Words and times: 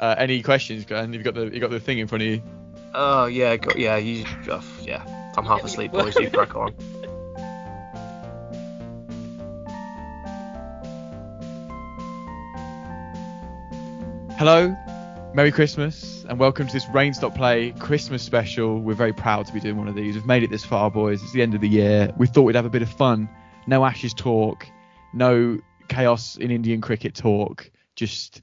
Uh, 0.00 0.14
any 0.16 0.42
questions, 0.42 0.84
Glenn? 0.84 1.12
You've 1.12 1.24
got 1.24 1.34
the 1.34 1.46
you 1.46 1.58
got 1.58 1.70
the 1.70 1.80
thing 1.80 1.98
in 1.98 2.06
front 2.06 2.22
of 2.22 2.28
you. 2.28 2.42
Oh 2.94 3.26
yeah, 3.26 3.56
got, 3.56 3.76
yeah, 3.76 3.96
you, 3.96 4.24
uh, 4.48 4.62
yeah. 4.82 5.02
I'm 5.36 5.44
half 5.44 5.64
asleep, 5.64 5.90
boys. 5.90 6.14
You 6.14 6.30
crack 6.30 6.54
on. 6.54 6.72
Hello, 14.38 14.76
Merry 15.34 15.50
Christmas, 15.50 16.24
and 16.28 16.38
welcome 16.38 16.68
to 16.68 16.72
this 16.72 16.88
Rain 16.90 17.12
Stop 17.12 17.34
Play 17.34 17.72
Christmas 17.80 18.22
special. 18.22 18.80
We're 18.80 18.94
very 18.94 19.12
proud 19.12 19.46
to 19.46 19.52
be 19.52 19.58
doing 19.58 19.76
one 19.76 19.88
of 19.88 19.96
these. 19.96 20.14
We've 20.14 20.26
made 20.26 20.44
it 20.44 20.50
this 20.50 20.64
far, 20.64 20.92
boys. 20.92 21.20
It's 21.24 21.32
the 21.32 21.42
end 21.42 21.56
of 21.56 21.60
the 21.60 21.68
year. 21.68 22.12
We 22.16 22.28
thought 22.28 22.42
we'd 22.42 22.54
have 22.54 22.66
a 22.66 22.70
bit 22.70 22.82
of 22.82 22.88
fun. 22.88 23.28
No 23.66 23.84
Ashes 23.84 24.14
talk, 24.14 24.64
no 25.12 25.58
chaos 25.88 26.36
in 26.36 26.52
Indian 26.52 26.80
cricket 26.80 27.16
talk. 27.16 27.68
Just 27.96 28.42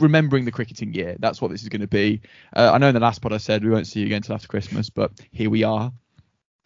remembering 0.00 0.44
the 0.44 0.52
cricketing 0.52 0.92
year. 0.94 1.16
That's 1.18 1.40
what 1.40 1.50
this 1.50 1.62
is 1.62 1.68
going 1.68 1.80
to 1.80 1.88
be. 1.88 2.22
Uh, 2.54 2.70
I 2.72 2.78
know 2.78 2.88
in 2.88 2.94
the 2.94 3.00
last 3.00 3.22
pod 3.22 3.32
I 3.32 3.38
said 3.38 3.64
we 3.64 3.70
won't 3.70 3.86
see 3.86 4.00
you 4.00 4.06
again 4.06 4.16
until 4.16 4.34
after 4.34 4.48
Christmas, 4.48 4.90
but 4.90 5.12
here 5.30 5.50
we 5.50 5.62
are. 5.62 5.92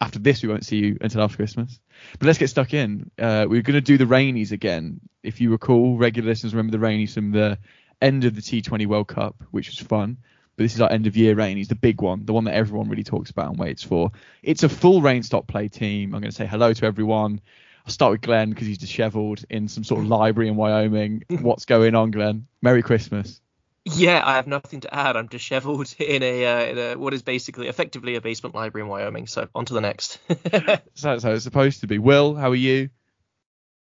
After 0.01 0.19
this, 0.19 0.43
we 0.43 0.49
won't 0.49 0.65
see 0.65 0.77
you 0.77 0.97
until 1.01 1.21
after 1.21 1.37
Christmas. 1.37 1.79
But 2.19 2.27
let's 2.27 2.37
get 2.37 2.49
stuck 2.49 2.73
in. 2.73 3.11
Uh, 3.17 3.45
we're 3.47 3.61
going 3.61 3.75
to 3.75 3.81
do 3.81 3.97
the 3.97 4.05
Rainies 4.05 4.51
again. 4.51 4.99
If 5.23 5.39
you 5.39 5.51
recall, 5.51 5.97
regular 5.97 6.29
listeners 6.29 6.53
remember 6.53 6.77
the 6.77 6.85
Rainies 6.85 7.13
from 7.13 7.31
the 7.31 7.57
end 8.01 8.25
of 8.25 8.35
the 8.35 8.41
T20 8.41 8.85
World 8.87 9.07
Cup, 9.07 9.41
which 9.51 9.69
was 9.69 9.79
fun. 9.79 10.17
But 10.57 10.63
this 10.63 10.75
is 10.75 10.81
our 10.81 10.91
end 10.91 11.07
of 11.07 11.17
year 11.17 11.35
Rainies, 11.35 11.67
the 11.67 11.75
big 11.75 12.01
one, 12.01 12.25
the 12.25 12.33
one 12.33 12.45
that 12.45 12.53
everyone 12.53 12.89
really 12.89 13.03
talks 13.03 13.29
about 13.29 13.49
and 13.49 13.59
waits 13.59 13.83
for. 13.83 14.11
It's 14.41 14.63
a 14.63 14.69
full 14.69 15.01
rain 15.01 15.23
stop 15.23 15.47
play 15.47 15.67
team. 15.67 16.13
I'm 16.13 16.21
going 16.21 16.31
to 16.31 16.35
say 16.35 16.45
hello 16.45 16.73
to 16.73 16.85
everyone. 16.85 17.41
I'll 17.85 17.91
start 17.91 18.11
with 18.13 18.21
Glenn 18.21 18.49
because 18.49 18.65
he's 18.65 18.79
dishevelled 18.79 19.45
in 19.49 19.67
some 19.67 19.83
sort 19.83 20.01
of 20.01 20.07
library 20.07 20.47
in 20.47 20.55
Wyoming. 20.55 21.23
What's 21.29 21.65
going 21.65 21.93
on, 21.93 22.11
Glenn? 22.11 22.47
Merry 22.61 22.81
Christmas. 22.81 23.39
Yeah, 23.83 24.23
I 24.25 24.37
have 24.37 24.47
nothing 24.47 24.79
to 24.81 24.93
add. 24.93 25.15
I'm 25.15 25.27
dishevelled 25.27 25.93
in 25.99 26.23
a, 26.23 26.45
uh, 26.45 26.65
in 26.65 26.77
a 26.77 26.95
what 26.95 27.13
is 27.13 27.21
basically 27.21 27.67
effectively 27.67 28.15
a 28.15 28.21
basement 28.21 28.55
library 28.55 28.85
in 28.85 28.89
Wyoming. 28.89 29.27
So 29.27 29.47
on 29.53 29.65
to 29.65 29.75
the 29.75 29.81
next. 29.81 30.19
so 30.27 31.09
that's 31.09 31.23
how 31.23 31.31
it's 31.31 31.43
supposed 31.43 31.81
to 31.81 31.87
be. 31.87 31.99
Will, 31.99 32.33
how 32.33 32.49
are 32.49 32.55
you? 32.55 32.89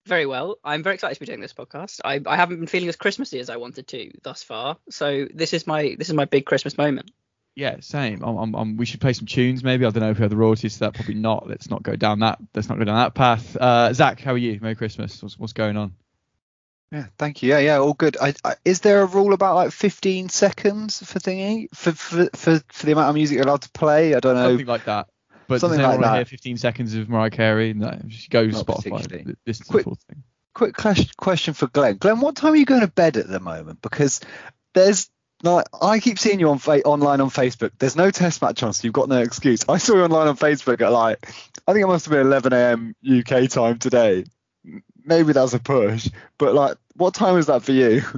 Very 0.08 0.26
well. 0.26 0.58
I'm 0.64 0.82
very 0.84 0.96
excited 0.96 1.16
to 1.16 1.20
be 1.20 1.26
doing 1.26 1.42
this 1.42 1.54
podcast. 1.54 2.00
I, 2.04 2.22
I 2.26 2.38
haven't 2.38 2.58
been 2.58 2.68
feeling 2.68 2.90
as 2.90 2.96
Christmassy 2.96 3.40
as 3.40 3.50
I 3.50 3.58
wanted 3.58 3.90
to 3.90 4.12
thus 4.24 4.42
far. 4.42 4.78
So 4.90 5.28
this 5.34 5.54
is 5.54 5.68
my 5.68 5.96
this 6.00 6.08
is 6.08 6.16
my 6.16 6.26
big 6.26 6.46
Christmas 6.46 6.78
moment. 6.78 7.12
Yeah, 7.56 7.78
same. 7.82 8.24
I'm, 8.24 8.38
I'm, 8.38 8.56
I'm, 8.56 8.78
we 8.78 8.86
should 8.86 9.02
play 9.02 9.14
some 9.14 9.26
tunes, 9.26 9.64
maybe. 9.64 9.86
I 9.86 9.90
don't 9.90 10.02
know 10.02 10.12
if 10.12 10.18
we 10.18 10.22
have 10.22 10.30
the 10.30 10.38
royalties 10.38 10.74
to 10.76 10.80
that. 10.82 10.94
Probably 10.94 11.16
not. 11.16 11.50
Let's 11.50 11.70
not 11.70 11.84
go 11.84 11.96
down 11.96 12.20
that. 12.20 12.40
Let's 12.56 12.70
not 12.70 12.78
go 12.78 12.86
down 12.86 12.96
that 12.96 13.14
path. 13.14 13.58
Uh, 13.58 13.92
Zach, 13.94 14.22
how 14.22 14.34
are 14.34 14.38
you? 14.38 14.58
Merry 14.62 14.76
Christmas. 14.76 15.22
What's, 15.22 15.38
what's 15.38 15.54
going 15.54 15.76
on? 15.76 15.94
Yeah, 16.92 17.06
thank 17.18 17.42
you. 17.42 17.50
Yeah, 17.50 17.60
yeah, 17.60 17.78
all 17.78 17.94
good. 17.94 18.18
I, 18.22 18.34
I, 18.44 18.56
is 18.66 18.82
there 18.82 19.02
a 19.02 19.06
rule 19.06 19.34
about 19.34 19.56
like 19.56 19.72
15 19.72 20.30
seconds 20.30 21.00
for 21.00 21.20
thingy 21.20 21.68
for 21.74 21.94
for, 21.94 22.30
for 22.36 22.62
for 22.68 22.86
the 22.86 22.92
amount 22.92 23.10
of 23.10 23.16
music 23.16 23.36
you're 23.36 23.46
allowed 23.46 23.62
to 23.62 23.72
play? 23.72 24.14
I 24.14 24.20
don't 24.20 24.36
know. 24.36 24.50
Something 24.50 24.66
like 24.66 24.86
that. 24.86 25.08
But 25.48 25.62
something 25.62 25.82
like 25.82 26.00
that. 26.02 26.16
Hear 26.16 26.26
15 26.26 26.58
seconds 26.58 26.96
of 26.96 27.10
Mariah 27.10 27.30
Carey? 27.30 27.74
No, 27.74 27.98
just 28.08 28.30
go 28.30 28.46
to 28.46 28.54
Spotify. 28.54 29.36
This 29.46 29.62
is 29.62 29.68
quick, 29.68 29.86
thing. 29.86 30.24
Quick 30.54 30.76
question 31.18 31.54
for 31.54 31.68
Glenn. 31.68 31.98
Glenn, 31.98 32.20
what 32.20 32.36
time 32.36 32.54
are 32.54 32.58
you 32.58 32.66
going 32.66 32.82
to 32.82 32.88
bed 32.88 33.18
at 33.18 33.28
the 33.28 33.40
moment? 33.40 33.82
Because 33.82 34.22
there's 34.74 35.10
like 35.44 35.66
I 35.82 36.00
keep 36.00 36.20
seeing 36.20 36.40
you 36.40 36.50
on 36.50 36.58
fa- 36.58 36.84
online 36.84 37.22
on 37.22 37.30
Facebook. 37.30 37.72
There's 37.80 37.96
no 37.96 38.12
test 38.12 38.42
match 38.42 38.64
on, 38.64 38.74
so 38.74 38.86
you've 38.86 38.94
got 38.94 39.10
no 39.10 39.20
excuse. 39.20 39.66
I 39.68 39.78
saw 39.78 39.96
you 39.96 40.04
online 40.04 40.28
on 40.28 40.38
Facebook 40.38 40.82
at 40.82 40.92
like 40.92 41.30
I 41.68 41.74
think 41.74 41.84
it 41.84 41.88
must 41.88 42.06
have 42.06 42.12
been 42.12 42.28
11 42.28 42.54
a.m. 42.54 42.96
UK 43.06 43.50
time 43.50 43.80
today. 43.80 44.26
Maybe 45.04 45.34
that's 45.34 45.54
a 45.54 45.60
push, 45.60 46.10
but 46.38 46.54
like, 46.54 46.78
what 46.96 47.14
time 47.14 47.38
is 47.38 47.48
that 47.48 47.64
for 47.64 47.72
you? 47.72 48.04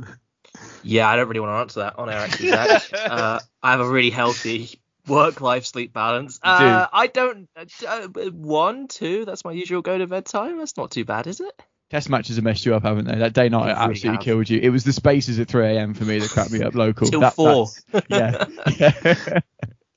Yeah, 0.83 1.09
I 1.09 1.15
don't 1.15 1.27
really 1.29 1.39
want 1.39 1.51
to 1.51 1.61
answer 1.61 1.79
that 1.79 1.97
on 1.97 2.09
air 2.09 2.17
actually, 2.17 2.49
Zach. 2.49 2.93
uh, 2.93 3.39
I 3.61 3.71
have 3.71 3.79
a 3.79 3.87
really 3.87 4.09
healthy 4.09 4.79
work-life 5.07 5.65
sleep 5.65 5.93
balance. 5.93 6.39
Uh, 6.43 6.87
I 6.91 7.07
don't 7.07 7.49
uh, 7.87 8.07
one, 8.31 8.87
two. 8.87 9.25
That's 9.25 9.45
my 9.45 9.53
usual 9.53 9.81
go 9.81 9.97
to 9.97 10.07
bed 10.07 10.25
time. 10.25 10.57
That's 10.57 10.77
not 10.77 10.91
too 10.91 11.05
bad, 11.05 11.27
is 11.27 11.39
it? 11.39 11.61
Test 11.89 12.09
matches 12.09 12.37
have 12.37 12.45
messed 12.45 12.65
you 12.65 12.73
up, 12.73 12.83
haven't 12.83 13.05
they? 13.05 13.15
That 13.15 13.33
day 13.33 13.49
night 13.49 13.69
absolutely 13.69 14.09
really 14.09 14.23
killed 14.23 14.49
you. 14.49 14.59
It 14.59 14.69
was 14.69 14.83
the 14.83 14.93
spaces 14.93 15.39
at 15.39 15.47
3 15.47 15.67
a.m. 15.67 15.93
for 15.93 16.05
me 16.05 16.19
that 16.19 16.29
cracked 16.29 16.51
me 16.51 16.63
up 16.63 16.73
local. 16.73 17.07
Till 17.07 17.19
that, 17.19 17.35
four. 17.35 17.67
Yeah. 18.07 18.45
yeah. 18.77 19.39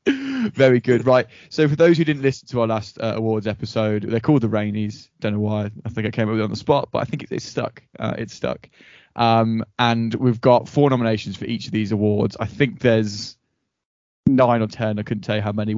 Very 0.52 0.80
good. 0.80 1.06
Right. 1.06 1.26
So 1.48 1.68
for 1.68 1.76
those 1.76 1.96
who 1.96 2.04
didn't 2.04 2.22
listen 2.22 2.48
to 2.48 2.60
our 2.60 2.66
last 2.66 2.98
uh, 3.00 3.14
awards 3.16 3.46
episode, 3.46 4.02
they're 4.02 4.20
called 4.20 4.42
the 4.42 4.48
Rainies. 4.48 5.08
Don't 5.20 5.32
know 5.32 5.40
why. 5.40 5.70
I 5.84 5.88
think 5.88 6.06
I 6.06 6.10
came 6.10 6.28
up 6.28 6.32
with 6.32 6.40
it 6.40 6.44
on 6.44 6.50
the 6.50 6.56
spot, 6.56 6.90
but 6.92 6.98
I 6.98 7.04
think 7.04 7.22
it, 7.24 7.32
it's 7.32 7.46
stuck. 7.46 7.82
Uh, 7.98 8.14
it's 8.18 8.34
stuck. 8.34 8.68
Um, 9.16 9.64
and 9.78 10.14
we've 10.14 10.40
got 10.40 10.68
four 10.68 10.90
nominations 10.90 11.36
for 11.36 11.46
each 11.46 11.66
of 11.66 11.72
these 11.72 11.92
awards. 11.92 12.36
I 12.38 12.46
think 12.46 12.80
there's 12.80 13.36
nine 14.26 14.62
or 14.62 14.66
ten. 14.66 14.98
I 14.98 15.02
couldn't 15.02 15.22
tell 15.22 15.36
you 15.36 15.42
how 15.42 15.52
many. 15.52 15.74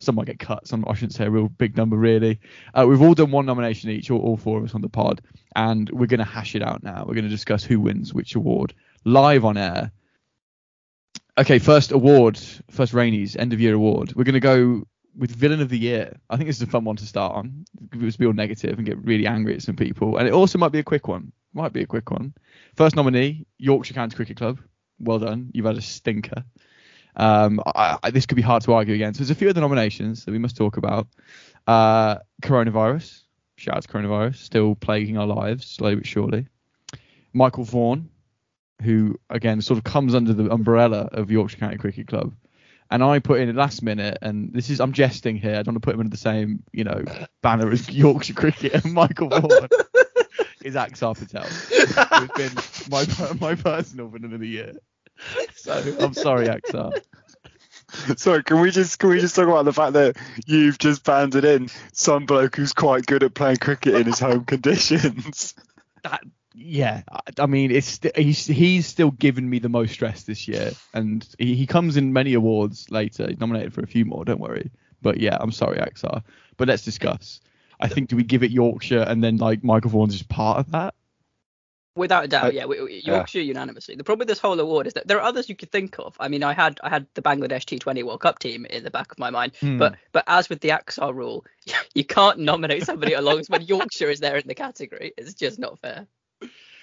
Some 0.00 0.16
might 0.16 0.26
get 0.26 0.38
cut. 0.38 0.66
Some 0.66 0.84
I 0.88 0.94
shouldn't 0.94 1.14
say 1.14 1.24
a 1.24 1.30
real 1.30 1.48
big 1.48 1.76
number 1.76 1.96
really. 1.96 2.40
Uh, 2.74 2.86
we've 2.88 3.02
all 3.02 3.14
done 3.14 3.30
one 3.30 3.46
nomination 3.46 3.90
each, 3.90 4.10
all, 4.10 4.20
all 4.20 4.36
four 4.36 4.58
of 4.58 4.64
us 4.64 4.74
on 4.74 4.80
the 4.80 4.88
pod, 4.88 5.22
and 5.54 5.88
we're 5.90 6.06
going 6.06 6.18
to 6.18 6.24
hash 6.24 6.54
it 6.54 6.62
out 6.62 6.82
now. 6.82 7.04
We're 7.06 7.14
going 7.14 7.24
to 7.24 7.30
discuss 7.30 7.64
who 7.64 7.80
wins 7.80 8.12
which 8.12 8.34
award 8.34 8.74
live 9.04 9.44
on 9.44 9.56
air. 9.56 9.92
Okay, 11.38 11.58
first 11.58 11.92
award, 11.92 12.38
first 12.70 12.92
Rainies 12.92 13.36
end 13.38 13.52
of 13.52 13.60
year 13.60 13.74
award. 13.74 14.14
We're 14.14 14.24
going 14.24 14.34
to 14.34 14.40
go 14.40 14.86
with 15.16 15.30
villain 15.30 15.60
of 15.60 15.68
the 15.68 15.78
year. 15.78 16.16
I 16.28 16.36
think 16.36 16.48
this 16.48 16.56
is 16.56 16.62
a 16.62 16.66
fun 16.66 16.84
one 16.84 16.96
to 16.96 17.06
start 17.06 17.34
on. 17.34 17.64
Let's 17.94 18.16
be 18.16 18.26
all 18.26 18.32
negative 18.32 18.76
and 18.78 18.86
get 18.86 19.02
really 19.04 19.26
angry 19.26 19.54
at 19.54 19.62
some 19.62 19.76
people, 19.76 20.18
and 20.18 20.26
it 20.26 20.34
also 20.34 20.58
might 20.58 20.72
be 20.72 20.78
a 20.78 20.84
quick 20.84 21.08
one. 21.08 21.32
Might 21.54 21.72
be 21.72 21.82
a 21.82 21.86
quick 21.86 22.10
one. 22.10 22.34
First 22.76 22.96
nominee, 22.96 23.46
Yorkshire 23.58 23.94
County 23.94 24.16
Cricket 24.16 24.38
Club. 24.38 24.58
Well 24.98 25.18
done. 25.18 25.50
You've 25.52 25.66
had 25.66 25.76
a 25.76 25.82
stinker. 25.82 26.44
Um, 27.16 27.60
I, 27.66 27.98
I, 28.02 28.10
this 28.10 28.26
could 28.26 28.36
be 28.36 28.42
hard 28.42 28.62
to 28.64 28.72
argue 28.72 28.94
against. 28.94 29.18
There's 29.18 29.30
a 29.30 29.34
few 29.34 29.48
other 29.48 29.60
nominations 29.60 30.24
that 30.24 30.32
we 30.32 30.38
must 30.38 30.56
talk 30.56 30.76
about. 30.76 31.06
Uh, 31.66 32.16
coronavirus. 32.42 33.22
Shout 33.56 33.76
out 33.76 33.82
to 33.82 33.88
coronavirus. 33.88 34.36
Still 34.36 34.74
plaguing 34.74 35.18
our 35.18 35.26
lives 35.26 35.66
slowly 35.66 35.96
but 35.96 36.06
surely. 36.06 36.46
Michael 37.32 37.64
Vaughan, 37.64 38.08
who 38.82 39.18
again 39.30 39.60
sort 39.60 39.78
of 39.78 39.84
comes 39.84 40.14
under 40.14 40.32
the 40.32 40.50
umbrella 40.50 41.08
of 41.12 41.30
Yorkshire 41.30 41.58
County 41.58 41.76
Cricket 41.76 42.08
Club. 42.08 42.34
And 42.90 43.02
I 43.02 43.20
put 43.20 43.40
in 43.40 43.48
a 43.48 43.54
last 43.54 43.82
minute, 43.82 44.18
and 44.20 44.52
this 44.52 44.68
is 44.68 44.80
I'm 44.80 44.92
jesting 44.92 45.36
here. 45.36 45.52
I 45.52 45.62
don't 45.62 45.74
want 45.74 45.82
to 45.82 45.86
put 45.86 45.94
him 45.94 46.00
under 46.00 46.10
the 46.10 46.18
same, 46.18 46.62
you 46.72 46.84
know, 46.84 47.04
banner 47.42 47.70
as 47.70 47.88
Yorkshire 47.88 48.34
Cricket 48.34 48.84
and 48.84 48.92
Michael 48.92 49.28
Vaughan. 49.28 49.68
is 50.62 50.74
Axar 50.74 51.18
Patel. 51.18 51.44
Who's 51.44 52.30
been 52.36 52.90
my 52.90 53.32
my 53.40 53.54
personal 53.54 54.08
villain 54.08 54.34
of 54.34 54.40
the 54.40 54.48
year. 54.48 54.74
So 55.54 55.96
I'm 56.00 56.14
sorry, 56.14 56.48
Axar. 56.48 56.92
Sorry, 58.16 58.42
can 58.42 58.60
we 58.60 58.70
just 58.70 58.98
can 58.98 59.10
we 59.10 59.20
just 59.20 59.36
talk 59.36 59.46
about 59.46 59.64
the 59.64 59.72
fact 59.72 59.92
that 59.92 60.16
you've 60.46 60.78
just 60.78 61.04
banded 61.04 61.44
in 61.44 61.68
some 61.92 62.26
bloke 62.26 62.56
who's 62.56 62.72
quite 62.72 63.06
good 63.06 63.22
at 63.22 63.34
playing 63.34 63.58
cricket 63.58 63.94
in 63.94 64.06
his 64.06 64.18
home 64.18 64.44
conditions? 64.44 65.54
That 66.02 66.24
yeah, 66.52 67.02
I 67.38 67.46
mean 67.46 67.70
it's 67.70 68.00
he's 68.16 68.44
he's 68.44 68.88
still 68.88 69.12
given 69.12 69.48
me 69.48 69.60
the 69.60 69.68
most 69.68 69.92
stress 69.92 70.24
this 70.24 70.48
year, 70.48 70.72
and 70.92 71.24
he, 71.38 71.54
he 71.54 71.64
comes 71.68 71.96
in 71.96 72.12
many 72.12 72.34
awards 72.34 72.90
later. 72.90 73.28
He's 73.28 73.38
nominated 73.38 73.72
for 73.72 73.82
a 73.82 73.86
few 73.86 74.04
more, 74.04 74.24
don't 74.24 74.40
worry. 74.40 74.72
But 75.00 75.18
yeah, 75.20 75.36
I'm 75.38 75.52
sorry, 75.52 75.78
Axar. 75.78 76.24
But 76.56 76.66
let's 76.66 76.84
discuss. 76.84 77.40
I 77.78 77.86
think 77.86 78.08
do 78.08 78.16
we 78.16 78.24
give 78.24 78.42
it 78.42 78.50
Yorkshire 78.50 79.04
and 79.06 79.22
then 79.22 79.36
like 79.36 79.62
Michael 79.62 79.90
Vaughan's 79.90 80.14
just 80.14 80.28
part 80.28 80.58
of 80.58 80.72
that? 80.72 80.94
Without 81.94 82.24
a 82.24 82.28
doubt, 82.28 82.46
uh, 82.46 82.50
yeah, 82.50 82.64
Yorkshire 82.64 83.40
yeah. 83.40 83.44
unanimously. 83.44 83.96
The 83.96 84.04
problem 84.04 84.20
with 84.20 84.28
this 84.28 84.38
whole 84.38 84.58
award 84.58 84.86
is 84.86 84.94
that 84.94 85.06
there 85.06 85.18
are 85.18 85.24
others 85.24 85.50
you 85.50 85.56
could 85.56 85.70
think 85.70 85.98
of. 85.98 86.16
I 86.18 86.28
mean, 86.28 86.42
I 86.42 86.54
had 86.54 86.80
I 86.82 86.88
had 86.88 87.06
the 87.12 87.20
Bangladesh 87.20 87.66
T20 87.66 88.02
World 88.02 88.20
Cup 88.20 88.38
team 88.38 88.64
in 88.64 88.82
the 88.82 88.90
back 88.90 89.12
of 89.12 89.18
my 89.18 89.28
mind, 89.28 89.52
hmm. 89.60 89.76
but 89.76 89.96
but 90.10 90.24
as 90.26 90.48
with 90.48 90.60
the 90.60 90.70
Axar 90.70 91.14
rule, 91.14 91.44
you 91.94 92.04
can't 92.04 92.38
nominate 92.38 92.86
somebody 92.86 93.12
along 93.12 93.42
when 93.48 93.62
Yorkshire 93.66 94.08
is 94.08 94.20
there 94.20 94.36
in 94.36 94.48
the 94.48 94.54
category. 94.54 95.12
It's 95.18 95.34
just 95.34 95.58
not 95.58 95.78
fair. 95.80 96.06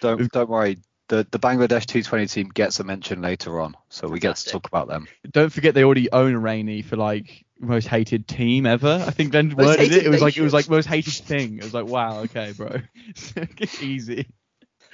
Don't 0.01 0.31
don't 0.31 0.49
worry. 0.49 0.77
The, 1.07 1.25
the 1.31 1.39
Bangladesh 1.39 1.85
T20 1.85 2.31
team 2.31 2.49
gets 2.49 2.79
a 2.79 2.83
mention 2.83 3.19
later 3.19 3.59
on, 3.61 3.75
so 3.89 4.07
we 4.07 4.19
get 4.19 4.35
to 4.35 4.49
talk 4.49 4.67
about 4.67 4.87
them. 4.87 5.07
Don't 5.31 5.51
forget 5.51 5.73
they 5.73 5.83
already 5.83 6.11
own 6.11 6.35
a 6.35 6.39
Rainy 6.39 6.83
for 6.83 6.97
like 6.97 7.45
most 7.59 7.87
hated 7.87 8.27
team 8.27 8.67
ever. 8.67 9.03
I 9.07 9.09
think 9.09 9.31
Glenn 9.31 9.55
worded 9.55 9.91
it. 9.91 10.05
It 10.05 10.09
was 10.09 10.21
like 10.21 10.37
it 10.37 10.41
was 10.43 10.53
like 10.53 10.69
most 10.69 10.85
hated 10.85 11.13
thing. 11.13 11.57
It 11.57 11.63
was 11.63 11.73
like 11.73 11.87
wow, 11.87 12.19
okay, 12.19 12.53
bro, 12.55 12.81
easy. 13.81 14.27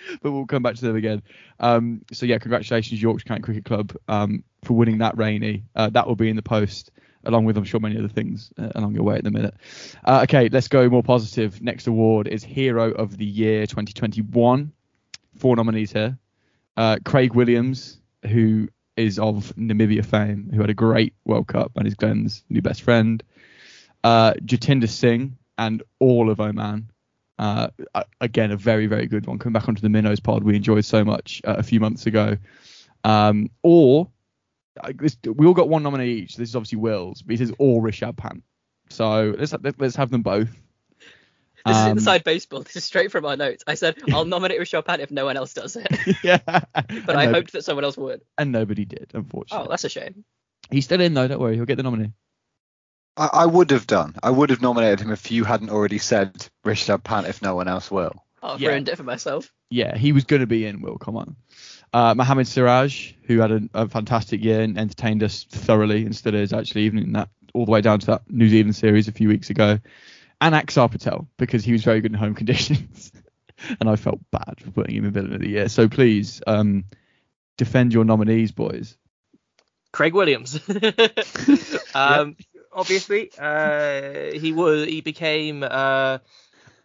but 0.21 0.31
we'll 0.31 0.45
come 0.45 0.63
back 0.63 0.75
to 0.75 0.85
them 0.85 0.95
again. 0.95 1.21
Um, 1.59 2.01
so 2.11 2.25
yeah, 2.25 2.37
congratulations 2.37 3.01
Yorkshire 3.01 3.25
County 3.25 3.41
Cricket 3.41 3.65
Club 3.65 3.95
um, 4.07 4.43
for 4.63 4.73
winning 4.73 4.99
that 4.99 5.17
rainy. 5.17 5.63
Uh, 5.75 5.89
that 5.89 6.07
will 6.07 6.15
be 6.15 6.29
in 6.29 6.35
the 6.35 6.41
post 6.41 6.91
along 7.25 7.45
with 7.45 7.57
I'm 7.57 7.63
sure 7.63 7.79
many 7.79 7.97
other 7.97 8.07
things 8.07 8.51
uh, 8.57 8.69
along 8.75 8.93
your 8.93 9.03
way 9.03 9.15
at 9.15 9.23
the 9.23 9.31
minute. 9.31 9.55
Uh, 10.03 10.21
okay, 10.23 10.49
let's 10.49 10.67
go 10.67 10.89
more 10.89 11.03
positive. 11.03 11.61
Next 11.61 11.87
award 11.87 12.27
is 12.27 12.43
Hero 12.43 12.91
of 12.91 13.17
the 13.17 13.25
Year 13.25 13.65
2021. 13.65 14.71
Four 15.37 15.55
nominees 15.55 15.91
here. 15.91 16.17
Uh, 16.77 16.97
Craig 17.03 17.33
Williams, 17.33 17.99
who 18.29 18.69
is 18.95 19.19
of 19.19 19.53
Namibia 19.57 20.05
fame, 20.05 20.49
who 20.53 20.61
had 20.61 20.69
a 20.69 20.73
great 20.73 21.13
World 21.25 21.47
Cup 21.47 21.71
and 21.75 21.87
is 21.87 21.95
Glenn's 21.95 22.43
new 22.49 22.61
best 22.61 22.81
friend. 22.81 23.23
Uh, 24.03 24.33
Jatinder 24.33 24.89
Singh 24.89 25.37
and 25.57 25.83
all 25.99 26.29
of 26.29 26.39
Oman. 26.39 26.89
Uh, 27.37 27.67
again, 28.21 28.51
a 28.51 28.57
very, 28.57 28.87
very 28.87 29.07
good 29.07 29.25
one. 29.25 29.39
Coming 29.39 29.53
back 29.53 29.67
onto 29.67 29.81
the 29.81 29.89
Minnows 29.89 30.19
pod, 30.19 30.43
we 30.43 30.55
enjoyed 30.55 30.85
so 30.85 31.03
much 31.03 31.41
uh, 31.43 31.55
a 31.57 31.63
few 31.63 31.79
months 31.79 32.05
ago. 32.05 32.37
Um, 33.03 33.49
or 33.61 34.09
this, 34.95 35.17
we 35.25 35.45
all 35.45 35.53
got 35.53 35.69
one 35.69 35.83
nominee 35.83 36.11
each. 36.11 36.37
This 36.37 36.49
is 36.49 36.55
obviously 36.55 36.79
Will's, 36.79 37.21
but 37.21 37.31
he 37.31 37.37
says 37.37 37.51
all 37.59 37.81
Rishabh 37.81 38.17
Pant. 38.17 38.43
So 38.89 39.35
let's 39.37 39.53
let's 39.77 39.95
have 39.95 40.11
them 40.11 40.21
both. 40.21 40.49
This 41.65 41.75
um, 41.75 41.87
is 41.87 41.91
inside 41.91 42.23
baseball. 42.23 42.61
This 42.61 42.75
is 42.75 42.83
straight 42.83 43.11
from 43.11 43.23
my 43.23 43.35
notes. 43.35 43.63
I 43.65 43.73
said 43.73 43.95
I'll 44.13 44.25
nominate 44.25 44.59
Rishabh 44.59 44.85
Pant 44.85 45.01
if 45.01 45.11
no 45.11 45.25
one 45.25 45.37
else 45.37 45.53
does 45.53 45.75
it. 45.75 45.87
yeah. 46.23 46.37
but 46.45 47.15
I 47.15 47.25
hoped 47.25 47.53
that 47.53 47.63
someone 47.63 47.83
else 47.83 47.97
would. 47.97 48.21
And 48.37 48.51
nobody 48.51 48.85
did, 48.85 49.11
unfortunately. 49.13 49.65
Oh, 49.65 49.69
that's 49.69 49.83
a 49.83 49.89
shame. 49.89 50.23
He's 50.69 50.85
still 50.85 51.01
in 51.01 51.13
though. 51.13 51.27
Don't 51.27 51.39
worry, 51.39 51.55
he'll 51.55 51.65
get 51.65 51.77
the 51.77 51.83
nominee. 51.83 52.13
I, 53.17 53.29
I 53.33 53.45
would 53.45 53.71
have 53.71 53.87
done. 53.87 54.15
I 54.21 54.29
would 54.29 54.49
have 54.49 54.61
nominated 54.61 55.01
him 55.01 55.11
if 55.11 55.31
you 55.31 55.43
hadn't 55.43 55.69
already 55.69 55.97
said 55.97 56.47
Rishabh 56.65 57.03
Pant 57.03 57.27
if 57.27 57.41
no 57.41 57.55
one 57.55 57.67
else 57.67 57.89
will. 57.89 58.23
Oh, 58.43 58.53
I've 58.53 58.61
yeah. 58.61 58.69
ruined 58.69 58.89
it 58.89 58.97
for 58.97 59.03
myself. 59.03 59.51
Yeah, 59.69 59.97
he 59.97 60.11
was 60.11 60.25
going 60.25 60.41
to 60.41 60.47
be 60.47 60.65
in. 60.65 60.81
Will, 60.81 60.97
come 60.97 61.17
on. 61.17 61.35
Uh, 61.93 62.13
Mohammad 62.13 62.47
Siraj, 62.47 63.13
who 63.23 63.39
had 63.39 63.51
a, 63.51 63.61
a, 63.73 63.87
fantastic 63.87 64.43
year 64.43 64.61
and 64.61 64.77
entertained 64.77 65.23
us 65.23 65.45
thoroughly, 65.45 66.05
and 66.05 66.15
still 66.15 66.35
is 66.35 66.53
actually 66.53 66.83
even 66.83 66.99
in 66.99 67.13
that 67.13 67.29
all 67.53 67.65
the 67.65 67.71
way 67.71 67.81
down 67.81 67.99
to 67.99 68.05
that 68.07 68.29
New 68.29 68.49
Zealand 68.49 68.75
series 68.75 69.07
a 69.07 69.13
few 69.13 69.29
weeks 69.29 69.49
ago, 69.49 69.79
and 70.41 70.53
Axar 70.53 70.91
Patel 70.91 71.27
because 71.37 71.63
he 71.63 71.71
was 71.71 71.83
very 71.83 72.01
good 72.01 72.11
in 72.11 72.17
home 72.17 72.35
conditions, 72.35 73.11
and 73.79 73.89
I 73.89 73.95
felt 73.95 74.19
bad 74.31 74.55
for 74.59 74.71
putting 74.71 74.95
him 74.95 75.05
in 75.05 75.11
villain 75.11 75.33
of 75.33 75.39
the 75.39 75.49
year. 75.49 75.69
So 75.69 75.87
please 75.87 76.41
um, 76.45 76.85
defend 77.57 77.93
your 77.93 78.03
nominees, 78.03 78.51
boys. 78.51 78.97
Craig 79.91 80.13
Williams. 80.13 80.59
um, 81.95 82.35
yep. 82.37 82.54
Obviously, 82.75 83.31
uh, 83.39 84.33
he 84.33 84.51
was 84.51 84.85
he 84.85 85.01
became 85.01 85.63
uh, 85.63 86.19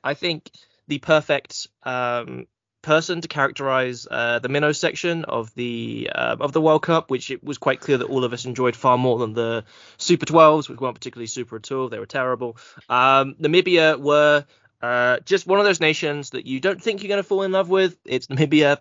I 0.04 0.14
think 0.14 0.50
the 0.86 0.98
perfect 0.98 1.66
um, 1.82 2.46
person 2.82 3.20
to 3.20 3.28
characterize 3.28 4.06
uh, 4.10 4.38
the 4.38 4.48
minnow 4.48 4.72
section 4.72 5.24
of 5.24 5.54
the 5.54 6.10
uh, 6.14 6.36
of 6.40 6.52
the 6.52 6.60
World 6.60 6.82
Cup, 6.82 7.10
which 7.10 7.30
it 7.30 7.42
was 7.44 7.58
quite 7.58 7.80
clear 7.80 7.98
that 7.98 8.06
all 8.06 8.24
of 8.24 8.32
us 8.32 8.44
enjoyed 8.44 8.76
far 8.76 8.96
more 8.96 9.18
than 9.18 9.34
the 9.34 9.64
Super 9.98 10.26
12s, 10.26 10.68
which 10.68 10.80
weren't 10.80 10.94
particularly 10.94 11.26
super 11.26 11.56
at 11.56 11.70
all. 11.72 11.88
They 11.88 11.98
were 11.98 12.06
terrible. 12.06 12.56
Um, 12.88 13.34
Namibia 13.40 13.98
were 13.98 14.44
uh, 14.82 15.18
just 15.26 15.46
one 15.46 15.58
of 15.58 15.66
those 15.66 15.80
nations 15.80 16.30
that 16.30 16.46
you 16.46 16.58
don't 16.58 16.82
think 16.82 17.02
you're 17.02 17.08
going 17.08 17.22
to 17.22 17.28
fall 17.28 17.42
in 17.42 17.52
love 17.52 17.68
with. 17.68 17.98
It's 18.04 18.28
Namibia. 18.28 18.78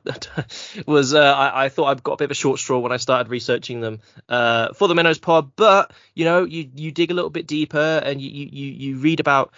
was 0.87 1.13
uh, 1.13 1.19
I, 1.19 1.65
I, 1.65 1.69
thought 1.69 1.85
I've 1.85 2.03
got 2.03 2.13
a 2.13 2.17
bit 2.17 2.25
of 2.25 2.31
a 2.31 2.35
short 2.35 2.59
straw 2.59 2.79
when 2.79 2.91
I 2.91 2.97
started 2.97 3.29
researching 3.29 3.81
them 3.81 3.99
uh, 4.29 4.73
for 4.73 4.87
the 4.87 4.95
Minnows 4.95 5.19
Pod, 5.19 5.51
but 5.55 5.91
you 6.13 6.23
know 6.23 6.45
you 6.45 6.69
you 6.73 6.91
dig 6.91 7.11
a 7.11 7.13
little 7.13 7.29
bit 7.29 7.47
deeper 7.47 8.01
and 8.03 8.21
you 8.21 8.29
you 8.29 8.71
you 8.71 8.97
read 8.97 9.19
about 9.19 9.53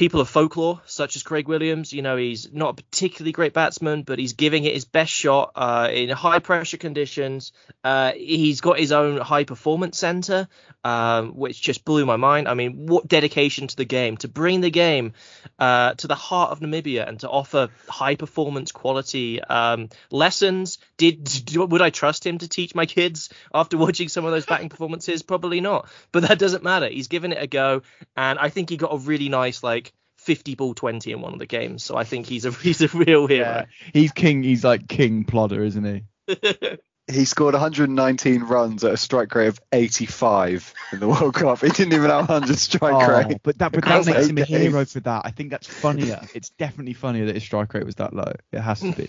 people 0.00 0.22
of 0.22 0.30
folklore, 0.30 0.80
such 0.86 1.14
as 1.14 1.22
Craig 1.22 1.46
Williams. 1.46 1.92
You 1.92 2.00
know, 2.00 2.16
he's 2.16 2.50
not 2.50 2.70
a 2.70 2.82
particularly 2.82 3.32
great 3.32 3.52
batsman, 3.52 4.02
but 4.02 4.18
he's 4.18 4.32
giving 4.32 4.64
it 4.64 4.72
his 4.72 4.86
best 4.86 5.12
shot 5.12 5.52
uh, 5.54 5.90
in 5.92 6.08
high 6.08 6.38
pressure 6.38 6.78
conditions. 6.78 7.52
Uh, 7.84 8.12
he's 8.12 8.62
got 8.62 8.78
his 8.78 8.92
own 8.92 9.18
high 9.18 9.44
performance 9.44 9.98
center, 9.98 10.48
um, 10.84 11.32
which 11.36 11.60
just 11.60 11.84
blew 11.84 12.06
my 12.06 12.16
mind. 12.16 12.48
I 12.48 12.54
mean, 12.54 12.86
what 12.86 13.08
dedication 13.08 13.66
to 13.66 13.76
the 13.76 13.84
game 13.84 14.16
to 14.18 14.28
bring 14.28 14.62
the 14.62 14.70
game 14.70 15.12
uh, 15.58 15.92
to 15.92 16.06
the 16.06 16.14
heart 16.14 16.50
of 16.50 16.60
Namibia 16.60 17.06
and 17.06 17.20
to 17.20 17.28
offer 17.28 17.68
high 17.86 18.16
performance 18.16 18.72
quality 18.72 19.42
um, 19.42 19.90
lessons. 20.10 20.78
Did, 20.96 21.24
did 21.24 21.56
would 21.56 21.82
I 21.82 21.90
trust 21.90 22.26
him 22.26 22.38
to 22.38 22.48
teach 22.48 22.74
my 22.74 22.86
kids 22.86 23.28
after 23.52 23.76
watching 23.76 24.08
some 24.08 24.24
of 24.24 24.32
those 24.32 24.46
batting 24.46 24.70
performances? 24.70 25.22
Probably 25.22 25.60
not, 25.60 25.90
but 26.10 26.26
that 26.26 26.38
doesn't 26.38 26.64
matter. 26.64 26.88
He's 26.88 27.08
given 27.08 27.32
it 27.32 27.42
a 27.42 27.46
go, 27.46 27.82
and 28.16 28.38
I 28.38 28.48
think 28.48 28.70
he 28.70 28.78
got 28.78 28.94
a 28.94 28.96
really 28.96 29.28
nice 29.28 29.62
like 29.62 29.89
50 30.20 30.54
ball 30.54 30.74
20 30.74 31.12
in 31.12 31.20
one 31.20 31.32
of 31.32 31.38
the 31.38 31.46
games. 31.46 31.82
So 31.82 31.96
I 31.96 32.04
think 32.04 32.26
he's 32.26 32.44
a 32.44 32.50
he's 32.62 32.80
a 32.80 32.88
real 32.88 33.26
hero. 33.26 33.46
Yeah. 33.46 33.64
He's 33.92 34.12
king. 34.12 34.42
He's 34.42 34.64
like 34.64 34.88
king 34.88 35.24
plodder, 35.24 35.62
isn't 35.62 35.84
he? 35.84 36.04
he 37.10 37.24
scored 37.24 37.54
119 37.54 38.42
runs 38.42 38.84
at 38.84 38.92
a 38.92 38.96
strike 38.96 39.34
rate 39.34 39.48
of 39.48 39.60
85 39.72 40.74
in 40.92 41.00
the 41.00 41.08
World 41.08 41.34
Cup. 41.34 41.60
He 41.60 41.68
didn't 41.68 41.94
even 41.94 42.10
have 42.10 42.28
100 42.28 42.58
strike 42.58 42.94
oh, 42.94 43.10
rate. 43.10 43.38
But 43.42 43.58
that, 43.58 43.72
but 43.72 43.84
that 43.84 44.06
makes 44.06 44.28
him 44.28 44.38
a 44.38 44.44
hero 44.44 44.84
for 44.84 45.00
that. 45.00 45.22
I 45.24 45.30
think 45.30 45.50
that's 45.50 45.66
funnier. 45.66 46.20
it's 46.34 46.50
definitely 46.50 46.94
funnier 46.94 47.26
that 47.26 47.34
his 47.34 47.42
strike 47.42 47.72
rate 47.74 47.86
was 47.86 47.96
that 47.96 48.14
low. 48.14 48.32
It 48.52 48.60
has 48.60 48.80
to 48.80 48.92
be. 48.92 49.08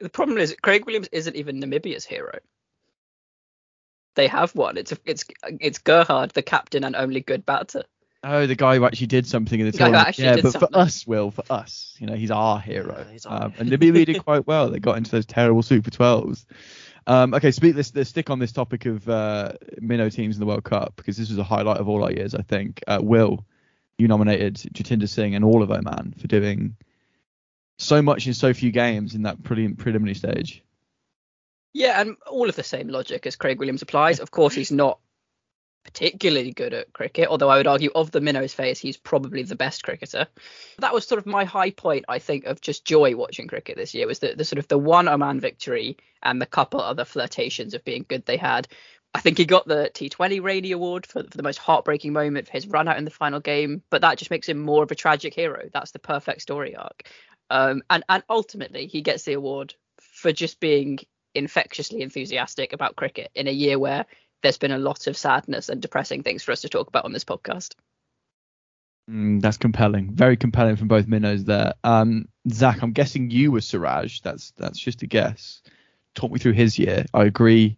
The 0.00 0.08
problem 0.08 0.38
is 0.38 0.56
Craig 0.62 0.86
Williams 0.86 1.08
isn't 1.12 1.36
even 1.36 1.60
Namibia's 1.60 2.04
hero. 2.04 2.38
They 4.14 4.28
have 4.28 4.54
one. 4.54 4.76
It's 4.76 4.92
a, 4.92 4.98
it's 5.04 5.24
it's 5.42 5.78
Gerhard, 5.78 6.30
the 6.30 6.42
captain 6.42 6.84
and 6.84 6.96
only 6.96 7.20
good 7.20 7.46
batter. 7.46 7.84
Oh, 8.22 8.46
the 8.46 8.54
guy 8.54 8.76
who 8.76 8.84
actually 8.84 9.06
did 9.06 9.26
something 9.26 9.58
in 9.58 9.66
the, 9.66 9.72
the 9.72 9.78
tournament. 9.78 10.18
Yeah, 10.18 10.36
but 10.36 10.52
something. 10.52 10.60
for 10.60 10.76
us, 10.76 11.06
Will, 11.06 11.30
for 11.30 11.44
us, 11.48 11.96
you 11.98 12.06
know, 12.06 12.14
he's 12.14 12.30
our 12.30 12.60
hero. 12.60 13.04
Yeah, 13.06 13.12
he's 13.12 13.24
our 13.24 13.44
um, 13.44 13.54
and 13.58 13.70
Namibia 13.70 14.04
did 14.04 14.22
quite 14.24 14.46
well. 14.46 14.68
They 14.68 14.78
got 14.78 14.98
into 14.98 15.10
those 15.10 15.24
terrible 15.24 15.62
Super 15.62 15.90
12s. 15.90 16.44
Um, 17.06 17.32
okay, 17.32 17.50
speak. 17.50 17.76
Let's, 17.76 17.94
let's 17.94 18.10
stick 18.10 18.28
on 18.28 18.38
this 18.38 18.52
topic 18.52 18.84
of 18.84 19.08
uh, 19.08 19.52
minnow 19.80 20.10
teams 20.10 20.36
in 20.36 20.40
the 20.40 20.46
World 20.46 20.64
Cup 20.64 20.94
because 20.96 21.16
this 21.16 21.30
was 21.30 21.38
a 21.38 21.44
highlight 21.44 21.78
of 21.78 21.88
all 21.88 22.04
our 22.04 22.12
years. 22.12 22.34
I 22.34 22.42
think. 22.42 22.82
Uh, 22.86 22.98
Will, 23.02 23.44
you 23.96 24.06
nominated 24.06 24.56
Jatinder 24.56 25.08
Singh 25.08 25.34
and 25.34 25.44
all 25.44 25.62
of 25.62 25.70
Oman 25.70 26.14
for 26.18 26.26
doing 26.26 26.76
so 27.78 28.02
much 28.02 28.26
in 28.26 28.34
so 28.34 28.52
few 28.52 28.70
games 28.70 29.14
in 29.14 29.22
that 29.22 29.42
pretty 29.42 29.68
preliminary 29.68 30.14
stage. 30.14 30.62
Yeah, 31.72 32.00
and 32.00 32.16
all 32.26 32.48
of 32.48 32.56
the 32.56 32.64
same 32.64 32.88
logic 32.88 33.26
as 33.26 33.36
Craig 33.36 33.58
Williams 33.58 33.82
applies. 33.82 34.20
Of 34.20 34.30
course, 34.30 34.54
he's 34.54 34.72
not 34.72 34.98
particularly 35.84 36.52
good 36.52 36.74
at 36.74 36.92
cricket, 36.92 37.28
although 37.28 37.48
I 37.48 37.56
would 37.56 37.66
argue 37.66 37.90
of 37.94 38.10
the 38.10 38.20
minnows 38.20 38.52
phase, 38.52 38.78
he's 38.78 38.96
probably 38.96 39.42
the 39.42 39.56
best 39.56 39.82
cricketer. 39.82 40.26
That 40.78 40.92
was 40.92 41.06
sort 41.06 41.18
of 41.18 41.26
my 41.26 41.44
high 41.44 41.70
point, 41.70 42.04
I 42.08 42.18
think, 42.18 42.44
of 42.44 42.60
just 42.60 42.84
joy 42.84 43.16
watching 43.16 43.48
cricket 43.48 43.76
this 43.76 43.94
year 43.94 44.06
was 44.06 44.18
the, 44.18 44.34
the 44.34 44.44
sort 44.44 44.58
of 44.58 44.68
the 44.68 44.78
one 44.78 45.08
Oman 45.08 45.40
victory 45.40 45.96
and 46.22 46.40
the 46.40 46.46
couple 46.46 46.80
other 46.80 47.04
flirtations 47.04 47.74
of 47.74 47.84
being 47.84 48.04
good 48.08 48.26
they 48.26 48.36
had. 48.36 48.68
I 49.14 49.20
think 49.20 49.38
he 49.38 49.44
got 49.44 49.66
the 49.66 49.90
T20 49.92 50.42
Rainey 50.42 50.72
Award 50.72 51.06
for, 51.06 51.24
for 51.24 51.36
the 51.36 51.42
most 51.42 51.58
heartbreaking 51.58 52.12
moment 52.12 52.46
for 52.46 52.52
his 52.52 52.68
run 52.68 52.86
out 52.86 52.98
in 52.98 53.04
the 53.04 53.10
final 53.10 53.40
game, 53.40 53.82
but 53.90 54.02
that 54.02 54.18
just 54.18 54.30
makes 54.30 54.48
him 54.48 54.58
more 54.58 54.84
of 54.84 54.90
a 54.90 54.94
tragic 54.94 55.34
hero. 55.34 55.68
That's 55.72 55.90
the 55.90 55.98
perfect 55.98 56.42
story 56.42 56.76
arc. 56.76 57.08
Um, 57.48 57.82
and, 57.90 58.04
and 58.08 58.22
ultimately, 58.28 58.86
he 58.86 59.02
gets 59.02 59.24
the 59.24 59.32
award 59.32 59.74
for 60.00 60.30
just 60.30 60.60
being 60.60 61.00
infectiously 61.34 62.02
enthusiastic 62.02 62.72
about 62.72 62.96
cricket 62.96 63.30
in 63.34 63.48
a 63.48 63.52
year 63.52 63.78
where 63.78 64.06
there's 64.42 64.58
been 64.58 64.72
a 64.72 64.78
lot 64.78 65.06
of 65.06 65.16
sadness 65.16 65.68
and 65.68 65.80
depressing 65.80 66.22
things 66.22 66.42
for 66.42 66.52
us 66.52 66.62
to 66.62 66.68
talk 66.68 66.88
about 66.88 67.04
on 67.04 67.12
this 67.12 67.24
podcast. 67.24 67.74
Mm, 69.10 69.40
that's 69.40 69.56
compelling, 69.56 70.12
very 70.14 70.36
compelling 70.36 70.76
from 70.76 70.88
both 70.88 71.06
minnows 71.06 71.44
there. 71.44 71.74
Um, 71.82 72.28
Zach, 72.50 72.82
I'm 72.82 72.92
guessing 72.92 73.30
you 73.30 73.50
were 73.52 73.60
Siraj. 73.60 74.20
That's 74.20 74.52
that's 74.52 74.78
just 74.78 75.02
a 75.02 75.06
guess. 75.06 75.62
Talk 76.14 76.30
me 76.30 76.38
through 76.38 76.52
his 76.52 76.78
year. 76.78 77.06
I 77.12 77.24
agree. 77.24 77.76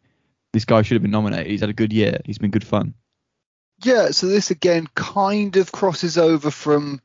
This 0.53 0.65
guy 0.65 0.83
should 0.83 0.97
have 0.97 1.03
been 1.03 1.11
nominated. 1.11 1.47
He's 1.47 1.61
had 1.61 1.71
a 1.71 1.75
good 1.75 1.93
year. 1.93 2.21
He's 2.25 2.39
been 2.39 2.51
good 2.51 2.67
fun. 2.67 2.95
Yeah. 3.83 4.11
So 4.11 4.27
this 4.27 4.51
again 4.51 4.89
kind 4.95 5.57
of 5.57 5.73
crosses 5.73 6.19
over 6.19 6.51
from 6.51 7.01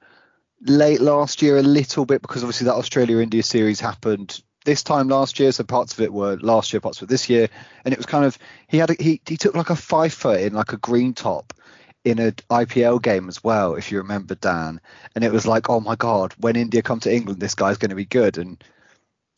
late 0.61 1.01
last 1.01 1.41
year 1.41 1.57
a 1.57 1.63
little 1.63 2.05
bit 2.05 2.21
because 2.21 2.43
obviously 2.43 2.65
that 2.65 2.75
Australia 2.75 3.19
India 3.19 3.43
series 3.43 3.79
happened 3.79 4.41
this 4.67 4.83
time 4.83 5.07
last 5.07 5.39
year, 5.39 5.53
so 5.53 5.63
parts 5.63 5.93
of 5.93 6.01
it 6.01 6.11
were 6.11 6.35
last 6.41 6.73
year, 6.73 6.81
parts 6.81 6.97
of 6.97 7.03
it 7.03 7.09
this 7.09 7.29
year, 7.29 7.47
and 7.85 7.93
it 7.93 7.97
was 7.97 8.05
kind 8.05 8.25
of 8.25 8.37
he 8.67 8.77
had 8.77 8.89
a, 8.89 8.95
he 9.01 9.21
he 9.25 9.37
took 9.37 9.55
like 9.55 9.69
a 9.69 9.77
five 9.77 10.11
foot 10.13 10.41
in 10.41 10.53
like 10.53 10.73
a 10.73 10.77
green 10.77 11.13
top 11.13 11.53
in 12.03 12.19
an 12.19 12.33
IPL 12.49 13.01
game 13.01 13.29
as 13.29 13.41
well, 13.41 13.75
if 13.75 13.93
you 13.93 13.99
remember 13.99 14.35
Dan, 14.35 14.81
and 15.15 15.23
it 15.23 15.31
was 15.31 15.47
like, 15.47 15.69
oh 15.69 15.79
my 15.79 15.95
god, 15.95 16.33
when 16.37 16.57
India 16.57 16.81
come 16.81 16.99
to 16.99 17.13
England, 17.13 17.39
this 17.39 17.55
guy's 17.55 17.77
going 17.77 17.91
to 17.91 17.95
be 17.95 18.03
good, 18.03 18.37
and 18.37 18.61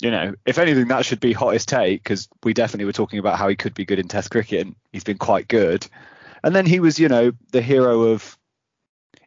you 0.02 0.10
know, 0.10 0.34
if 0.48 0.58
anything, 0.58 0.88
that 0.88 1.06
should 1.06 1.20
be 1.20 1.32
hottest 1.32 1.70
take 1.70 2.04
because 2.04 2.28
we 2.44 2.56
definitely 2.56 2.86
were 2.86 2.92
talking 2.92 3.20
about 3.20 3.38
how 3.38 3.50
he 3.50 3.56
could 3.56 3.76
be 3.76 3.86
good 3.86 4.00
in 4.00 4.08
Test 4.08 4.32
cricket, 4.32 4.66
and 4.66 4.76
he's 4.92 5.04
been 5.04 5.20
quite 5.20 5.48
good, 5.48 5.86
and 6.44 6.56
then 6.56 6.66
he 6.66 6.80
was, 6.80 6.98
you 6.98 7.08
know, 7.08 7.34
the 7.52 7.62
hero 7.62 8.02
of 8.14 8.36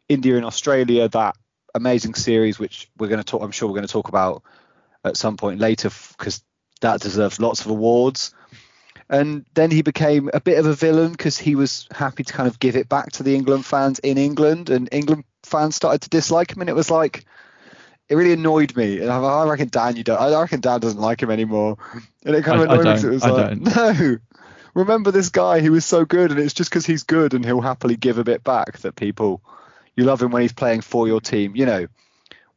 India 0.09 0.35
and 0.35 0.45
Australia, 0.45 1.07
that 1.07 1.37
amazing 1.73 2.13
series, 2.13 2.59
which 2.59 2.89
we're 2.97 3.07
going 3.07 3.21
to 3.21 3.23
talk, 3.23 3.41
I'm 3.41 3.51
sure 3.51 3.69
we're 3.69 3.75
going 3.75 3.87
to 3.87 3.93
talk 3.93 4.09
about 4.09 4.43
at 5.03 5.17
some 5.17 5.37
point 5.37 5.59
later 5.59 5.89
because 6.17 6.43
that 6.81 7.01
deserves 7.01 7.39
lots 7.39 7.61
of 7.61 7.71
awards. 7.71 8.33
And 9.09 9.45
then 9.53 9.69
he 9.69 9.81
became 9.81 10.29
a 10.33 10.39
bit 10.39 10.57
of 10.57 10.65
a 10.65 10.73
villain 10.73 11.11
because 11.11 11.37
he 11.37 11.55
was 11.55 11.87
happy 11.91 12.23
to 12.23 12.33
kind 12.33 12.47
of 12.47 12.59
give 12.59 12.75
it 12.75 12.89
back 12.89 13.11
to 13.13 13.23
the 13.23 13.35
England 13.35 13.65
fans 13.65 13.99
in 13.99 14.17
England, 14.17 14.69
and 14.69 14.89
England 14.91 15.25
fans 15.43 15.75
started 15.75 16.01
to 16.01 16.09
dislike 16.09 16.55
him. 16.55 16.61
And 16.61 16.69
it 16.69 16.75
was 16.75 16.89
like, 16.89 17.25
it 18.09 18.15
really 18.15 18.33
annoyed 18.33 18.75
me. 18.75 18.99
And 18.99 19.11
I, 19.11 19.17
I 19.17 19.47
reckon 19.47 19.69
Dan, 19.69 19.97
you 19.97 20.03
don't. 20.03 20.19
I 20.19 20.39
reckon 20.41 20.61
Dan 20.61 20.79
doesn't 20.79 20.99
like 20.99 21.21
him 21.21 21.29
anymore. 21.31 21.77
And 22.25 22.35
it 22.35 22.43
kind 22.43 22.61
of 22.61 22.69
I- 22.69 22.73
I 22.73 22.79
annoyed 22.79 23.03
me. 23.03 23.09
It 23.09 23.13
was 23.13 23.23
I 23.23 23.29
like, 23.29 23.63
don't. 23.63 23.75
no, 23.75 24.17
remember 24.73 25.11
this 25.11 25.29
guy 25.29 25.59
who 25.59 25.73
was 25.73 25.85
so 25.85 26.05
good, 26.05 26.31
and 26.31 26.39
it's 26.39 26.53
just 26.53 26.69
because 26.69 26.85
he's 26.85 27.03
good 27.03 27.33
and 27.33 27.45
he'll 27.45 27.61
happily 27.61 27.97
give 27.97 28.17
a 28.17 28.23
bit 28.23 28.43
back 28.43 28.79
that 28.79 28.95
people, 28.95 29.41
you 29.95 30.05
love 30.05 30.21
him 30.21 30.31
when 30.31 30.41
he's 30.41 30.53
playing 30.53 30.81
for 30.81 31.07
your 31.07 31.21
team. 31.21 31.55
You 31.55 31.65
know, 31.65 31.87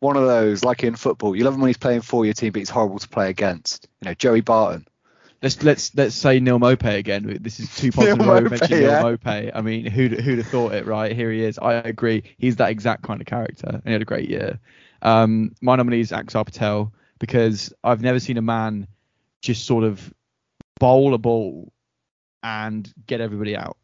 one 0.01 0.17
of 0.17 0.27
those 0.27 0.65
like 0.65 0.85
in 0.85 0.97
football, 0.97 1.35
you 1.35 1.45
love 1.45 1.55
him 1.55 1.61
when 1.61 1.69
he's 1.69 1.77
playing 1.77 2.03
for 2.03 2.25
your 2.25 2.35
team, 2.35 2.53
but 2.53 2.61
he's 2.61 2.71
horrible 2.71 2.99
to 2.99 3.09
play 3.09 3.31
against. 3.31 3.89
You 4.01 4.07
know, 4.07 4.15
Joey 4.15 4.41
Barton. 4.41 4.87
Let's 5.43 5.63
let's 5.63 5.95
let's 5.95 6.15
say 6.15 6.41
Neil 6.41 6.59
Maupay 6.59 6.99
again. 6.99 7.39
This 7.41 7.61
is 7.61 7.75
two 7.75 7.93
pods 7.93 8.09
in 8.09 8.21
a 8.21 8.25
row 8.25 8.41
mentioning 8.41 8.83
yeah. 8.83 9.03
Neil 9.03 9.17
Maupay. 9.17 9.51
I 9.55 9.61
mean, 9.61 9.87
who'd 9.87 10.13
who'd 10.13 10.39
have 10.39 10.47
thought 10.47 10.73
it, 10.73 10.87
right? 10.87 11.15
Here 11.15 11.31
he 11.31 11.43
is. 11.43 11.59
I 11.59 11.75
agree. 11.75 12.23
He's 12.39 12.57
that 12.57 12.71
exact 12.71 13.03
kind 13.03 13.21
of 13.21 13.27
character, 13.27 13.69
and 13.69 13.83
he 13.85 13.93
had 13.93 14.03
a 14.03 14.07
great 14.07 14.29
year. 14.29 14.59
Um, 15.03 15.55
my 15.61 15.77
nominee 15.77 16.01
is 16.01 16.11
Axar 16.11 16.45
Patel 16.45 16.93
because 17.19 17.73
I've 17.85 18.01
never 18.01 18.19
seen 18.19 18.39
a 18.39 18.43
man 18.43 18.89
just 19.43 19.67
sort 19.67 19.85
of 19.85 20.13
bowl 20.81 21.15
a 21.15 21.19
ball 21.19 21.73
and 22.43 22.93
get 23.07 23.21
everybody 23.21 23.57
out 23.57 23.77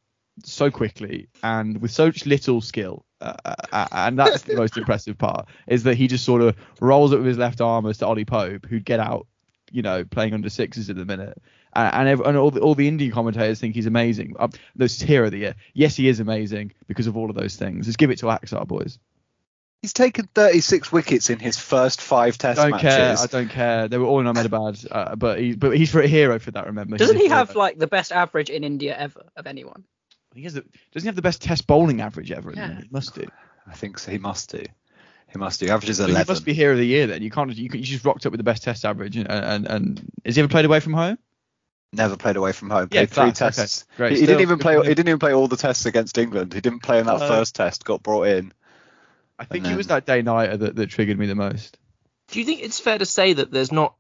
so 0.45 0.71
quickly 0.71 1.29
and 1.43 1.81
with 1.81 1.91
such 1.91 2.27
little 2.27 2.61
skill. 2.61 3.05
Uh, 3.23 3.55
uh, 3.73 3.87
and 3.93 4.19
that's 4.19 4.43
the 4.43 4.57
most 4.57 4.77
impressive 4.77 5.17
part 5.17 5.47
is 5.69 5.85
that 5.85 5.95
he 5.95 6.09
just 6.09 6.25
sort 6.25 6.43
of 6.43 6.57
rolls 6.81 7.13
it 7.13 7.19
with 7.19 7.27
his 7.27 7.39
left 7.39 7.61
arm 7.61 7.87
as 7.87 7.99
to 7.99 8.07
Ollie 8.07 8.25
Pope, 8.25 8.67
who'd 8.67 8.85
get 8.85 8.99
out, 8.99 9.27
you 9.71 9.83
know, 9.83 10.05
playing 10.05 10.35
under 10.35 10.51
sixes 10.51 10.91
at 10.91 10.97
the 10.97 11.05
minute. 11.05 11.41
And, 11.75 11.95
and, 11.95 12.09
ev- 12.09 12.21
and 12.23 12.37
all, 12.37 12.51
the, 12.51 12.61
all 12.61 12.75
the 12.75 12.89
Indian 12.89 13.13
commentators 13.13 13.61
think 13.61 13.75
he's 13.75 13.87
amazing. 13.87 14.35
Um, 14.39 14.51
this 14.75 14.97
is 14.97 15.03
hero 15.03 15.27
of 15.27 15.33
the 15.33 15.39
year. 15.39 15.55
Yes, 15.73 15.97
he 15.97 16.09
is 16.09 16.21
amazing 16.21 16.73
because 16.89 17.07
of 17.07 17.17
all 17.17 17.31
of 17.31 17.37
those 17.37 17.57
things. 17.57 17.87
Let's 17.87 17.97
give 17.97 18.11
it 18.11 18.19
to 18.19 18.27
Axar, 18.27 18.67
boys. 18.67 18.99
He's 19.83 19.93
taken 19.93 20.29
36 20.35 20.93
wickets 20.93 21.29
in 21.31 21.41
his 21.41 21.59
first 21.59 22.01
five 22.01 22.39
Test 22.39 22.61
don't 22.61 22.71
matches. 22.71 22.95
care. 22.95 23.17
I 23.19 23.27
don't 23.27 23.49
care. 23.49 23.89
They 23.89 23.99
were 23.99 24.07
all 24.07 24.21
in 24.21 24.29
Ahmedabad, 24.29 24.79
uh, 24.91 25.17
but 25.17 25.41
he, 25.41 25.55
but 25.55 25.77
he's 25.77 25.91
for 25.91 26.01
a 26.01 26.07
hero 26.07 26.39
for 26.39 26.53
that. 26.53 26.67
Remember? 26.67 26.97
Doesn't 26.97 27.17
He's 27.17 27.27
he 27.27 27.33
a 27.33 27.35
have 27.35 27.57
like 27.57 27.79
the 27.79 27.89
best 27.89 28.13
average 28.13 28.49
in 28.49 28.63
India 28.63 28.97
ever 28.97 29.25
of 29.37 29.49
anyone? 29.49 29.85
He 30.35 30.43
has 30.45 30.55
the, 30.55 30.63
doesn't 30.93 31.03
he 31.05 31.07
have 31.09 31.17
the 31.17 31.23
best 31.23 31.43
Test 31.43 31.67
bowling 31.67 32.01
average 32.01 32.31
ever? 32.33 32.53
Yeah. 32.55 32.81
He 32.81 32.89
must 32.91 33.15
do. 33.15 33.27
I 33.67 33.75
think 33.75 33.99
so. 33.99 34.11
He 34.11 34.19
must 34.19 34.51
do. 34.51 34.65
He 35.31 35.39
must 35.39 35.61
do. 35.61 35.69
Averages 35.69 35.97
So 35.97 36.07
he 36.07 36.13
must 36.13 36.45
be 36.45 36.53
hero 36.53 36.73
of 36.73 36.79
the 36.79 36.87
year 36.87 37.07
then. 37.07 37.23
You 37.23 37.31
can't. 37.31 37.55
You, 37.57 37.69
can- 37.69 37.81
you 37.81 37.87
just 37.87 38.05
rocked 38.05 38.27
up 38.27 38.33
with 38.33 38.39
the 38.39 38.45
best 38.45 38.63
Test 38.65 38.85
average. 38.85 39.17
And, 39.17 39.29
and 39.31 39.67
and 39.67 40.13
has 40.25 40.37
he 40.37 40.43
ever 40.43 40.49
played 40.49 40.65
away 40.67 40.81
from 40.81 40.93
home? 40.93 41.17
Never 41.95 42.17
played 42.17 42.37
away 42.37 42.53
from 42.53 42.71
home. 42.71 42.89
Yeah, 42.91 43.01
Played 43.01 43.11
three 43.11 43.33
class, 43.33 43.43
okay, 43.43 43.63
tests. 43.63 43.85
great. 43.97 44.13
He, 44.13 44.19
he 44.19 44.25
Still, 44.25 44.39
didn't 44.39 44.43
even 44.43 44.59
play. 44.59 44.77
for 44.77 44.83
He 44.83 44.95
didn't 44.95 45.09
even 45.09 45.19
play 45.19 45.33
all 45.35 45.47
the 45.49 45.57
tests 45.57 45.85
against 45.87 46.17
England. 46.19 46.53
He 46.55 46.61
didn't 46.61 46.81
play 46.83 46.99
in 47.01 47.07
that 47.07 47.17
Uh, 47.21 47.29
first 47.29 47.55
test. 47.55 47.85
Got 47.85 48.03
brought 48.03 48.29
in. 48.29 48.53
I 49.39 49.45
think 49.45 49.65
And 49.65 49.75
it 49.75 49.77
was 49.77 49.89
that 49.89 50.07
day 50.07 50.23
nighter 50.23 50.57
that, 50.57 50.77
that 50.77 50.87
triggered 50.91 51.19
me 51.19 51.27
the 51.27 51.35
most. 51.35 51.79
Do 52.29 52.39
you 52.39 52.45
think 52.47 52.63
it's 52.63 52.79
fair 52.81 52.97
to 52.99 53.05
say 53.07 53.33
that 53.35 53.51
there's 53.51 53.73
not 53.73 53.95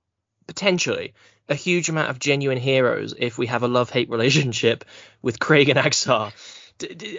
potentially 0.47 1.15
a 1.49 1.55
huge 1.55 1.89
amount 1.89 2.11
of 2.11 2.19
genuine 2.19 2.59
heroes 2.59 3.15
if 3.19 3.39
we 3.39 3.47
have 3.47 3.63
a 3.63 3.69
love-hate 3.69 4.11
relationship 4.11 4.85
with 5.23 5.39
Craig 5.39 5.69
and 5.69 5.79
Axar? 5.79 6.33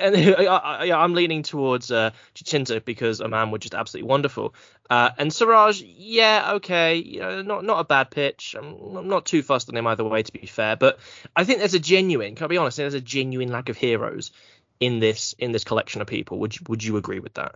And 0.02 0.16
I, 0.50 0.92
I'm 0.92 1.14
leaning 1.14 1.44
towards 1.44 1.92
uh, 1.92 2.12
Jatinder 2.36 2.84
because 2.84 3.22
Oman 3.22 3.52
were 3.52 3.60
just 3.60 3.74
absolutely 3.74 4.10
wonderful. 4.10 4.56
Uh, 4.90 5.12
and 5.18 5.32
Siraj, 5.32 5.82
yeah, 5.82 6.54
okay, 6.56 6.96
you 6.96 7.20
know, 7.20 7.42
not 7.42 7.64
not 7.64 7.80
a 7.80 7.84
bad 7.86 8.12
pitch. 8.12 8.56
I'm, 8.58 8.98
I'm 8.98 9.08
not 9.08 9.26
too 9.26 9.42
fussed 9.42 9.70
on 9.70 9.78
him 9.78 9.88
either 9.88 10.04
way, 10.04 10.24
to 10.24 10.32
be 10.34 10.46
fair. 10.48 10.76
But 10.76 11.00
I 11.36 11.46
think 11.46 11.60
there's 11.60 11.74
a 11.74 11.80
genuine, 11.80 12.36
can 12.36 12.46
I 12.46 12.48
be 12.48 12.58
honest? 12.58 12.78
There's 12.78 12.94
a 12.94 13.02
genuine 13.02 13.50
lack 13.50 13.70
of 13.70 13.78
heroes 13.78 14.32
in 14.80 15.00
this 15.00 15.34
in 15.40 15.52
this 15.52 15.64
collection 15.64 16.02
of 16.02 16.08
people. 16.08 16.40
Would 16.40 16.60
you, 16.60 16.66
would 16.68 16.84
you 16.84 16.98
agree 16.98 17.20
with 17.20 17.36
that? 17.36 17.56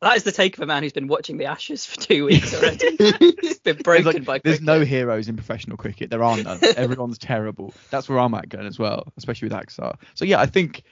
That 0.00 0.16
is 0.16 0.22
the 0.22 0.32
take 0.32 0.56
of 0.56 0.62
a 0.62 0.66
man 0.66 0.82
who's 0.84 0.92
been 0.92 1.08
watching 1.08 1.38
the 1.38 1.46
Ashes 1.46 1.84
for 1.84 1.96
two 2.00 2.24
weeks 2.26 2.54
already. 2.54 2.96
He's 3.40 3.58
been 3.58 3.78
broken 3.78 4.04
like- 4.04 4.24
by 4.24 4.40
there's 4.44 4.60
no 4.60 4.84
heroes 4.84 5.28
in 5.28 5.34
professional 5.36 5.76
cricket. 5.76 6.10
There 6.10 6.22
are 6.22 6.36
none. 6.40 6.60
Everyone's 6.76 7.18
terrible. 7.18 7.74
That's 7.90 8.08
where 8.08 8.20
I'm 8.20 8.32
at 8.34 8.48
going 8.48 8.66
as 8.66 8.78
well, 8.78 9.12
especially 9.16 9.48
with 9.48 9.58
Axar. 9.58 9.96
So 10.14 10.24
yeah, 10.24 10.40
I 10.40 10.46
think 10.46 10.84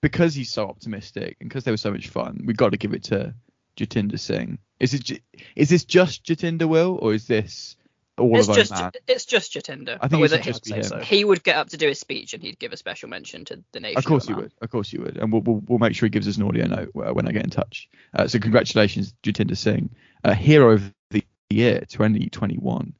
because 0.00 0.34
he's 0.34 0.50
so 0.50 0.68
optimistic 0.68 1.36
and 1.40 1.48
because 1.50 1.64
they 1.64 1.70
were 1.70 1.76
so 1.76 1.90
much 1.90 2.08
fun, 2.08 2.44
we've 2.46 2.56
got 2.56 2.72
to 2.72 2.78
give 2.78 2.94
it 2.94 3.04
to 3.04 3.34
Jatinder 3.76 4.18
Singh. 4.18 4.58
Is 4.80 4.94
it 4.94 5.22
is 5.54 5.68
this 5.68 5.84
just 5.84 6.24
Jatinder 6.24 6.68
Will 6.68 6.98
or 7.00 7.12
is 7.12 7.26
this 7.26 7.76
all 8.18 8.38
It's 8.38 8.48
of 8.48 8.54
just 8.54 8.74
those 8.74 8.90
it's 9.06 9.24
just 9.26 9.52
Jatinder. 9.52 9.98
I 10.00 10.08
think 10.08 10.24
it 10.24 10.30
should 10.30 10.42
just 10.42 10.64
be 10.64 10.72
him. 10.72 10.82
so. 10.84 10.98
he 11.00 11.24
would 11.24 11.42
get 11.42 11.56
up 11.56 11.68
to 11.70 11.76
do 11.76 11.88
his 11.88 12.00
speech 12.00 12.32
and 12.34 12.42
he'd 12.42 12.58
give 12.58 12.72
a 12.72 12.76
special 12.76 13.08
mention 13.08 13.44
to 13.46 13.62
the 13.72 13.80
nation. 13.80 13.98
Of 13.98 14.04
course 14.04 14.24
of 14.24 14.30
you 14.30 14.36
would. 14.36 14.52
Of 14.62 14.70
course 14.70 14.92
you 14.92 15.02
would. 15.02 15.16
And 15.18 15.32
we'll, 15.32 15.42
we'll, 15.42 15.62
we'll 15.66 15.78
make 15.78 15.94
sure 15.94 16.06
he 16.06 16.10
gives 16.10 16.26
us 16.26 16.36
an 16.36 16.44
audio 16.44 16.66
note 16.66 16.90
uh, 16.96 17.12
when 17.12 17.28
I 17.28 17.32
get 17.32 17.44
in 17.44 17.50
touch. 17.50 17.88
Uh, 18.14 18.26
so 18.26 18.38
congratulations, 18.38 19.12
Jatinder 19.22 19.56
Singh, 19.56 19.90
uh, 20.24 20.34
hero 20.34 20.72
of 20.72 20.94
the 21.10 21.24
year 21.50 21.80
2021. 21.88 22.94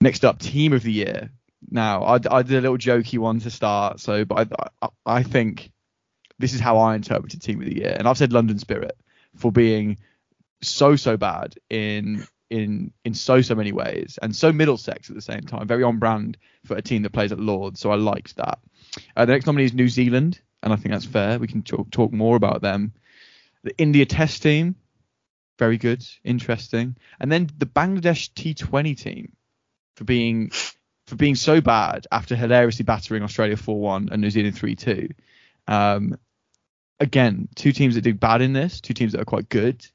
Next 0.00 0.24
up, 0.24 0.38
team 0.38 0.72
of 0.72 0.82
the 0.82 0.92
year. 0.92 1.30
Now, 1.70 2.04
I, 2.04 2.14
I 2.30 2.42
did 2.42 2.52
a 2.52 2.60
little 2.60 2.78
jokey 2.78 3.18
one 3.18 3.40
to 3.40 3.50
start. 3.50 4.00
So, 4.00 4.24
but 4.24 4.50
I, 4.52 4.66
I, 4.82 4.88
I 5.06 5.22
think 5.22 5.70
this 6.38 6.54
is 6.54 6.60
how 6.60 6.78
I 6.78 6.94
interpreted 6.94 7.42
team 7.42 7.60
of 7.60 7.66
the 7.66 7.76
year. 7.76 7.94
And 7.98 8.08
I've 8.08 8.18
said 8.18 8.32
London 8.32 8.58
Spirit 8.58 8.96
for 9.36 9.52
being 9.52 9.98
so 10.62 10.96
so 10.96 11.16
bad 11.16 11.54
in 11.68 12.26
in 12.50 12.92
in 13.04 13.14
so 13.14 13.40
so 13.40 13.54
many 13.54 13.72
ways 13.72 14.18
and 14.20 14.34
so 14.36 14.52
Middlesex 14.52 15.08
at 15.08 15.16
the 15.16 15.22
same 15.22 15.42
time. 15.42 15.66
Very 15.66 15.82
on 15.82 15.98
brand 15.98 16.36
for 16.64 16.76
a 16.76 16.82
team 16.82 17.02
that 17.02 17.12
plays 17.12 17.32
at 17.32 17.40
Lords. 17.40 17.80
So 17.80 17.90
I 17.90 17.96
liked 17.96 18.36
that. 18.36 18.58
Uh, 19.16 19.24
the 19.24 19.32
next 19.32 19.46
nominee 19.46 19.64
is 19.64 19.74
New 19.74 19.88
Zealand, 19.88 20.40
and 20.62 20.72
I 20.72 20.76
think 20.76 20.92
that's 20.92 21.04
fair. 21.04 21.38
We 21.38 21.48
can 21.48 21.62
talk, 21.62 21.90
talk 21.90 22.12
more 22.12 22.36
about 22.36 22.62
them. 22.62 22.92
The 23.62 23.76
India 23.78 24.06
Test 24.06 24.42
team, 24.42 24.76
very 25.58 25.78
good, 25.78 26.04
interesting. 26.22 26.96
And 27.20 27.30
then 27.30 27.48
the 27.56 27.66
Bangladesh 27.66 28.32
T20 28.32 28.96
team 28.98 29.32
for 29.96 30.04
being 30.04 30.50
for 31.06 31.16
being 31.16 31.34
so 31.34 31.60
bad 31.60 32.06
after 32.10 32.34
hilariously 32.34 32.84
battering 32.84 33.22
Australia 33.22 33.56
4-1 33.56 34.10
and 34.10 34.22
New 34.22 34.30
Zealand 34.30 34.56
3-2. 34.56 35.12
Um, 35.68 36.16
again, 36.98 37.48
two 37.54 37.72
teams 37.72 37.94
that 37.94 38.00
did 38.00 38.18
bad 38.18 38.40
in 38.40 38.54
this, 38.54 38.80
two 38.80 38.94
teams 38.94 39.12
that 39.12 39.20
are 39.20 39.26
quite 39.26 39.50
good. 39.50 39.86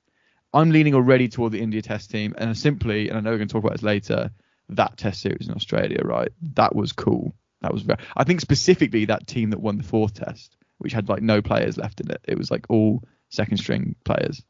I'm 0.53 0.71
leaning 0.71 0.95
already 0.95 1.27
toward 1.27 1.51
the 1.51 1.61
India 1.61 1.81
Test 1.81 2.09
team, 2.09 2.33
and 2.37 2.57
simply, 2.57 3.09
and 3.09 3.17
I 3.17 3.21
know 3.21 3.31
we're 3.31 3.37
going 3.37 3.47
to 3.47 3.53
talk 3.53 3.63
about 3.63 3.73
this 3.73 3.83
later, 3.83 4.31
that 4.69 4.97
Test 4.97 5.21
series 5.21 5.47
in 5.47 5.55
Australia, 5.55 6.01
right? 6.03 6.31
That 6.55 6.75
was 6.75 6.91
cool. 6.91 7.35
That 7.61 7.73
was 7.73 7.83
very. 7.83 7.99
I 8.15 8.23
think 8.23 8.41
specifically 8.41 9.05
that 9.05 9.27
team 9.27 9.51
that 9.51 9.59
won 9.59 9.77
the 9.77 9.83
fourth 9.83 10.13
Test, 10.13 10.55
which 10.77 10.93
had 10.93 11.09
like 11.09 11.21
no 11.21 11.41
players 11.41 11.77
left 11.77 12.01
in 12.01 12.09
it. 12.09 12.21
It 12.27 12.37
was 12.37 12.49
like 12.49 12.65
all 12.69 13.03
second 13.29 13.57
string 13.57 13.95
players. 14.03 14.43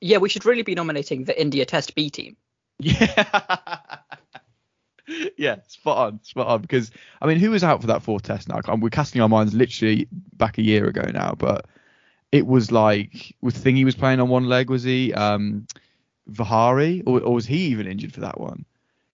Yeah, 0.00 0.18
we 0.18 0.28
should 0.28 0.44
really 0.46 0.62
be 0.62 0.74
nominating 0.74 1.24
the 1.24 1.40
India 1.40 1.64
Test 1.66 1.94
B 1.94 2.10
team. 2.10 2.36
Yeah. 2.82 3.98
yeah, 5.36 5.56
spot 5.66 5.98
on, 5.98 6.22
spot 6.22 6.46
on. 6.46 6.62
Because 6.62 6.90
I 7.20 7.26
mean, 7.26 7.38
who 7.38 7.50
was 7.50 7.64
out 7.64 7.80
for 7.80 7.88
that 7.88 8.02
fourth 8.02 8.22
test 8.22 8.48
now? 8.48 8.60
We're 8.76 8.90
casting 8.90 9.20
our 9.20 9.28
minds 9.28 9.52
literally 9.52 10.06
back 10.10 10.58
a 10.58 10.62
year 10.62 10.86
ago 10.86 11.02
now, 11.12 11.34
but 11.36 11.66
it 12.32 12.46
was 12.46 12.70
like 12.70 13.34
with 13.40 13.62
Thingy 13.62 13.84
was 13.84 13.94
playing 13.94 14.20
on 14.20 14.28
one 14.28 14.44
leg, 14.46 14.70
was 14.70 14.82
he? 14.82 15.12
Um, 15.12 15.66
Vihari, 16.28 17.02
or, 17.06 17.20
or 17.20 17.34
was 17.34 17.46
he 17.46 17.66
even 17.68 17.86
injured 17.86 18.12
for 18.12 18.20
that 18.20 18.40
one? 18.40 18.64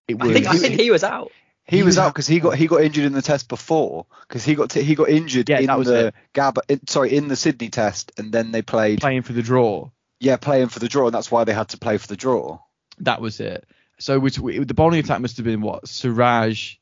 It 0.08 0.16
I 0.20 0.26
was. 0.26 0.34
think 0.34 0.46
I 0.46 0.56
think 0.56 0.74
he 0.80 0.90
was 0.90 1.02
out. 1.04 1.32
He, 1.64 1.78
He 1.78 1.82
was 1.82 1.92
was 1.94 1.98
out 1.98 2.06
out- 2.06 2.14
because 2.14 2.26
he 2.26 2.38
got 2.40 2.54
he 2.56 2.66
got 2.66 2.82
injured 2.82 3.04
in 3.04 3.12
the 3.12 3.22
test 3.22 3.48
before 3.48 4.06
because 4.28 4.44
he 4.44 4.54
got 4.54 4.70
t- 4.70 4.82
he 4.82 4.94
got 4.94 5.08
injured 5.08 5.48
Yeah, 5.48 5.58
in 5.60 5.66
that 5.66 5.78
was 5.78 5.88
the 5.88 6.08
it. 6.08 6.14
Gab 6.32 6.58
in, 6.68 6.86
sorry 6.86 7.16
in 7.16 7.26
the 7.28 7.36
Sydney 7.36 7.70
test 7.70 8.12
and 8.18 8.30
then 8.32 8.52
they 8.52 8.62
played 8.62 9.00
playing 9.00 9.22
for 9.22 9.32
the 9.32 9.42
draw. 9.42 9.90
yeah 10.20 10.36
playing 10.36 10.68
for 10.68 10.78
the 10.78 10.86
draw 10.88 11.06
and 11.06 11.14
that's 11.14 11.30
why 11.30 11.42
they 11.44 11.52
had 11.54 11.70
to 11.70 11.78
play 11.78 11.98
for 11.98 12.06
the 12.06 12.16
draw. 12.16 12.58
That 13.00 13.20
was 13.20 13.40
it. 13.40 13.66
So 13.98 14.20
which 14.20 14.38
we, 14.38 14.58
the 14.62 14.74
bowling 14.74 15.00
attack 15.00 15.20
must 15.20 15.38
have 15.38 15.44
been 15.44 15.60
what? 15.62 15.88
Siraj, 15.88 16.74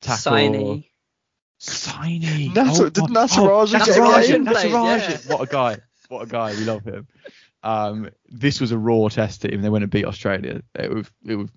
Thakur, 0.00 0.30
Saini. 0.30 0.86
Saini. 1.60 2.54
Nas- 2.54 2.80
Oh, 2.80 2.88
did 2.88 3.10
my- 3.10 3.22
Nasiraj 3.26 3.48
oh, 3.48 3.66
get 3.66 3.82
Nasiraj, 3.82 4.34
in? 4.34 4.44
Nasiraj. 4.46 5.26
Yeah. 5.26 5.36
What 5.36 5.42
a 5.48 5.50
guy. 5.50 5.76
What 6.08 6.22
a 6.22 6.26
guy. 6.26 6.52
We 6.54 6.64
love 6.64 6.84
him. 6.84 7.06
Um, 7.62 8.10
this 8.28 8.60
was 8.60 8.70
a 8.72 8.78
raw 8.78 9.08
test 9.08 9.42
team. 9.42 9.60
They 9.62 9.68
went 9.68 9.82
and 9.82 9.90
beat 9.90 10.04
Australia. 10.04 10.62
It 10.74 10.92
was 10.92 11.10
it 11.26 11.34
was 11.34 11.50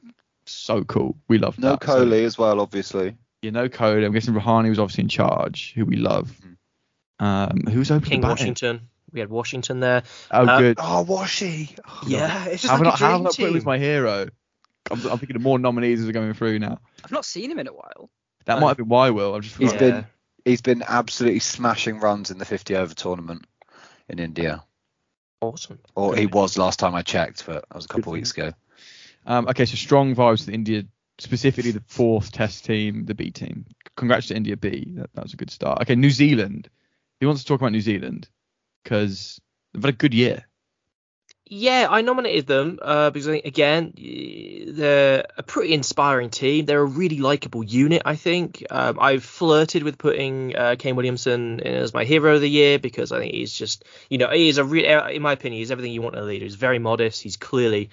so 0.45 0.83
cool. 0.83 1.15
We 1.27 1.37
loved 1.37 1.59
No 1.59 1.71
that. 1.71 1.83
So, 1.83 1.97
Coley 1.99 2.25
as 2.25 2.37
well 2.37 2.59
obviously. 2.59 3.15
you 3.41 3.51
know, 3.51 3.69
code. 3.69 4.03
I'm 4.03 4.11
guessing 4.11 4.33
Rahane 4.33 4.67
was 4.69 4.79
obviously 4.79 5.03
in 5.03 5.09
charge, 5.09 5.73
who 5.75 5.85
we 5.85 5.95
love. 5.97 6.31
Um, 7.19 7.61
who's 7.71 7.91
open 7.91 8.09
King 8.09 8.21
the 8.21 8.27
batting? 8.27 8.43
Washington. 8.47 8.81
We 9.13 9.19
had 9.19 9.29
Washington 9.29 9.79
there. 9.79 10.03
Oh, 10.31 10.45
Uh, 10.47 10.59
good. 10.59 10.77
Oh 10.79 11.05
Washi. 11.07 11.77
Oh, 11.87 12.01
Yeah, 12.07 12.45
it's 12.45 12.63
just 12.63 12.71
How 12.71 12.77
have 12.77 12.87
I 12.87 12.89
like 12.89 12.99
not, 12.99 13.01
a 13.01 13.03
how 13.05 13.11
have 13.11 13.13
I 13.13 13.17
dream 13.17 13.23
not 13.23 13.29
put 13.35 13.39
him 13.43 13.47
team. 13.49 13.57
as 13.57 13.65
my 13.65 13.77
hero? 13.77 14.27
I'm, 14.89 15.05
I'm 15.07 15.17
thinking 15.19 15.35
of 15.35 15.41
more 15.43 15.59
nominees 15.59 15.99
as 15.99 16.07
we're 16.07 16.13
going 16.13 16.33
through 16.33 16.59
now. 16.59 16.79
I've 17.05 17.11
not 17.11 17.25
seen 17.25 17.51
him 17.51 17.59
in 17.59 17.67
a 17.67 17.73
while. 17.73 18.09
That 18.45 18.59
might 18.59 18.69
have 18.69 18.77
been 18.77 18.87
why 18.87 19.09
Will. 19.09 19.35
I've 19.35 19.43
just 19.43 19.57
He's 19.57 19.71
forgotten. 19.71 19.91
been 20.01 20.05
he's 20.45 20.61
been 20.61 20.83
absolutely 20.87 21.39
smashing 21.39 21.99
runs 21.99 22.31
in 22.31 22.37
the 22.37 22.45
50 22.45 22.75
over 22.75 22.93
tournament 22.93 23.45
in 24.09 24.19
India. 24.19 24.63
awesome. 25.41 25.79
Or 25.95 26.15
he 26.15 26.25
was 26.25 26.57
last 26.57 26.79
time 26.79 26.95
I 26.95 27.01
checked, 27.01 27.45
but 27.45 27.65
that 27.69 27.75
was 27.75 27.85
a 27.85 27.87
couple 27.87 28.03
for 28.03 28.11
weeks 28.11 28.31
ago. 28.31 28.51
Um, 29.25 29.47
okay, 29.47 29.65
so 29.65 29.75
strong 29.75 30.15
vibes 30.15 30.45
to 30.45 30.51
India, 30.51 30.83
specifically 31.19 31.71
the 31.71 31.83
fourth 31.85 32.31
test 32.31 32.65
team, 32.65 33.05
the 33.05 33.13
B 33.13 33.29
team. 33.31 33.65
Congrats 33.95 34.27
to 34.27 34.35
India 34.35 34.57
B. 34.57 34.93
That, 34.95 35.13
that 35.13 35.23
was 35.23 35.33
a 35.33 35.37
good 35.37 35.51
start. 35.51 35.81
Okay, 35.81 35.95
New 35.95 36.09
Zealand. 36.09 36.69
Who 37.19 37.27
wants 37.27 37.43
to 37.43 37.47
talk 37.47 37.61
about 37.61 37.71
New 37.71 37.81
Zealand? 37.81 38.27
Because 38.83 39.39
they've 39.73 39.83
had 39.83 39.93
a 39.93 39.97
good 39.97 40.13
year. 40.13 40.47
Yeah, 41.53 41.87
I 41.89 42.01
nominated 42.01 42.47
them 42.47 42.79
uh, 42.81 43.09
because 43.09 43.27
again 43.27 43.91
they're 43.97 45.25
a 45.37 45.43
pretty 45.43 45.73
inspiring 45.73 46.29
team. 46.29 46.65
They're 46.65 46.79
a 46.79 46.85
really 46.85 47.17
likable 47.17 47.61
unit. 47.61 48.03
I 48.05 48.15
think 48.15 48.63
um, 48.69 48.97
I've 49.01 49.25
flirted 49.25 49.83
with 49.83 49.97
putting 49.97 50.55
uh, 50.55 50.77
Kane 50.79 50.95
Williamson 50.95 51.59
as 51.59 51.93
my 51.93 52.05
hero 52.05 52.35
of 52.35 52.41
the 52.41 52.49
year 52.49 52.79
because 52.79 53.11
I 53.11 53.19
think 53.19 53.33
he's 53.33 53.51
just 53.51 53.83
you 54.09 54.17
know 54.17 54.29
he's 54.29 54.59
a 54.59 54.63
re- 54.63 55.13
in 55.13 55.21
my 55.21 55.33
opinion 55.33 55.59
he's 55.59 55.71
everything 55.71 55.91
you 55.91 56.01
want 56.01 56.15
in 56.15 56.21
a 56.21 56.25
leader. 56.25 56.45
He's 56.45 56.55
very 56.55 56.79
modest. 56.79 57.21
He's 57.21 57.35
clearly 57.35 57.89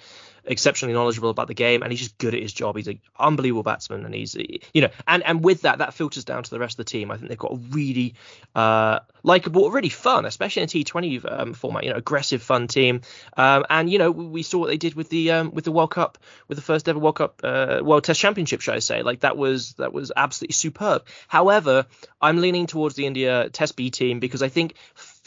exceptionally 0.49 0.93
knowledgeable 0.95 1.29
about 1.29 1.47
the 1.47 1.53
game, 1.53 1.83
and 1.83 1.91
he's 1.91 2.01
just 2.01 2.17
good 2.17 2.33
at 2.33 2.41
his 2.41 2.51
job. 2.51 2.75
He's 2.75 2.87
an 2.87 2.99
unbelievable 3.17 3.63
batsman, 3.63 4.03
and 4.03 4.13
he's 4.13 4.35
you 4.35 4.81
know, 4.81 4.89
and 5.07 5.23
and 5.23 5.43
with 5.43 5.61
that, 5.61 5.77
that 5.77 5.93
filters 5.93 6.25
down 6.25 6.43
to 6.43 6.49
the 6.49 6.59
rest 6.59 6.73
of 6.73 6.85
the 6.85 6.89
team. 6.91 7.11
I 7.11 7.17
think 7.17 7.29
they've 7.29 7.37
got 7.37 7.53
a 7.53 7.57
really 7.69 8.15
uh, 8.55 8.99
likable, 9.23 9.69
really 9.69 9.89
fun, 9.89 10.25
especially 10.25 10.63
in 10.63 10.65
a 10.65 10.71
T20 10.71 11.39
um, 11.39 11.53
format. 11.53 11.83
You 11.83 11.91
know, 11.91 11.97
aggressive, 11.97 12.41
fun 12.41 12.67
team, 12.67 13.01
um, 13.37 13.63
and 13.69 13.89
you 13.89 13.99
know, 13.99 14.11
we 14.11 14.43
saw 14.43 14.57
what 14.57 14.67
they 14.67 14.77
did 14.77 14.95
with 14.95 15.09
the 15.09 15.31
um, 15.31 15.51
with 15.51 15.63
the 15.63 15.71
World 15.71 15.91
Cup, 15.91 16.17
with 16.47 16.57
the 16.57 16.63
first 16.63 16.89
ever 16.89 16.99
World 16.99 17.15
Cup, 17.17 17.41
uh, 17.43 17.79
World 17.83 18.03
Test 18.03 18.19
Championship, 18.19 18.61
should 18.61 18.73
I 18.73 18.79
say? 18.79 19.03
Like 19.03 19.21
that 19.21 19.37
was 19.37 19.73
that 19.73 19.93
was 19.93 20.11
absolutely 20.15 20.53
superb. 20.53 21.05
However, 21.27 21.85
I'm 22.19 22.41
leaning 22.41 22.65
towards 22.65 22.95
the 22.95 23.05
India 23.05 23.49
Test 23.49 23.75
B 23.75 23.91
team 23.91 24.19
because 24.19 24.41
I 24.41 24.49
think 24.49 24.73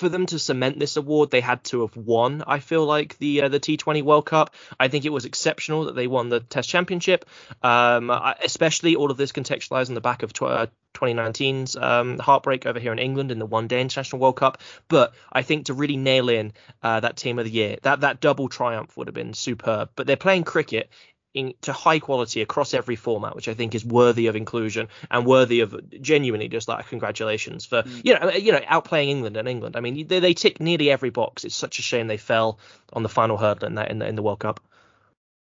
for 0.02 0.08
them 0.08 0.26
to 0.26 0.38
cement 0.38 0.80
this 0.80 0.96
award, 0.96 1.30
they 1.30 1.40
had 1.40 1.62
to 1.62 1.82
have 1.82 1.96
won. 1.96 2.42
I 2.44 2.58
feel 2.58 2.84
like 2.84 3.16
the 3.18 3.42
uh, 3.42 3.48
the 3.48 3.60
T20 3.60 4.02
World 4.02 4.26
Cup. 4.26 4.52
I 4.80 4.88
think 4.88 5.04
it 5.04 5.12
was 5.12 5.24
exceptional 5.24 5.84
that 5.84 5.94
they 5.94 6.08
won 6.08 6.28
the 6.28 6.40
Test 6.40 6.68
Championship, 6.68 7.24
um, 7.62 8.10
especially 8.44 8.96
all 8.96 9.12
of 9.12 9.16
this 9.16 9.30
contextualized 9.30 9.90
on 9.90 9.94
the 9.94 10.00
back 10.00 10.24
of 10.24 10.32
tw- 10.32 10.42
uh, 10.42 10.66
2019's 10.94 11.76
um, 11.76 12.18
heartbreak 12.18 12.66
over 12.66 12.80
here 12.80 12.92
in 12.92 12.98
England 12.98 13.30
in 13.30 13.38
the 13.38 13.46
One 13.46 13.68
Day 13.68 13.80
International 13.80 14.20
World 14.20 14.36
Cup. 14.36 14.60
But 14.88 15.14
I 15.32 15.42
think 15.42 15.66
to 15.66 15.74
really 15.74 15.96
nail 15.96 16.28
in 16.28 16.52
uh, 16.82 16.98
that 16.98 17.16
team 17.16 17.38
of 17.38 17.44
the 17.44 17.50
year, 17.52 17.76
that 17.82 18.00
that 18.00 18.20
double 18.20 18.48
triumph 18.48 18.96
would 18.96 19.06
have 19.06 19.14
been 19.14 19.34
superb. 19.34 19.90
But 19.94 20.08
they're 20.08 20.16
playing 20.16 20.42
cricket 20.42 20.90
in, 21.34 21.54
to 21.62 21.72
high 21.72 21.98
quality 21.98 22.42
across 22.42 22.74
every 22.74 22.96
format, 22.96 23.34
which 23.34 23.48
I 23.48 23.54
think 23.54 23.74
is 23.74 23.84
worthy 23.84 24.26
of 24.26 24.36
inclusion 24.36 24.88
and 25.10 25.26
worthy 25.26 25.60
of 25.60 25.74
genuinely 26.00 26.48
just 26.48 26.68
like 26.68 26.86
congratulations 26.88 27.64
for 27.64 27.82
mm. 27.82 28.04
you 28.04 28.18
know 28.18 28.30
you 28.30 28.52
know 28.52 28.60
outplaying 28.60 29.08
England 29.08 29.36
and 29.36 29.48
England. 29.48 29.76
I 29.76 29.80
mean 29.80 30.06
they, 30.06 30.20
they 30.20 30.34
tick 30.34 30.60
nearly 30.60 30.90
every 30.90 31.10
box. 31.10 31.44
It's 31.44 31.54
such 31.54 31.78
a 31.78 31.82
shame 31.82 32.06
they 32.06 32.16
fell 32.16 32.58
on 32.92 33.02
the 33.02 33.08
final 33.08 33.36
hurdle 33.36 33.68
in 33.68 33.74
that 33.76 33.90
in 33.90 33.98
the, 33.98 34.06
in 34.06 34.16
the 34.16 34.22
World 34.22 34.40
Cup. 34.40 34.60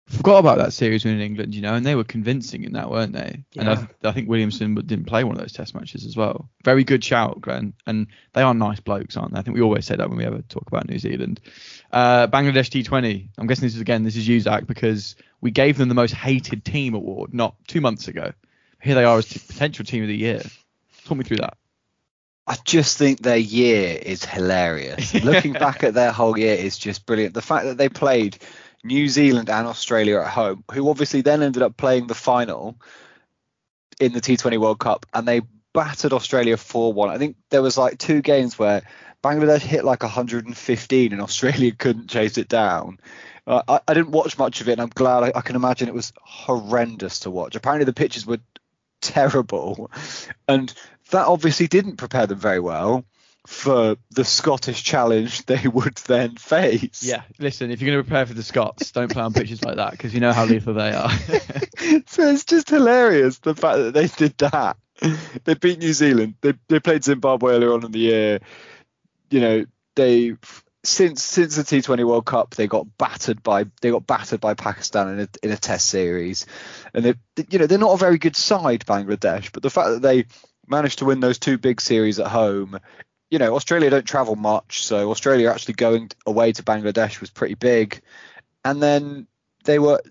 Forgot 0.10 0.40
about 0.40 0.58
that 0.58 0.74
series 0.74 1.06
in 1.06 1.22
England, 1.22 1.54
you 1.54 1.62
know, 1.62 1.76
and 1.76 1.86
they 1.86 1.94
were 1.94 2.04
convincing 2.04 2.64
in 2.64 2.74
that, 2.74 2.90
weren't 2.90 3.14
they? 3.14 3.44
Yeah. 3.54 3.62
And 3.62 3.70
I, 3.70 4.10
I, 4.10 4.12
think 4.12 4.28
Williamson 4.28 4.74
didn't 4.74 5.06
play 5.06 5.24
one 5.24 5.36
of 5.36 5.42
those 5.42 5.54
Test 5.54 5.76
matches 5.76 6.04
as 6.04 6.18
well. 6.18 6.50
Very 6.66 6.84
good 6.84 7.04
shout, 7.04 7.40
Glenn. 7.40 7.74
And 7.86 8.08
they 8.34 8.42
are 8.42 8.56
nice 8.56 8.80
blokes, 8.80 9.16
aren't 9.16 9.34
they? 9.34 9.40
I 9.40 9.44
think 9.44 9.54
we 9.54 9.62
always 9.62 9.86
say 9.86 9.96
that 9.96 10.10
when 10.10 10.18
we 10.18 10.26
ever 10.26 10.42
talk 10.42 10.66
about 10.66 10.90
New 10.90 10.98
Zealand. 10.98 11.40
Uh, 11.92 12.28
Bangladesh 12.28 12.70
T20. 12.70 13.30
I'm 13.38 13.48
guessing 13.48 13.66
this 13.66 13.76
is 13.76 13.82
again, 13.82 14.04
this 14.04 14.16
is 14.16 14.28
you, 14.28 14.40
Zach, 14.40 14.68
because 14.68 15.16
we 15.42 15.52
gave 15.52 15.78
them 15.78 15.90
the 15.90 15.96
most 15.96 16.14
hated 16.14 16.64
team 16.64 16.94
award 16.94 17.34
not 17.34 17.56
two 17.68 17.82
months 17.82 18.08
ago. 18.08 18.32
Here 18.82 18.96
they 18.96 19.04
are 19.04 19.18
as 19.18 19.28
t- 19.28 19.42
potential 19.46 19.86
team 19.86 20.04
of 20.04 20.08
the 20.08 20.16
year. 20.16 20.42
Talk 21.06 21.18
me 21.18 21.24
through 21.24 21.38
that. 21.38 21.58
I 22.46 22.58
just 22.64 22.98
think 22.98 23.22
their 23.22 23.38
year 23.38 24.00
is 24.02 24.26
hilarious. 24.26 25.14
Looking 25.24 25.54
back 25.54 25.84
at 25.84 25.94
their 25.94 26.12
whole 26.12 26.38
year 26.38 26.56
is 26.56 26.78
just 26.78 27.06
brilliant. 27.06 27.34
The 27.34 27.42
fact 27.42 27.66
that 27.66 27.78
they 27.78 27.90
played 27.90 28.38
New 28.84 29.08
Zealand 29.08 29.50
and 29.50 29.68
Australia 29.68 30.20
at 30.20 30.28
home, 30.28 30.64
who 30.72 30.90
obviously 30.90 31.22
then 31.22 31.44
ended 31.44 31.62
up 31.62 31.78
playing 31.78 32.08
the 32.08 32.16
final 32.16 32.76
in 34.00 34.14
the 34.14 34.22
T20 34.22 34.58
World 34.60 34.80
Cup, 34.80 35.06
and 35.14 35.28
they 35.28 35.42
battered 35.74 36.14
Australia 36.14 36.58
4 36.58 36.94
1. 36.94 37.10
I 37.10 37.18
think 37.18 37.36
there 37.50 37.62
was 37.62 37.78
like 37.78 37.98
two 37.98 38.22
games 38.22 38.58
where 38.58 38.84
Bangladesh 39.24 39.62
hit 39.62 39.84
like 39.84 40.04
115 40.04 41.12
and 41.12 41.22
Australia 41.22 41.72
couldn't 41.72 42.10
chase 42.10 42.38
it 42.38 42.48
down. 42.48 43.00
Uh, 43.46 43.64
I, 43.68 43.80
I, 43.88 43.94
didn't 43.94 44.12
watch 44.12 44.38
much 44.38 44.62
of 44.62 44.70
it, 44.70 44.74
and 44.74 44.82
I'm 44.82 44.90
glad. 44.90 45.24
I, 45.24 45.32
I, 45.36 45.42
can 45.42 45.56
imagine 45.56 45.88
it 45.88 45.94
was 45.94 46.14
horrendous 46.22 47.22
to 47.22 47.32
watch. 47.32 47.56
Apparently, 47.56 47.86
the 47.86 47.94
pitches 47.94 48.26
were 48.26 48.38
terrible, 49.02 49.90
and 50.48 50.72
that 51.12 51.26
obviously 51.26 51.68
didn't 51.68 51.98
prepare 51.98 52.28
them 52.28 52.38
very 52.38 52.60
well 52.60 53.06
for 53.48 53.96
the 54.12 54.24
Scottish 54.24 54.84
challenge 54.84 55.46
they 55.48 55.68
would 55.68 55.98
then 56.06 56.36
face. 56.36 57.04
Yeah, 57.04 57.24
listen, 57.40 57.72
if 57.72 57.82
you're 57.82 57.92
going 57.92 58.04
to 58.04 58.08
prepare 58.08 58.28
for 58.28 58.36
the 58.36 58.44
Scots, 58.44 58.92
don't 58.92 59.12
play 59.12 59.24
on 59.24 59.34
pitches 59.34 59.64
like 59.64 59.78
that 59.78 59.92
because 59.92 60.14
you 60.14 60.20
know 60.20 60.34
how 60.34 60.46
lethal 60.46 60.76
they 60.76 60.92
are. 60.92 61.10
so 62.08 62.30
it's 62.30 62.46
just 62.46 62.70
hilarious 62.70 63.40
the 63.40 63.56
fact 63.56 63.78
that 63.78 63.94
they 63.94 64.08
did 64.08 64.38
that. 64.38 64.78
They 65.46 65.54
beat 65.56 65.80
New 65.80 65.94
Zealand. 65.94 66.36
They 66.42 66.54
they 66.68 66.80
played 66.80 67.04
Zimbabwe 67.04 67.54
earlier 67.54 67.74
on 67.74 67.86
in 67.86 67.92
the 67.92 68.00
year. 68.00 68.40
You 69.30 69.42
know, 69.42 69.66
they 69.96 70.36
since 70.84 71.24
since 71.24 71.56
the 71.56 71.64
T20 71.64 72.06
World 72.06 72.26
Cup, 72.26 72.56
they 72.56 72.68
got 72.68 72.98
battered 72.98 73.44
by 73.44 73.66
they 73.82 73.92
got 73.92 74.08
battered 74.08 74.40
by 74.40 74.54
Pakistan 74.54 75.10
in 75.10 75.20
a 75.20 75.28
in 75.44 75.52
a 75.52 75.58
Test 75.58 75.88
series, 75.88 76.46
and 76.94 77.04
they 77.04 77.14
you 77.50 77.60
know 77.60 77.68
they're 77.68 77.78
not 77.78 77.94
a 77.94 77.98
very 77.98 78.18
good 78.18 78.36
side, 78.36 78.86
Bangladesh, 78.86 79.52
but 79.52 79.64
the 79.64 79.70
fact 79.70 79.90
that 79.90 80.02
they 80.02 80.26
managed 80.68 81.00
to 81.00 81.06
win 81.06 81.20
those 81.20 81.40
two 81.40 81.58
big 81.58 81.82
series 81.82 82.20
at 82.20 82.28
home, 82.28 82.80
you 83.30 83.40
know 83.40 83.56
Australia 83.56 83.90
don't 83.90 84.06
travel 84.06 84.36
much, 84.36 84.84
so 84.84 85.12
Australia 85.12 85.50
actually 85.50 85.74
going 85.74 86.10
away 86.26 86.54
to 86.54 86.64
Bangladesh 86.64 87.20
was 87.20 87.30
pretty 87.30 87.56
big, 87.56 88.02
and 88.64 88.82
then 88.82 89.28
they 89.66 89.80
were 89.80 90.02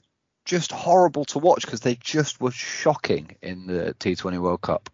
just 0.44 0.72
horrible 0.72 1.24
to 1.26 1.38
watch 1.38 1.64
because 1.64 1.80
they 1.80 1.94
just 1.94 2.40
were 2.40 2.50
shocking 2.50 3.36
in 3.42 3.66
the 3.66 3.94
T20 4.00 4.38
World 4.38 4.60
Cup. 4.60 4.90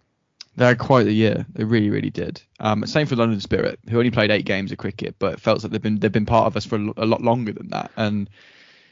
They 0.56 0.66
had 0.66 0.78
quite 0.78 1.06
a 1.06 1.12
year. 1.12 1.46
They 1.52 1.64
really, 1.64 1.90
really 1.90 2.10
did. 2.10 2.40
Um, 2.60 2.86
same 2.86 3.06
for 3.06 3.16
London 3.16 3.40
Spirit, 3.40 3.80
who 3.88 3.98
only 3.98 4.10
played 4.10 4.30
eight 4.30 4.44
games 4.44 4.70
of 4.70 4.78
cricket, 4.78 5.16
but 5.18 5.34
it 5.34 5.40
felt 5.40 5.62
like 5.62 5.72
they've 5.72 5.82
been 5.82 5.98
they've 5.98 6.12
been 6.12 6.26
part 6.26 6.46
of 6.46 6.56
us 6.56 6.64
for 6.64 6.76
a, 6.76 6.92
a 6.98 7.06
lot 7.06 7.22
longer 7.22 7.52
than 7.52 7.68
that. 7.68 7.90
And 7.96 8.30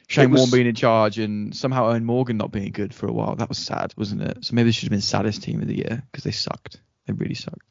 Shane 0.08 0.30
was, 0.30 0.40
Warne 0.40 0.50
being 0.50 0.66
in 0.66 0.74
charge 0.74 1.18
and 1.18 1.54
somehow 1.54 1.92
Eoin 1.92 2.02
Morgan 2.02 2.36
not 2.36 2.50
being 2.50 2.72
good 2.72 2.94
for 2.94 3.06
a 3.06 3.12
while. 3.12 3.36
That 3.36 3.48
was 3.48 3.58
sad, 3.58 3.94
wasn't 3.96 4.22
it? 4.22 4.44
So 4.44 4.54
maybe 4.54 4.68
they 4.68 4.72
should 4.72 4.88
have 4.88 4.90
been 4.90 5.00
saddest 5.00 5.42
team 5.42 5.62
of 5.62 5.68
the 5.68 5.76
year 5.76 6.02
because 6.10 6.24
they 6.24 6.32
sucked. 6.32 6.80
They 7.06 7.12
really 7.12 7.34
sucked. 7.34 7.62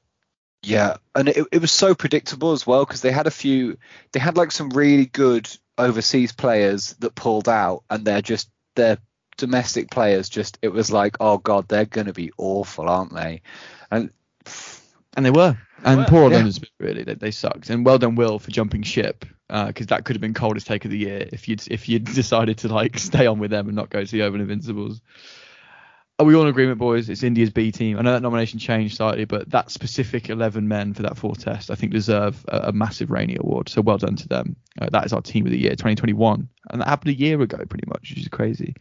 Yeah, 0.64 0.98
and 1.16 1.28
it, 1.28 1.48
it 1.52 1.62
was 1.62 1.72
so 1.72 1.96
predictable 1.96 2.52
as 2.52 2.68
well 2.68 2.86
because 2.86 3.02
they 3.02 3.12
had 3.12 3.28
a 3.28 3.32
few. 3.32 3.78
They 4.12 4.20
had 4.20 4.38
like 4.38 4.52
some 4.52 4.70
really 4.70 5.08
good 5.08 5.50
overseas 5.78 6.32
players 6.32 6.94
that 7.00 7.16
pulled 7.16 7.50
out, 7.50 7.84
and 7.90 8.06
they're 8.06 8.22
just 8.22 8.50
their 8.76 9.00
domestic 9.38 9.90
players 9.90 10.30
just. 10.30 10.60
It 10.62 10.70
was 10.70 10.92
like, 10.92 11.18
oh 11.20 11.40
god, 11.40 11.68
they're 11.68 11.86
going 11.86 12.08
to 12.08 12.14
be 12.14 12.32
awful, 12.38 12.90
aren't 12.90 13.14
they? 13.14 13.42
And 13.92 14.10
and 15.16 15.26
they 15.26 15.32
were. 15.32 15.58
And 15.84 16.00
were, 16.00 16.06
poor 16.06 16.32
yeah. 16.32 16.50
really, 16.80 17.04
they, 17.04 17.16
they 17.16 17.32
sucked. 17.32 17.70
And 17.70 17.86
well 17.86 17.98
done, 17.98 18.16
Will, 18.16 18.40
for 18.40 18.52
jumping 18.52 18.84
ship, 18.84 19.26
because 19.48 19.88
uh, 19.88 19.96
that 19.96 20.06
could 20.06 20.16
have 20.16 20.22
been 20.22 20.34
coldest 20.34 20.68
take 20.68 20.86
of 20.86 20.92
the 20.92 20.98
year 20.98 21.28
if 21.32 21.48
you'd 21.48 21.64
if 21.70 21.90
you'd 21.90 22.06
decided 22.16 22.60
to 22.60 22.70
like 22.70 22.98
stay 22.98 23.28
on 23.28 23.40
with 23.40 23.52
them 23.52 23.68
and 23.68 23.76
not 23.76 23.90
go 23.90 24.04
to 24.04 24.12
the 24.12 24.24
Oval 24.24 24.42
Invincibles. 24.42 25.02
Are 26.20 26.26
we 26.26 26.36
all 26.36 26.44
in 26.44 26.50
agreement, 26.50 26.78
boys? 26.78 27.10
It's 27.10 27.24
India's 27.24 27.50
B 27.50 27.72
team. 27.72 27.98
I 27.98 28.04
know 28.04 28.12
that 28.12 28.22
nomination 28.22 28.60
changed 28.60 28.98
slightly, 28.98 29.26
but 29.26 29.50
that 29.50 29.72
specific 29.72 30.30
11 30.30 30.68
men 30.68 30.94
for 30.94 31.02
that 31.02 31.18
four 31.18 31.36
test, 31.36 31.72
I 31.72 31.76
think, 31.76 31.94
deserve 31.94 32.46
a, 32.48 32.68
a 32.68 32.72
massive 32.72 33.10
Rainey 33.10 33.38
award. 33.40 33.70
So 33.70 33.82
well 33.82 33.98
done 33.98 34.18
to 34.18 34.28
them. 34.28 34.56
Uh, 34.80 34.88
that 34.92 35.04
is 35.04 35.14
our 35.14 35.22
team 35.24 35.48
of 35.48 35.52
the 35.52 35.58
year, 35.58 35.72
2021, 35.72 36.48
and 36.70 36.82
that 36.82 36.88
happened 36.88 37.16
a 37.16 37.20
year 37.20 37.42
ago, 37.42 37.58
pretty 37.68 37.88
much, 37.88 38.12
which 38.12 38.20
is 38.20 38.28
crazy. 38.28 38.76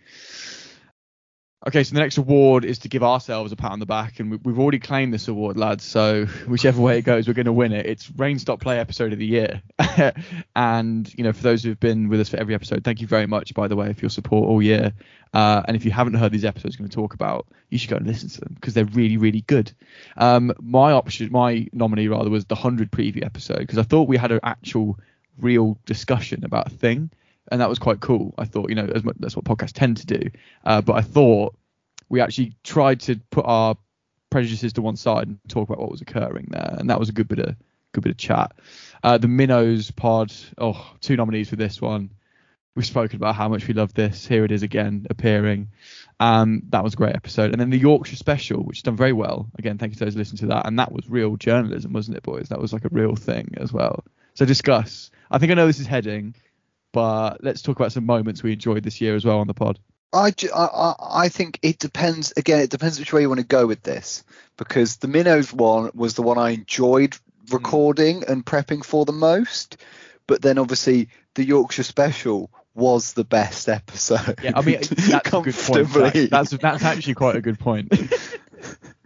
Okay, 1.66 1.84
so 1.84 1.94
the 1.94 2.00
next 2.00 2.16
award 2.16 2.64
is 2.64 2.78
to 2.80 2.88
give 2.88 3.02
ourselves 3.02 3.52
a 3.52 3.56
pat 3.56 3.72
on 3.72 3.80
the 3.80 3.86
back, 3.86 4.18
and 4.18 4.42
we've 4.42 4.58
already 4.58 4.78
claimed 4.78 5.12
this 5.12 5.28
award, 5.28 5.58
lads. 5.58 5.84
So 5.84 6.24
whichever 6.48 6.80
way 6.80 6.96
it 6.96 7.02
goes, 7.02 7.28
we're 7.28 7.34
going 7.34 7.44
to 7.44 7.52
win 7.52 7.72
it. 7.72 7.84
It's 7.84 8.10
Rain 8.16 8.38
Stop 8.38 8.62
Play 8.62 8.78
episode 8.78 9.12
of 9.12 9.18
the 9.18 9.26
year, 9.26 9.60
and 10.56 11.12
you 11.18 11.22
know, 11.22 11.34
for 11.34 11.42
those 11.42 11.62
who've 11.62 11.78
been 11.78 12.08
with 12.08 12.18
us 12.18 12.30
for 12.30 12.38
every 12.38 12.54
episode, 12.54 12.82
thank 12.82 13.02
you 13.02 13.06
very 13.06 13.26
much, 13.26 13.52
by 13.52 13.68
the 13.68 13.76
way, 13.76 13.92
for 13.92 14.00
your 14.00 14.08
support 14.08 14.48
all 14.48 14.62
year. 14.62 14.94
Uh, 15.34 15.60
and 15.66 15.76
if 15.76 15.84
you 15.84 15.90
haven't 15.90 16.14
heard 16.14 16.32
these 16.32 16.46
episodes, 16.46 16.78
we're 16.78 16.84
going 16.84 16.90
to 16.90 16.96
talk 16.96 17.12
about, 17.12 17.46
you 17.68 17.76
should 17.76 17.90
go 17.90 17.96
and 17.96 18.06
listen 18.06 18.30
to 18.30 18.40
them 18.40 18.54
because 18.54 18.72
they're 18.72 18.86
really, 18.86 19.18
really 19.18 19.42
good. 19.42 19.70
Um, 20.16 20.54
my 20.62 20.92
option, 20.92 21.30
my 21.30 21.68
nominee 21.74 22.08
rather, 22.08 22.30
was 22.30 22.46
the 22.46 22.54
hundred 22.54 22.90
preview 22.90 23.22
episode 23.22 23.58
because 23.58 23.76
I 23.76 23.82
thought 23.82 24.08
we 24.08 24.16
had 24.16 24.32
an 24.32 24.40
actual, 24.42 24.98
real 25.38 25.78
discussion 25.84 26.42
about 26.42 26.68
a 26.68 26.70
thing 26.70 27.10
and 27.50 27.60
that 27.60 27.68
was 27.68 27.78
quite 27.78 28.00
cool. 28.00 28.34
I 28.38 28.44
thought, 28.44 28.68
you 28.68 28.76
know, 28.76 28.86
much, 29.02 29.16
that's 29.18 29.36
what 29.36 29.44
podcasts 29.44 29.72
tend 29.72 29.98
to 29.98 30.06
do. 30.06 30.30
Uh, 30.64 30.80
but 30.80 30.94
I 30.94 31.00
thought 31.00 31.56
we 32.08 32.20
actually 32.20 32.54
tried 32.64 33.00
to 33.00 33.20
put 33.30 33.44
our 33.46 33.76
prejudices 34.30 34.72
to 34.74 34.82
one 34.82 34.96
side 34.96 35.26
and 35.26 35.38
talk 35.48 35.68
about 35.68 35.80
what 35.80 35.90
was 35.90 36.00
occurring 36.00 36.48
there, 36.50 36.76
and 36.78 36.90
that 36.90 36.98
was 36.98 37.08
a 37.08 37.12
good 37.12 37.28
bit 37.28 37.40
of 37.40 37.56
good 37.92 38.04
bit 38.04 38.10
of 38.10 38.16
chat. 38.16 38.52
Uh, 39.02 39.18
the 39.18 39.28
Minnows 39.28 39.90
pod, 39.90 40.32
oh, 40.58 40.94
two 41.00 41.16
nominees 41.16 41.48
for 41.48 41.56
this 41.56 41.80
one. 41.80 42.10
We've 42.76 42.86
spoken 42.86 43.16
about 43.16 43.34
how 43.34 43.48
much 43.48 43.66
we 43.66 43.74
love 43.74 43.94
this. 43.94 44.24
Here 44.24 44.44
it 44.44 44.52
is 44.52 44.62
again 44.62 45.06
appearing. 45.10 45.68
Um, 46.20 46.62
that 46.68 46.84
was 46.84 46.94
a 46.94 46.96
great 46.96 47.16
episode. 47.16 47.50
And 47.50 47.60
then 47.60 47.70
the 47.70 47.78
Yorkshire 47.78 48.14
special, 48.14 48.62
which 48.62 48.84
done 48.84 48.96
very 48.96 49.12
well. 49.12 49.50
Again, 49.58 49.76
thank 49.76 49.92
you 49.92 49.98
to 49.98 50.04
those 50.04 50.14
listening 50.14 50.38
to 50.38 50.46
that. 50.54 50.66
And 50.66 50.78
that 50.78 50.92
was 50.92 51.08
real 51.08 51.36
journalism, 51.36 51.92
wasn't 51.92 52.16
it, 52.16 52.22
boys? 52.22 52.48
That 52.50 52.60
was 52.60 52.72
like 52.72 52.84
a 52.84 52.90
real 52.92 53.16
thing 53.16 53.54
as 53.56 53.72
well. 53.72 54.04
So 54.34 54.44
discuss. 54.44 55.10
I 55.32 55.38
think 55.38 55.50
I 55.50 55.56
know 55.56 55.66
this 55.66 55.80
is 55.80 55.86
heading 55.88 56.36
but 56.92 57.42
let's 57.42 57.62
talk 57.62 57.78
about 57.78 57.92
some 57.92 58.06
moments 58.06 58.42
we 58.42 58.52
enjoyed 58.52 58.82
this 58.82 59.00
year 59.00 59.14
as 59.14 59.24
well 59.24 59.38
on 59.38 59.46
the 59.46 59.54
pod. 59.54 59.78
I, 60.12 60.32
I, 60.54 60.94
I 61.00 61.28
think 61.28 61.58
it 61.62 61.78
depends. 61.78 62.32
Again, 62.36 62.60
it 62.60 62.70
depends 62.70 62.98
which 62.98 63.12
way 63.12 63.20
you 63.20 63.28
want 63.28 63.40
to 63.40 63.46
go 63.46 63.66
with 63.66 63.82
this 63.82 64.24
because 64.56 64.96
the 64.96 65.08
Minnows 65.08 65.52
one 65.52 65.90
was 65.94 66.14
the 66.14 66.22
one 66.22 66.38
I 66.38 66.50
enjoyed 66.50 67.12
mm. 67.12 67.52
recording 67.52 68.24
and 68.26 68.44
prepping 68.44 68.84
for 68.84 69.04
the 69.04 69.12
most. 69.12 69.76
But 70.26 70.42
then 70.42 70.58
obviously 70.58 71.08
the 71.34 71.44
Yorkshire 71.44 71.84
Special 71.84 72.50
was 72.74 73.12
the 73.12 73.24
best 73.24 73.68
episode. 73.68 74.40
Yeah, 74.42 74.52
I 74.56 74.62
mean 74.62 74.78
that's 74.90 75.32
a 75.32 75.40
good 75.40 75.54
point. 75.54 76.30
That's 76.30 76.50
that's 76.50 76.84
actually 76.84 77.14
quite 77.14 77.36
a 77.36 77.40
good 77.40 77.58
point. 77.58 77.92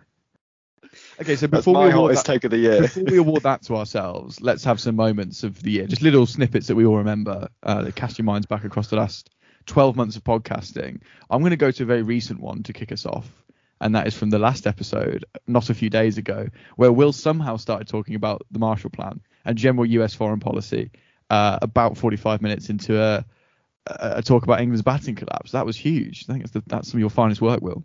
okay, 1.21 1.37
so 1.37 1.47
before 1.47 1.85
we 1.85 1.91
award 1.91 2.17
that, 2.17 2.25
take 2.25 2.45
of 2.45 2.51
the 2.51 2.59
year, 2.59 2.83
before 2.83 3.05
we 3.05 3.19
award 3.19 3.43
that 3.43 3.63
to 3.63 3.77
ourselves, 3.77 4.41
let's 4.41 4.65
have 4.65 4.81
some 4.81 4.97
moments 4.97 5.43
of 5.43 5.63
the 5.63 5.73
year, 5.73 5.87
just 5.87 6.03
little 6.03 6.27
snippets 6.27 6.67
that 6.69 6.75
we 6.75 6.87
all 6.87 6.99
remember 6.99 7.49
uh, 7.63 7.83
that 7.83 7.95
cast 7.95 8.19
your 8.19 8.25
minds 8.25 8.47
back 8.47 8.65
across 8.65 8.89
the 8.89 8.97
last 8.97 9.31
12 9.67 9.97
months 9.97 10.17
of 10.17 10.25
podcasting. 10.25 11.01
I'm 11.31 11.41
going 11.41 11.51
to 11.51 11.57
go 11.57 11.71
to 11.71 11.83
a 11.83 11.87
very 11.87 12.03
recent 12.03 12.41
one 12.41 12.63
to 12.65 12.73
kick 12.73 12.93
us 12.93 13.07
off 13.07 13.29
and 13.81 13.95
that 13.95 14.07
is 14.07 14.15
from 14.15 14.31
the 14.31 14.39
last 14.39 14.67
episode, 14.67 15.25
not 15.47 15.71
a 15.71 15.75
few 15.75 15.91
days 15.91 16.17
ago, 16.17 16.49
where 16.77 16.93
Will 16.93 17.13
somehow 17.13 17.57
started 17.57 17.89
talking 17.89 18.15
about 18.15 18.43
the 18.51 18.59
Marshall 18.59 18.91
Plan 18.91 19.21
and 19.45 19.59
general 19.59 19.85
U.S. 19.87 20.15
foreign 20.15 20.41
policy 20.41 20.91
uh, 21.31 21.59
about 21.61 21.99
45 21.99 22.41
minutes 22.41 22.71
into 22.71 23.01
a, 23.01 23.25
a, 23.87 24.23
talk 24.23 24.45
about 24.45 24.61
England's 24.61 24.83
batting 24.83 25.17
collapse. 25.17 25.53
That 25.53 25.67
was 25.67 25.77
huge. 25.77 26.25
I 26.29 26.33
think 26.33 26.45
that's, 26.45 26.53
the, 26.53 26.63
that's 26.67 26.91
some 26.91 26.99
of 26.99 27.01
your 27.01 27.11
finest 27.11 27.43
work, 27.43 27.61
Will. 27.61 27.85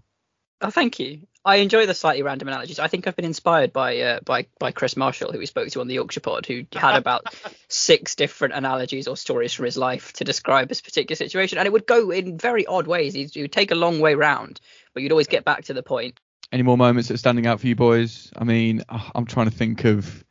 Oh, 0.62 0.70
thank 0.70 1.00
you. 1.00 1.22
I 1.46 1.58
enjoy 1.58 1.86
the 1.86 1.94
slightly 1.94 2.22
random 2.22 2.50
analogies. 2.50 2.80
I 2.80 2.90
think 2.90 3.08
I've 3.08 3.16
been 3.16 3.24
inspired 3.24 3.72
by 3.72 4.00
uh, 4.00 4.20
by 4.26 4.48
by 4.60 4.72
Chris 4.72 4.98
Marshall, 4.98 5.32
who 5.32 5.40
we 5.40 5.46
spoke 5.46 5.70
to 5.70 5.80
on 5.80 5.88
the 5.88 5.94
Yorkshire 5.94 6.20
Pod, 6.20 6.46
who 6.46 6.66
had 6.74 6.98
about 6.98 7.34
six 7.70 8.16
different 8.16 8.54
analogies 8.54 9.08
or 9.08 9.16
stories 9.16 9.54
from 9.54 9.66
his 9.66 9.78
life 9.78 10.12
to 10.14 10.26
describe 10.26 10.68
this 10.68 10.82
particular 10.82 11.16
situation, 11.16 11.58
and 11.58 11.66
it 11.66 11.72
would 11.72 11.88
go 11.88 12.12
in 12.12 12.38
very 12.38 12.66
odd 12.66 12.88
ways. 12.88 13.14
He 13.14 13.42
would 13.42 13.54
take 13.54 13.72
a 13.72 13.76
long 13.76 14.02
way 14.02 14.16
round, 14.16 14.60
but 14.94 15.02
you'd 15.02 15.14
always 15.14 15.28
get 15.28 15.46
back 15.46 15.64
to 15.66 15.74
the 15.74 15.84
point. 15.84 16.20
Any 16.52 16.64
more 16.64 16.78
moments 16.78 17.08
that 17.08 17.14
are 17.14 17.20
standing 17.20 17.48
out 17.48 17.62
for 17.62 17.68
you 17.68 17.76
boys? 17.76 18.32
I 18.36 18.44
mean, 18.44 18.84
uh, 18.90 19.10
I'm 19.16 19.26
trying 19.26 19.50
to 19.50 19.56
think 19.56 19.86
of. 19.86 20.26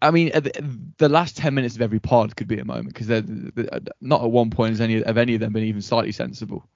I 0.00 0.10
mean, 0.10 0.30
the 0.96 1.10
last 1.10 1.36
ten 1.36 1.52
minutes 1.52 1.74
of 1.74 1.82
every 1.82 2.00
pod 2.00 2.34
could 2.34 2.48
be 2.48 2.58
a 2.58 2.64
moment 2.64 2.94
because 2.94 3.08
they're 3.08 3.24
not 4.00 4.22
at 4.22 4.30
one 4.30 4.48
point 4.48 4.70
has 4.70 4.80
any 4.80 5.02
of 5.02 5.18
any 5.18 5.34
of 5.34 5.40
them 5.40 5.52
been 5.52 5.64
even 5.64 5.82
slightly 5.82 6.12
sensible. 6.12 6.66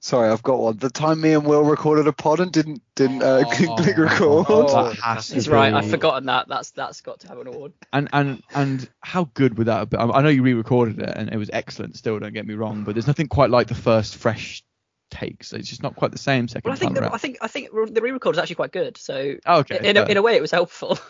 Sorry, 0.00 0.30
I've 0.30 0.44
got 0.44 0.60
one. 0.60 0.76
The 0.76 0.90
time 0.90 1.20
me 1.20 1.32
and 1.32 1.44
Will 1.44 1.64
recorded 1.64 2.06
a 2.06 2.12
pod 2.12 2.38
and 2.38 2.52
didn't 2.52 2.82
didn't 2.94 3.22
uh, 3.22 3.42
oh, 3.46 3.76
click 3.76 3.98
record. 3.98 4.46
Oh, 4.48 4.94
that's 5.04 5.48
right. 5.48 5.74
I've 5.74 5.90
forgotten 5.90 6.26
that. 6.26 6.46
That's 6.46 6.70
that's 6.70 7.00
got 7.00 7.20
to 7.20 7.28
have 7.28 7.38
an 7.38 7.48
award. 7.48 7.72
And 7.92 8.08
and 8.12 8.42
and 8.54 8.88
how 9.00 9.28
good 9.34 9.58
would 9.58 9.66
that 9.66 9.78
have 9.78 9.90
been? 9.90 10.00
I 10.00 10.22
know 10.22 10.28
you 10.28 10.42
re-recorded 10.42 11.00
it 11.00 11.16
and 11.16 11.32
it 11.32 11.36
was 11.36 11.50
excellent. 11.52 11.96
Still, 11.96 12.18
don't 12.20 12.32
get 12.32 12.46
me 12.46 12.54
wrong, 12.54 12.84
but 12.84 12.94
there's 12.94 13.08
nothing 13.08 13.26
quite 13.26 13.50
like 13.50 13.66
the 13.66 13.74
first 13.74 14.16
fresh 14.16 14.62
takes. 15.10 15.52
It's 15.52 15.68
just 15.68 15.82
not 15.82 15.96
quite 15.96 16.12
the 16.12 16.18
same 16.18 16.46
second 16.46 16.68
well, 16.68 16.74
I 16.74 16.78
think 16.78 16.94
time 16.94 17.04
the, 17.04 17.14
I 17.14 17.18
think 17.18 17.38
I 17.40 17.48
think 17.48 17.70
the 17.72 18.00
re-record 18.00 18.36
is 18.36 18.38
actually 18.38 18.56
quite 18.56 18.72
good. 18.72 18.96
So 18.98 19.34
oh, 19.46 19.58
okay, 19.60 19.80
in, 19.82 19.96
a, 19.96 20.04
in 20.04 20.16
a 20.16 20.22
way, 20.22 20.36
it 20.36 20.42
was 20.42 20.52
helpful. 20.52 20.98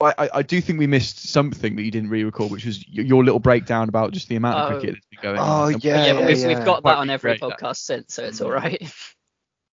I, 0.00 0.30
I 0.34 0.42
do 0.42 0.60
think 0.60 0.78
we 0.78 0.86
missed 0.86 1.28
something 1.28 1.76
that 1.76 1.82
you 1.82 1.90
didn't 1.90 2.08
re-record, 2.08 2.50
which 2.50 2.64
was 2.64 2.86
your 2.88 3.22
little 3.22 3.38
breakdown 3.38 3.88
about 3.88 4.12
just 4.12 4.28
the 4.28 4.36
amount 4.36 4.58
of 4.58 4.68
cricket 4.68 4.94
that's 4.94 5.06
been 5.06 5.20
going 5.22 5.38
oh, 5.38 5.42
on. 5.42 5.74
Oh 5.74 5.78
yeah, 5.82 6.06
yeah, 6.06 6.12
but 6.14 6.26
we've, 6.26 6.38
yeah. 6.38 6.48
we've 6.48 6.64
got 6.64 6.82
that 6.84 6.96
on 6.96 7.10
every 7.10 7.38
podcast 7.38 7.60
that. 7.60 7.76
since, 7.76 8.14
so 8.14 8.24
it's 8.24 8.40
all 8.40 8.50
right. 8.50 8.92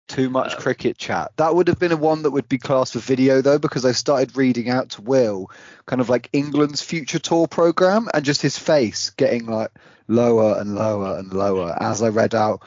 Too 0.09 0.29
much 0.29 0.53
um, 0.53 0.61
cricket 0.61 0.97
chat. 0.97 1.31
That 1.37 1.55
would 1.55 1.67
have 1.67 1.79
been 1.79 1.91
a 1.91 1.97
one 1.97 2.23
that 2.23 2.31
would 2.31 2.47
be 2.47 2.57
classed 2.57 2.93
for 2.93 2.99
video 2.99 3.41
though, 3.41 3.59
because 3.59 3.85
I 3.85 3.91
started 3.93 4.35
reading 4.35 4.69
out 4.69 4.91
to 4.91 5.01
Will, 5.01 5.49
kind 5.85 6.01
of 6.01 6.09
like 6.09 6.29
England's 6.33 6.81
future 6.81 7.19
tour 7.19 7.47
program, 7.47 8.09
and 8.13 8.23
just 8.25 8.41
his 8.41 8.57
face 8.57 9.11
getting 9.11 9.45
like 9.45 9.71
lower 10.07 10.59
and 10.59 10.75
lower 10.75 11.17
and 11.17 11.33
lower 11.33 11.75
as 11.79 12.01
I 12.01 12.09
read 12.09 12.35
out. 12.35 12.63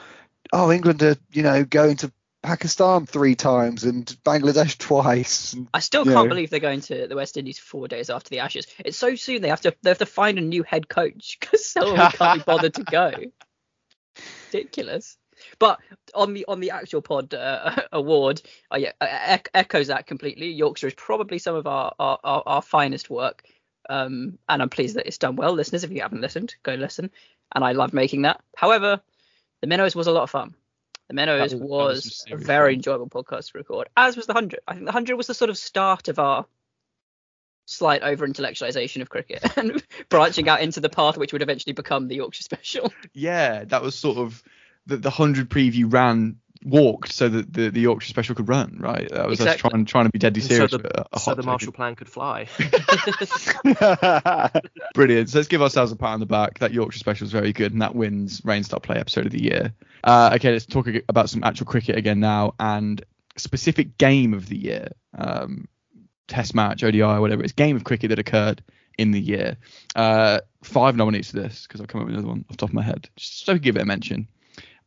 Oh, 0.53 0.71
England 0.71 1.01
are 1.03 1.15
you 1.31 1.43
know 1.43 1.63
going 1.63 1.97
to 1.97 2.11
Pakistan 2.43 3.05
three 3.05 3.35
times 3.35 3.83
and 3.83 4.05
Bangladesh 4.25 4.77
twice. 4.79 5.55
I 5.73 5.79
still 5.79 6.03
can't 6.03 6.15
know. 6.15 6.27
believe 6.27 6.49
they're 6.49 6.59
going 6.59 6.81
to 6.81 7.07
the 7.07 7.15
West 7.15 7.37
Indies 7.37 7.59
four 7.59 7.87
days 7.87 8.09
after 8.09 8.29
the 8.29 8.39
Ashes. 8.39 8.67
It's 8.79 8.97
so 8.97 9.15
soon. 9.15 9.41
They 9.41 9.49
have 9.49 9.61
to 9.61 9.75
they 9.83 9.89
have 9.89 9.99
to 9.99 10.05
find 10.05 10.37
a 10.37 10.41
new 10.41 10.63
head 10.63 10.89
coach 10.89 11.37
because 11.39 11.65
someone 11.65 12.11
can't 12.11 12.39
be 12.39 12.43
bothered 12.45 12.73
to 12.75 12.83
go. 12.83 13.11
Ridiculous. 14.51 15.17
But 15.59 15.79
on 16.13 16.33
the 16.33 16.45
on 16.47 16.59
the 16.59 16.71
actual 16.71 17.01
pod 17.01 17.33
uh, 17.33 17.75
award, 17.91 18.41
uh, 18.71 18.77
yeah, 18.77 18.91
uh, 18.99 19.37
echoes 19.53 19.87
that 19.87 20.07
completely. 20.07 20.51
Yorkshire 20.51 20.87
is 20.87 20.93
probably 20.93 21.39
some 21.39 21.55
of 21.55 21.67
our 21.67 21.93
our, 21.99 22.19
our, 22.23 22.43
our 22.45 22.61
finest 22.61 23.09
work, 23.09 23.43
um, 23.89 24.37
and 24.47 24.61
I'm 24.61 24.69
pleased 24.69 24.95
that 24.97 25.07
it's 25.07 25.17
done 25.17 25.35
well. 25.35 25.53
Listeners, 25.53 25.83
if 25.83 25.91
you 25.91 26.01
haven't 26.01 26.21
listened, 26.21 26.55
go 26.63 26.75
listen. 26.75 27.11
And 27.53 27.63
I 27.63 27.73
love 27.73 27.91
making 27.91 28.21
that. 28.21 28.41
However, 28.55 29.01
the 29.61 29.67
Minnows 29.67 29.95
was 29.95 30.07
a 30.07 30.11
lot 30.11 30.23
of 30.23 30.29
fun. 30.29 30.55
The 31.11 31.15
Meadows 31.15 31.53
was, 31.53 32.05
was 32.05 32.25
a 32.31 32.37
very 32.37 32.71
fun. 32.71 32.75
enjoyable 32.75 33.09
podcast 33.09 33.51
to 33.51 33.57
record, 33.57 33.89
as 33.97 34.15
was 34.15 34.27
the 34.27 34.33
hundred. 34.33 34.61
I 34.65 34.75
think 34.75 34.85
the 34.85 34.93
hundred 34.93 35.17
was 35.17 35.27
the 35.27 35.33
sort 35.33 35.49
of 35.49 35.57
start 35.57 36.07
of 36.07 36.19
our 36.19 36.45
slight 37.65 38.01
over 38.01 38.25
intellectualization 38.25 39.01
of 39.01 39.09
cricket 39.09 39.43
and 39.57 39.83
branching 40.07 40.47
out 40.47 40.61
into 40.61 40.79
the 40.79 40.87
path 40.87 41.17
which 41.17 41.33
would 41.33 41.41
eventually 41.41 41.73
become 41.73 42.07
the 42.07 42.15
Yorkshire 42.15 42.43
Special. 42.43 42.93
Yeah, 43.13 43.65
that 43.65 43.81
was 43.81 43.93
sort 43.93 44.19
of 44.19 44.41
the 44.85 44.95
the 44.95 45.09
hundred 45.09 45.49
preview 45.49 45.91
ran 45.91 46.37
walked 46.63 47.11
so 47.11 47.29
that 47.29 47.53
the, 47.53 47.69
the 47.69 47.81
Yorkshire 47.81 48.09
Special 48.09 48.35
could 48.35 48.47
run, 48.47 48.77
right? 48.79 49.09
That 49.09 49.27
was 49.27 49.39
exactly. 49.39 49.67
us 49.67 49.71
trying 49.71 49.85
trying 49.85 50.05
to 50.05 50.11
be 50.11 50.19
deadly 50.19 50.41
serious. 50.41 50.71
So 50.71 50.77
the, 50.77 51.05
so 51.17 51.35
the 51.35 51.43
Marshall 51.43 51.71
Plan 51.71 51.95
could 51.95 52.09
fly. 52.09 52.47
Brilliant. 54.93 55.29
So 55.29 55.39
let's 55.39 55.47
give 55.47 55.61
ourselves 55.61 55.91
a 55.91 55.95
pat 55.95 56.09
on 56.09 56.19
the 56.19 56.25
back. 56.25 56.59
That 56.59 56.73
Yorkshire 56.73 56.99
Special 56.99 57.25
is 57.25 57.31
very 57.31 57.53
good, 57.53 57.73
and 57.73 57.81
that 57.81 57.95
wins 57.95 58.41
Rain 58.45 58.63
Stop 58.63 58.83
Play 58.83 58.97
episode 58.97 59.25
of 59.25 59.31
the 59.31 59.41
year. 59.41 59.73
Uh, 60.03 60.31
okay, 60.35 60.51
let's 60.51 60.65
talk 60.65 60.87
about 61.09 61.29
some 61.29 61.43
actual 61.43 61.65
cricket 61.65 61.97
again 61.97 62.19
now, 62.19 62.53
and 62.59 63.03
specific 63.37 63.97
game 63.97 64.33
of 64.33 64.47
the 64.47 64.57
year, 64.57 64.89
um, 65.17 65.67
Test 66.27 66.55
match, 66.55 66.83
ODI, 66.83 67.01
whatever. 67.01 67.43
It's 67.43 67.53
game 67.53 67.75
of 67.75 67.83
cricket 67.83 68.09
that 68.09 68.19
occurred 68.19 68.63
in 68.97 69.11
the 69.11 69.19
year. 69.19 69.57
Uh, 69.95 70.39
five 70.63 70.95
nominees 70.95 71.31
for 71.31 71.37
this 71.37 71.67
because 71.67 71.81
I've 71.81 71.87
come 71.87 72.01
up 72.01 72.07
with 72.07 72.15
another 72.15 72.29
one 72.29 72.45
off 72.49 72.55
the 72.55 72.57
top 72.57 72.69
of 72.69 72.75
my 72.75 72.83
head, 72.83 73.09
just 73.17 73.45
so 73.45 73.57
give 73.57 73.75
it 73.75 73.81
a 73.81 73.85
mention. 73.85 74.27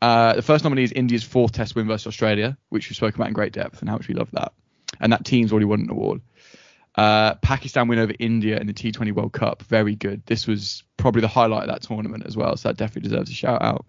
Uh, 0.05 0.35
the 0.35 0.43
first 0.43 0.65
nominee 0.65 0.83
is 0.83 0.93
India's 0.93 1.25
fourth 1.25 1.53
Test 1.53 1.75
win 1.75 1.87
versus 1.87 2.07
Australia, 2.07 2.59
which 2.69 2.91
we 2.91 2.95
spoke 2.95 3.15
about 3.15 3.29
in 3.29 3.33
great 3.33 3.55
depth 3.55 3.81
and 3.81 3.89
how 3.89 3.97
much 3.97 4.07
we 4.07 4.13
love 4.13 4.31
that. 4.33 4.53
And 5.01 5.11
that 5.15 5.25
team's 5.25 5.51
already 5.51 5.65
won 5.65 5.81
an 5.81 5.89
award. 5.89 6.21
Uh, 6.95 7.37
Pakistan 7.37 7.89
win 7.89 7.99
over 7.99 8.13
India 8.19 8.59
in 8.59 8.67
the 8.67 8.75
T20 8.75 9.13
World 9.15 9.33
Cup, 9.33 9.63
very 9.63 9.95
good. 9.95 10.21
This 10.27 10.47
was 10.47 10.83
probably 10.99 11.23
the 11.23 11.29
highlight 11.29 11.63
of 11.63 11.69
that 11.69 11.81
tournament 11.81 12.25
as 12.27 12.37
well, 12.37 12.55
so 12.59 12.69
that 12.69 12.77
definitely 12.77 13.09
deserves 13.09 13.31
a 13.31 13.33
shout 13.33 13.63
out. 13.63 13.87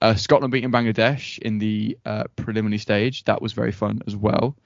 Uh, 0.00 0.14
Scotland 0.14 0.50
beating 0.50 0.72
Bangladesh 0.72 1.38
in 1.40 1.58
the 1.58 1.98
uh, 2.06 2.24
preliminary 2.36 2.78
stage, 2.78 3.24
that 3.24 3.42
was 3.42 3.52
very 3.52 3.72
fun 3.72 4.00
as 4.06 4.16
well. 4.16 4.56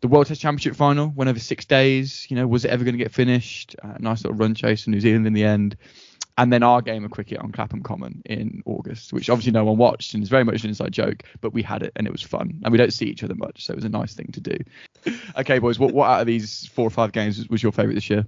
The 0.00 0.08
World 0.08 0.26
Test 0.26 0.40
Championship 0.40 0.74
final 0.74 1.12
went 1.14 1.30
over 1.30 1.38
six 1.38 1.64
days. 1.64 2.26
You 2.28 2.34
know, 2.34 2.46
was 2.48 2.64
it 2.64 2.72
ever 2.72 2.82
going 2.82 2.98
to 2.98 3.04
get 3.04 3.12
finished? 3.12 3.76
Uh, 3.80 3.94
nice 4.00 4.24
little 4.24 4.36
run 4.36 4.56
chase 4.56 4.82
for 4.82 4.90
New 4.90 5.00
Zealand 5.00 5.28
in 5.28 5.32
the 5.32 5.44
end 5.44 5.76
and 6.38 6.52
then 6.52 6.62
our 6.62 6.80
game 6.80 7.04
of 7.04 7.10
cricket 7.10 7.38
on 7.38 7.50
Clapham 7.50 7.82
Common 7.82 8.22
in 8.24 8.62
August, 8.64 9.12
which 9.12 9.28
obviously 9.28 9.50
no 9.50 9.64
one 9.64 9.76
watched 9.76 10.14
and 10.14 10.22
is 10.22 10.28
very 10.28 10.44
much 10.44 10.62
an 10.62 10.68
inside 10.68 10.92
joke, 10.92 11.24
but 11.40 11.52
we 11.52 11.62
had 11.62 11.82
it 11.82 11.92
and 11.96 12.06
it 12.06 12.12
was 12.12 12.22
fun. 12.22 12.60
And 12.62 12.70
we 12.70 12.78
don't 12.78 12.92
see 12.92 13.06
each 13.06 13.24
other 13.24 13.34
much, 13.34 13.66
so 13.66 13.72
it 13.72 13.76
was 13.76 13.84
a 13.84 13.88
nice 13.88 14.14
thing 14.14 14.30
to 14.32 14.40
do. 14.40 14.56
okay, 15.36 15.58
boys, 15.58 15.80
what, 15.80 15.92
what 15.92 16.08
out 16.08 16.20
of 16.20 16.26
these 16.28 16.66
four 16.68 16.86
or 16.86 16.90
five 16.90 17.10
games 17.10 17.46
was 17.48 17.60
your 17.60 17.72
favourite 17.72 17.96
this 17.96 18.08
year? 18.08 18.24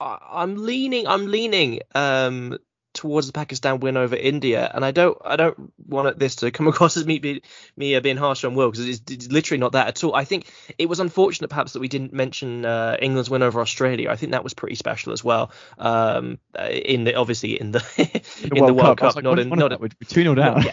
I'm 0.00 0.56
leaning, 0.56 1.06
I'm 1.06 1.26
leaning 1.26 1.80
um, 1.94 2.56
towards 2.92 3.26
the 3.26 3.32
Pakistan 3.32 3.80
win 3.80 3.96
over 3.96 4.16
India, 4.16 4.70
and 4.72 4.84
I 4.84 4.90
don't 4.90 5.16
I 5.24 5.36
don't 5.36 5.72
want 5.86 6.18
this 6.18 6.36
to 6.36 6.50
come 6.50 6.66
across 6.68 6.96
as 6.96 7.06
me 7.06 7.18
be, 7.18 7.42
me 7.76 7.94
uh, 7.94 8.00
being 8.00 8.16
harsh 8.16 8.44
on 8.44 8.54
Will 8.54 8.70
because 8.70 8.88
it's, 8.88 9.02
it's, 9.10 9.28
literally 9.28 9.60
not 9.60 9.72
that 9.72 9.88
at 9.88 10.04
all. 10.04 10.14
I 10.14 10.24
think 10.24 10.50
it 10.78 10.88
was 10.88 11.00
unfortunate 11.00 11.48
perhaps 11.48 11.72
that 11.74 11.80
we 11.80 11.88
didn't 11.88 12.12
mention 12.12 12.64
uh, 12.64 12.96
England's 13.00 13.30
win 13.30 13.42
over 13.42 13.60
Australia. 13.60 14.10
I 14.10 14.16
think 14.16 14.32
that 14.32 14.44
was 14.44 14.54
pretty 14.54 14.74
special 14.74 15.12
as 15.12 15.22
well. 15.22 15.52
Um, 15.78 16.38
uh, 16.58 16.64
in 16.64 17.04
the 17.04 17.14
obviously 17.14 17.60
in 17.60 17.70
the 17.70 17.84
in 18.42 18.56
in 18.56 18.62
World, 18.62 18.68
the 18.68 18.74
World 18.74 18.98
Cup, 18.98 19.08
Cup 19.08 19.16
like, 19.16 19.24
not 19.24 19.38
in 19.38 19.48
not 19.50 19.72
in, 19.72 19.90
two 20.06 20.22
0 20.22 20.34
down. 20.36 20.56
Not, 20.56 20.64
yeah, 20.64 20.72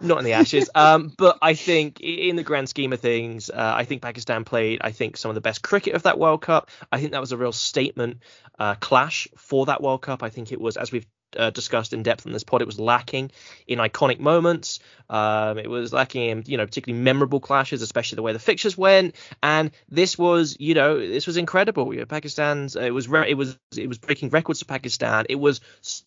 not 0.00 0.18
in 0.18 0.24
the 0.24 0.32
Ashes. 0.32 0.70
um, 0.74 1.12
but 1.16 1.38
I 1.42 1.54
think 1.54 2.00
in 2.00 2.36
the 2.36 2.42
grand 2.42 2.68
scheme 2.68 2.92
of 2.92 3.00
things, 3.00 3.50
uh, 3.50 3.72
I 3.76 3.84
think 3.84 4.02
Pakistan 4.02 4.44
played 4.44 4.80
I 4.82 4.90
think 4.90 5.16
some 5.16 5.30
of 5.30 5.34
the 5.36 5.40
best 5.40 5.62
cricket 5.62 5.94
of 5.94 6.04
that 6.04 6.18
World 6.18 6.42
Cup. 6.42 6.70
I 6.90 6.98
think 6.98 7.12
that 7.12 7.20
was 7.20 7.32
a 7.32 7.36
real 7.36 7.52
statement 7.52 8.22
uh, 8.58 8.74
clash 8.74 9.28
for 9.36 9.66
that 9.66 9.82
World 9.82 10.02
Cup. 10.02 10.22
I 10.22 10.30
think 10.30 10.52
it 10.52 10.60
was 10.60 10.76
as 10.76 10.90
we've 10.90 11.06
uh, 11.36 11.50
discussed 11.50 11.92
in 11.92 12.02
depth 12.02 12.26
in 12.26 12.32
this 12.32 12.44
pod, 12.44 12.62
it 12.62 12.66
was 12.66 12.80
lacking 12.80 13.30
in 13.66 13.78
iconic 13.78 14.20
moments. 14.20 14.80
Um, 15.08 15.58
it 15.58 15.68
was 15.68 15.92
lacking 15.92 16.28
in, 16.30 16.44
you 16.46 16.56
know, 16.56 16.64
particularly 16.64 17.02
memorable 17.02 17.40
clashes, 17.40 17.82
especially 17.82 18.16
the 18.16 18.22
way 18.22 18.32
the 18.32 18.38
fixtures 18.38 18.78
went. 18.78 19.14
And 19.42 19.70
this 19.88 20.16
was, 20.16 20.56
you 20.58 20.74
know, 20.74 20.98
this 20.98 21.26
was 21.26 21.36
incredible. 21.36 21.92
You 21.92 22.00
know, 22.00 22.06
Pakistan's, 22.06 22.76
it 22.76 22.94
was, 22.94 23.08
re- 23.08 23.30
it 23.30 23.34
was, 23.34 23.58
it 23.76 23.88
was 23.88 23.98
breaking 23.98 24.30
records 24.30 24.60
for 24.60 24.66
Pakistan. 24.66 25.26
It 25.28 25.36
was 25.36 25.60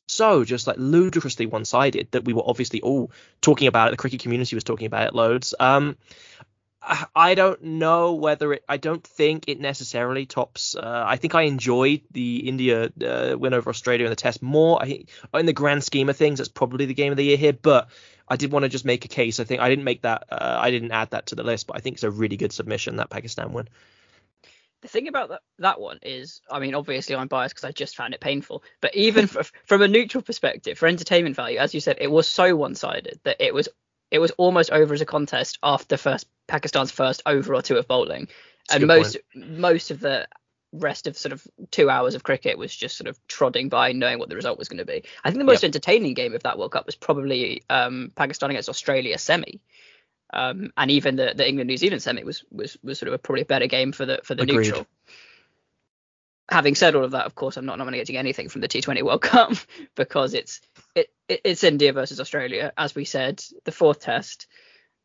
so 0.08 0.44
just 0.44 0.68
like 0.68 0.78
ludicrously 0.80 1.46
one-sided 1.46 2.10
that 2.12 2.26
we 2.26 2.34
were 2.34 2.44
obviously 2.46 2.82
all 2.82 3.12
talking 3.42 3.68
about 3.68 3.90
it. 3.90 3.92
The 3.92 3.98
cricket 3.98 4.22
community 4.22 4.56
was 4.56 4.64
talking 4.64 4.88
about 4.88 5.08
it 5.08 5.16
loads. 5.16 5.54
Um, 5.60 5.98
I 7.16 7.36
don't 7.36 7.64
know 7.64 8.14
whether 8.14 8.54
it. 8.54 8.64
I 8.70 8.78
don't 8.78 9.04
think 9.04 9.46
it 9.48 9.60
necessarily 9.60 10.26
tops. 10.26 10.76
Uh, 10.76 11.04
I 11.06 11.18
think 11.18 11.34
I 11.34 11.44
enjoyed 11.44 12.02
the 12.12 12.48
India 12.48 12.92
uh, 13.04 13.36
win 13.38 13.54
over 13.54 13.70
Australia 13.70 14.06
in 14.06 14.10
the 14.10 14.16
Test 14.16 14.42
more. 14.42 14.82
I 14.82 14.86
think 14.86 15.10
in 15.34 15.46
the 15.46 15.54
grand 15.54 15.84
scheme 15.84 16.10
of 16.10 16.18
things, 16.18 16.38
that's 16.38 16.50
probably 16.50 16.86
the 16.86 16.94
game 16.94 17.12
of 17.12 17.18
the 17.18 17.26
year 17.26 17.38
here. 17.38 17.54
But 17.54 17.90
I 18.28 18.36
did 18.36 18.52
want 18.52 18.64
to 18.64 18.70
just 18.70 18.86
make 18.86 19.06
a 19.06 19.08
case. 19.08 19.40
I 19.40 19.46
think 19.46 19.62
I 19.62 19.70
didn't 19.70 19.86
make 19.86 20.04
that. 20.04 20.26
Uh, 20.32 20.58
I 20.60 20.70
didn't 20.72 20.92
add 20.92 21.12
that 21.12 21.28
to 21.28 21.36
the 21.36 21.44
list, 21.44 21.68
but 21.68 21.78
I 21.78 21.80
think 21.80 21.96
it's 21.96 22.04
a 22.04 22.12
really 22.12 22.38
good 22.38 22.54
submission 22.54 22.98
that 22.98 23.10
Pakistan 23.10 23.52
win 23.52 23.68
the 24.86 24.92
thing 24.92 25.08
about 25.08 25.30
that, 25.30 25.42
that 25.58 25.82
one 25.82 25.98
is, 26.04 26.42
I 26.50 26.60
mean, 26.60 26.76
obviously 26.76 27.16
I'm 27.16 27.28
biased 27.28 27.56
because 27.56 27.68
I 27.68 27.72
just 27.72 27.96
found 27.96 28.14
it 28.14 28.20
painful. 28.20 28.64
But 28.82 28.96
even 28.96 29.26
for, 29.26 29.44
from 29.66 29.82
a 29.82 29.88
neutral 29.88 30.22
perspective, 30.22 30.78
for 30.78 30.86
entertainment 30.86 31.36
value, 31.36 31.58
as 31.58 31.74
you 31.74 31.80
said, 31.80 31.98
it 32.00 32.12
was 32.12 32.28
so 32.28 32.56
one-sided 32.56 33.20
that 33.24 33.38
it 33.40 33.52
was 33.52 33.68
it 34.12 34.20
was 34.20 34.30
almost 34.32 34.70
over 34.70 34.94
as 34.94 35.02
a 35.02 35.06
contest 35.06 35.58
after 35.64 35.98
first 35.98 36.28
Pakistan's 36.48 36.92
first 36.92 37.22
over 37.26 37.54
or 37.54 37.62
two 37.62 37.78
of 37.78 37.88
bowling, 37.88 38.28
That's 38.68 38.82
and 38.82 38.88
most 38.88 39.18
point. 39.34 39.60
most 39.60 39.92
of 39.92 40.00
the 40.00 40.28
rest 40.80 41.08
of 41.08 41.18
sort 41.18 41.32
of 41.32 41.46
two 41.72 41.90
hours 41.90 42.16
of 42.16 42.24
cricket 42.24 42.58
was 42.58 42.76
just 42.76 42.98
sort 42.98 43.08
of 43.08 43.20
trodding 43.28 43.70
by, 43.70 43.92
knowing 43.92 44.20
what 44.20 44.30
the 44.30 44.36
result 44.36 44.58
was 44.58 44.68
going 44.68 44.78
to 44.78 44.86
be. 44.86 45.04
I 45.24 45.30
think 45.30 45.40
the 45.40 45.46
most 45.46 45.64
yep. 45.64 45.70
entertaining 45.70 46.14
game 46.14 46.34
of 46.34 46.44
that 46.44 46.58
World 46.58 46.72
Cup 46.72 46.86
was 46.86 46.96
probably 46.96 47.64
um, 47.70 48.12
Pakistan 48.16 48.50
against 48.50 48.70
Australia 48.70 49.18
semi. 49.18 49.62
Um, 50.34 50.72
and 50.76 50.92
even 50.92 51.16
the, 51.16 51.34
the 51.36 51.48
England 51.48 51.68
New 51.68 51.78
Zealand 51.78 52.02
semi 52.02 52.24
was, 52.24 52.44
was 52.52 52.78
was 52.84 53.00
sort 53.00 53.08
of 53.08 53.14
a 53.14 53.18
probably 53.18 53.44
a 53.44 53.46
better 53.46 53.68
game 53.68 53.92
for 53.92 54.06
the 54.06 54.20
for 54.24 54.36
the 54.36 54.44
Agreed. 54.44 54.58
neutral. 54.58 54.88
Having 56.50 56.76
said 56.76 56.96
all 56.96 57.04
of 57.04 57.12
that, 57.12 57.26
of 57.26 57.34
course, 57.34 57.58
I'm 57.58 57.66
not 57.66 57.80
nominating 57.80 58.18
anything 58.18 58.50
from 58.50 58.62
the 58.62 58.68
T20 58.68 59.02
World 59.02 59.22
Cup 59.22 59.54
because 59.96 60.34
it's 60.34 60.62
it, 60.94 61.10
it 61.28 61.42
it's 61.44 61.64
India 61.64 61.94
versus 61.94 62.20
Australia, 62.20 62.74
as 62.78 62.94
we 62.96 63.06
said, 63.06 63.44
the 63.64 63.72
fourth 63.72 64.02
test. 64.02 64.48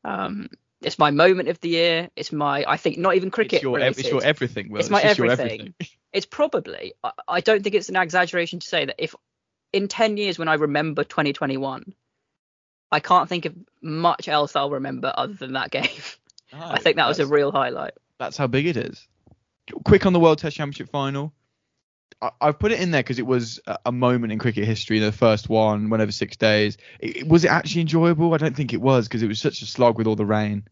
Um, 0.04 0.48
it's 0.82 0.98
my 0.98 1.10
moment 1.10 1.48
of 1.48 1.60
the 1.60 1.68
year. 1.68 2.10
It's 2.16 2.32
my 2.32 2.64
I 2.66 2.76
think 2.76 2.98
not 2.98 3.14
even 3.16 3.30
cricket. 3.30 3.54
It's 3.54 3.62
your, 3.62 3.76
related. 3.76 3.98
It's 3.98 4.08
your 4.08 4.24
everything. 4.24 4.70
Will. 4.70 4.80
It's, 4.80 4.90
my 4.90 5.02
everything. 5.02 5.30
everything. 5.30 5.74
it's 6.12 6.26
probably 6.26 6.94
I, 7.04 7.12
I 7.28 7.40
don't 7.40 7.62
think 7.62 7.74
it's 7.74 7.88
an 7.88 7.96
exaggeration 7.96 8.60
to 8.60 8.66
say 8.66 8.86
that 8.86 8.96
if 8.98 9.14
in 9.72 9.88
10 9.88 10.16
years 10.16 10.38
when 10.38 10.48
I 10.48 10.54
remember 10.54 11.04
2021 11.04 11.94
I 12.92 13.00
can't 13.00 13.28
think 13.28 13.44
of 13.44 13.54
much 13.80 14.28
else 14.28 14.56
I'll 14.56 14.70
remember 14.70 15.12
other 15.14 15.34
than 15.34 15.52
that 15.54 15.70
game. 15.70 15.88
Oh, 16.52 16.58
I 16.58 16.80
think 16.80 16.96
that 16.96 17.06
was 17.06 17.20
a 17.20 17.26
real 17.28 17.52
highlight. 17.52 17.92
That's 18.18 18.36
how 18.36 18.48
big 18.48 18.66
it 18.66 18.76
is. 18.76 19.06
Quick 19.84 20.04
on 20.04 20.12
the 20.12 20.18
World 20.18 20.38
Test 20.38 20.56
Championship 20.56 20.90
final. 20.90 21.32
I, 22.22 22.30
have 22.40 22.58
put 22.58 22.72
it 22.72 22.80
in 22.80 22.90
there 22.90 23.02
because 23.02 23.18
it 23.18 23.26
was 23.26 23.60
a 23.84 23.92
moment 23.92 24.32
in 24.32 24.38
cricket 24.38 24.64
history. 24.64 24.98
The 24.98 25.12
first 25.12 25.48
one 25.48 25.88
went 25.88 26.02
over 26.02 26.12
six 26.12 26.36
days. 26.36 26.76
It, 26.98 27.26
was 27.26 27.44
it 27.44 27.50
actually 27.50 27.82
enjoyable? 27.82 28.34
I 28.34 28.36
don't 28.36 28.54
think 28.54 28.72
it 28.72 28.80
was 28.80 29.08
because 29.08 29.22
it 29.22 29.28
was 29.28 29.40
such 29.40 29.62
a 29.62 29.66
slog 29.66 29.96
with 29.96 30.06
all 30.06 30.16
the 30.16 30.26
rain. 30.26 30.68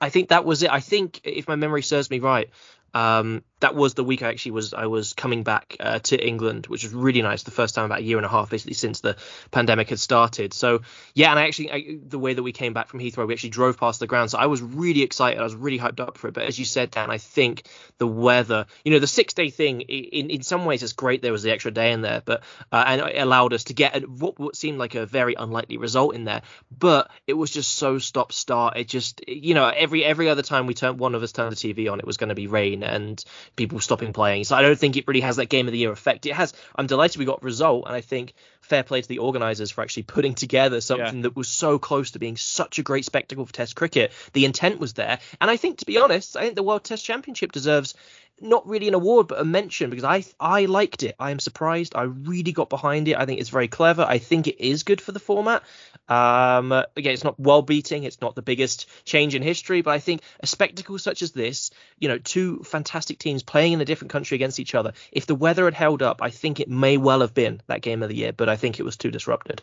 I 0.00 0.08
think 0.08 0.30
that 0.30 0.44
was 0.44 0.62
it. 0.62 0.70
I 0.70 0.80
think 0.80 1.20
if 1.24 1.46
my 1.46 1.56
memory 1.56 1.82
serves 1.82 2.10
me 2.10 2.18
right, 2.18 2.50
um, 2.94 3.44
that 3.62 3.76
was 3.76 3.94
the 3.94 4.02
week 4.02 4.22
I 4.22 4.28
actually 4.28 4.52
was 4.52 4.74
I 4.74 4.86
was 4.86 5.12
coming 5.12 5.44
back 5.44 5.76
uh, 5.78 6.00
to 6.00 6.26
England, 6.26 6.66
which 6.66 6.82
was 6.82 6.92
really 6.92 7.22
nice. 7.22 7.44
The 7.44 7.52
first 7.52 7.76
time 7.76 7.84
about 7.84 8.00
a 8.00 8.02
year 8.02 8.16
and 8.16 8.26
a 8.26 8.28
half, 8.28 8.50
basically 8.50 8.74
since 8.74 9.00
the 9.00 9.16
pandemic 9.52 9.88
had 9.88 10.00
started. 10.00 10.52
So 10.52 10.82
yeah, 11.14 11.30
and 11.30 11.38
I 11.38 11.46
actually 11.46 11.72
I, 11.72 11.98
the 12.04 12.18
way 12.18 12.34
that 12.34 12.42
we 12.42 12.50
came 12.50 12.72
back 12.72 12.88
from 12.88 12.98
Heathrow, 12.98 13.26
we 13.26 13.34
actually 13.34 13.50
drove 13.50 13.78
past 13.78 14.00
the 14.00 14.08
ground. 14.08 14.32
So 14.32 14.38
I 14.38 14.46
was 14.46 14.60
really 14.60 15.02
excited. 15.02 15.38
I 15.38 15.44
was 15.44 15.54
really 15.54 15.78
hyped 15.78 16.00
up 16.00 16.18
for 16.18 16.26
it. 16.26 16.34
But 16.34 16.44
as 16.44 16.58
you 16.58 16.64
said, 16.64 16.90
Dan, 16.90 17.10
I 17.10 17.18
think 17.18 17.68
the 17.98 18.06
weather, 18.06 18.66
you 18.84 18.90
know, 18.90 18.98
the 18.98 19.06
six 19.06 19.32
day 19.32 19.48
thing, 19.48 19.82
in 19.82 20.30
in 20.30 20.42
some 20.42 20.64
ways 20.64 20.82
it's 20.82 20.92
great. 20.92 21.22
There 21.22 21.32
was 21.32 21.44
the 21.44 21.52
extra 21.52 21.70
day 21.70 21.92
in 21.92 22.02
there, 22.02 22.20
but 22.24 22.42
uh, 22.72 22.82
and 22.84 23.00
it 23.00 23.18
allowed 23.18 23.52
us 23.52 23.64
to 23.64 23.74
get 23.74 24.08
what, 24.08 24.40
what 24.40 24.56
seemed 24.56 24.78
like 24.78 24.96
a 24.96 25.06
very 25.06 25.34
unlikely 25.34 25.76
result 25.76 26.16
in 26.16 26.24
there. 26.24 26.42
But 26.76 27.12
it 27.28 27.34
was 27.34 27.52
just 27.52 27.74
so 27.74 28.00
stop 28.00 28.32
start. 28.32 28.76
It 28.76 28.88
just 28.88 29.22
you 29.28 29.54
know 29.54 29.68
every 29.68 30.04
every 30.04 30.28
other 30.28 30.42
time 30.42 30.66
we 30.66 30.74
turned 30.74 30.98
one 30.98 31.14
of 31.14 31.22
us 31.22 31.30
turned 31.30 31.52
the 31.52 31.56
TV 31.56 31.90
on, 31.90 32.00
it 32.00 32.06
was 32.06 32.16
going 32.16 32.30
to 32.30 32.34
be 32.34 32.48
rain 32.48 32.82
and 32.82 33.24
people 33.56 33.80
stopping 33.80 34.12
playing. 34.12 34.44
So 34.44 34.56
I 34.56 34.62
don't 34.62 34.78
think 34.78 34.96
it 34.96 35.06
really 35.06 35.20
has 35.20 35.36
that 35.36 35.46
game 35.46 35.66
of 35.68 35.72
the 35.72 35.78
year 35.78 35.92
effect. 35.92 36.26
It 36.26 36.32
has. 36.32 36.52
I'm 36.76 36.86
delighted 36.86 37.18
we 37.18 37.24
got 37.24 37.42
result, 37.42 37.84
and 37.86 37.94
I 37.94 38.00
think 38.00 38.34
fair 38.60 38.82
play 38.82 39.02
to 39.02 39.08
the 39.08 39.18
organisers 39.18 39.70
for 39.70 39.82
actually 39.82 40.04
putting 40.04 40.34
together 40.34 40.80
something 40.80 41.16
yeah. 41.16 41.22
that 41.22 41.36
was 41.36 41.48
so 41.48 41.78
close 41.78 42.12
to 42.12 42.18
being 42.18 42.36
such 42.36 42.78
a 42.78 42.82
great 42.82 43.04
spectacle 43.04 43.44
for 43.44 43.52
Test 43.52 43.76
cricket. 43.76 44.12
The 44.32 44.44
intent 44.44 44.80
was 44.80 44.94
there, 44.94 45.18
and 45.40 45.50
I 45.50 45.56
think 45.56 45.78
to 45.78 45.86
be 45.86 45.98
honest, 45.98 46.36
I 46.36 46.42
think 46.42 46.56
the 46.56 46.62
World 46.62 46.84
Test 46.84 47.04
Championship 47.04 47.52
deserves 47.52 47.94
not 48.42 48.66
really 48.66 48.88
an 48.88 48.94
award 48.94 49.28
but 49.28 49.40
a 49.40 49.44
mention 49.44 49.90
because 49.90 50.04
I 50.04 50.24
I 50.38 50.66
liked 50.66 51.02
it. 51.02 51.14
I 51.18 51.30
am 51.30 51.38
surprised. 51.38 51.94
I 51.94 52.02
really 52.02 52.52
got 52.52 52.68
behind 52.68 53.08
it. 53.08 53.16
I 53.16 53.26
think 53.26 53.40
it's 53.40 53.50
very 53.50 53.68
clever. 53.68 54.02
I 54.02 54.18
think 54.18 54.48
it 54.48 54.62
is 54.62 54.82
good 54.82 55.00
for 55.00 55.12
the 55.12 55.20
format. 55.20 55.62
Um, 56.08 56.72
again, 56.72 57.14
it's 57.14 57.24
not 57.24 57.38
well 57.38 57.62
beating. 57.62 58.04
It's 58.04 58.20
not 58.20 58.34
the 58.34 58.42
biggest 58.42 58.88
change 59.04 59.34
in 59.34 59.42
history, 59.42 59.82
but 59.82 59.92
I 59.92 59.98
think 59.98 60.22
a 60.40 60.46
spectacle 60.46 60.98
such 60.98 61.22
as 61.22 61.32
this, 61.32 61.70
you 61.98 62.08
know, 62.08 62.18
two 62.18 62.62
fantastic 62.64 63.18
teams 63.18 63.42
playing 63.42 63.74
in 63.74 63.80
a 63.80 63.84
different 63.84 64.10
country 64.10 64.34
against 64.34 64.60
each 64.60 64.74
other. 64.74 64.92
If 65.10 65.26
the 65.26 65.34
weather 65.34 65.64
had 65.64 65.74
held 65.74 66.02
up, 66.02 66.20
I 66.22 66.30
think 66.30 66.60
it 66.60 66.68
may 66.68 66.96
well 66.96 67.20
have 67.20 67.34
been 67.34 67.62
that 67.66 67.82
game 67.82 68.02
of 68.02 68.08
the 68.08 68.16
year, 68.16 68.32
but 68.32 68.48
I 68.48 68.56
think 68.56 68.78
it 68.78 68.84
was 68.84 68.96
too 68.96 69.10
disrupted. 69.10 69.62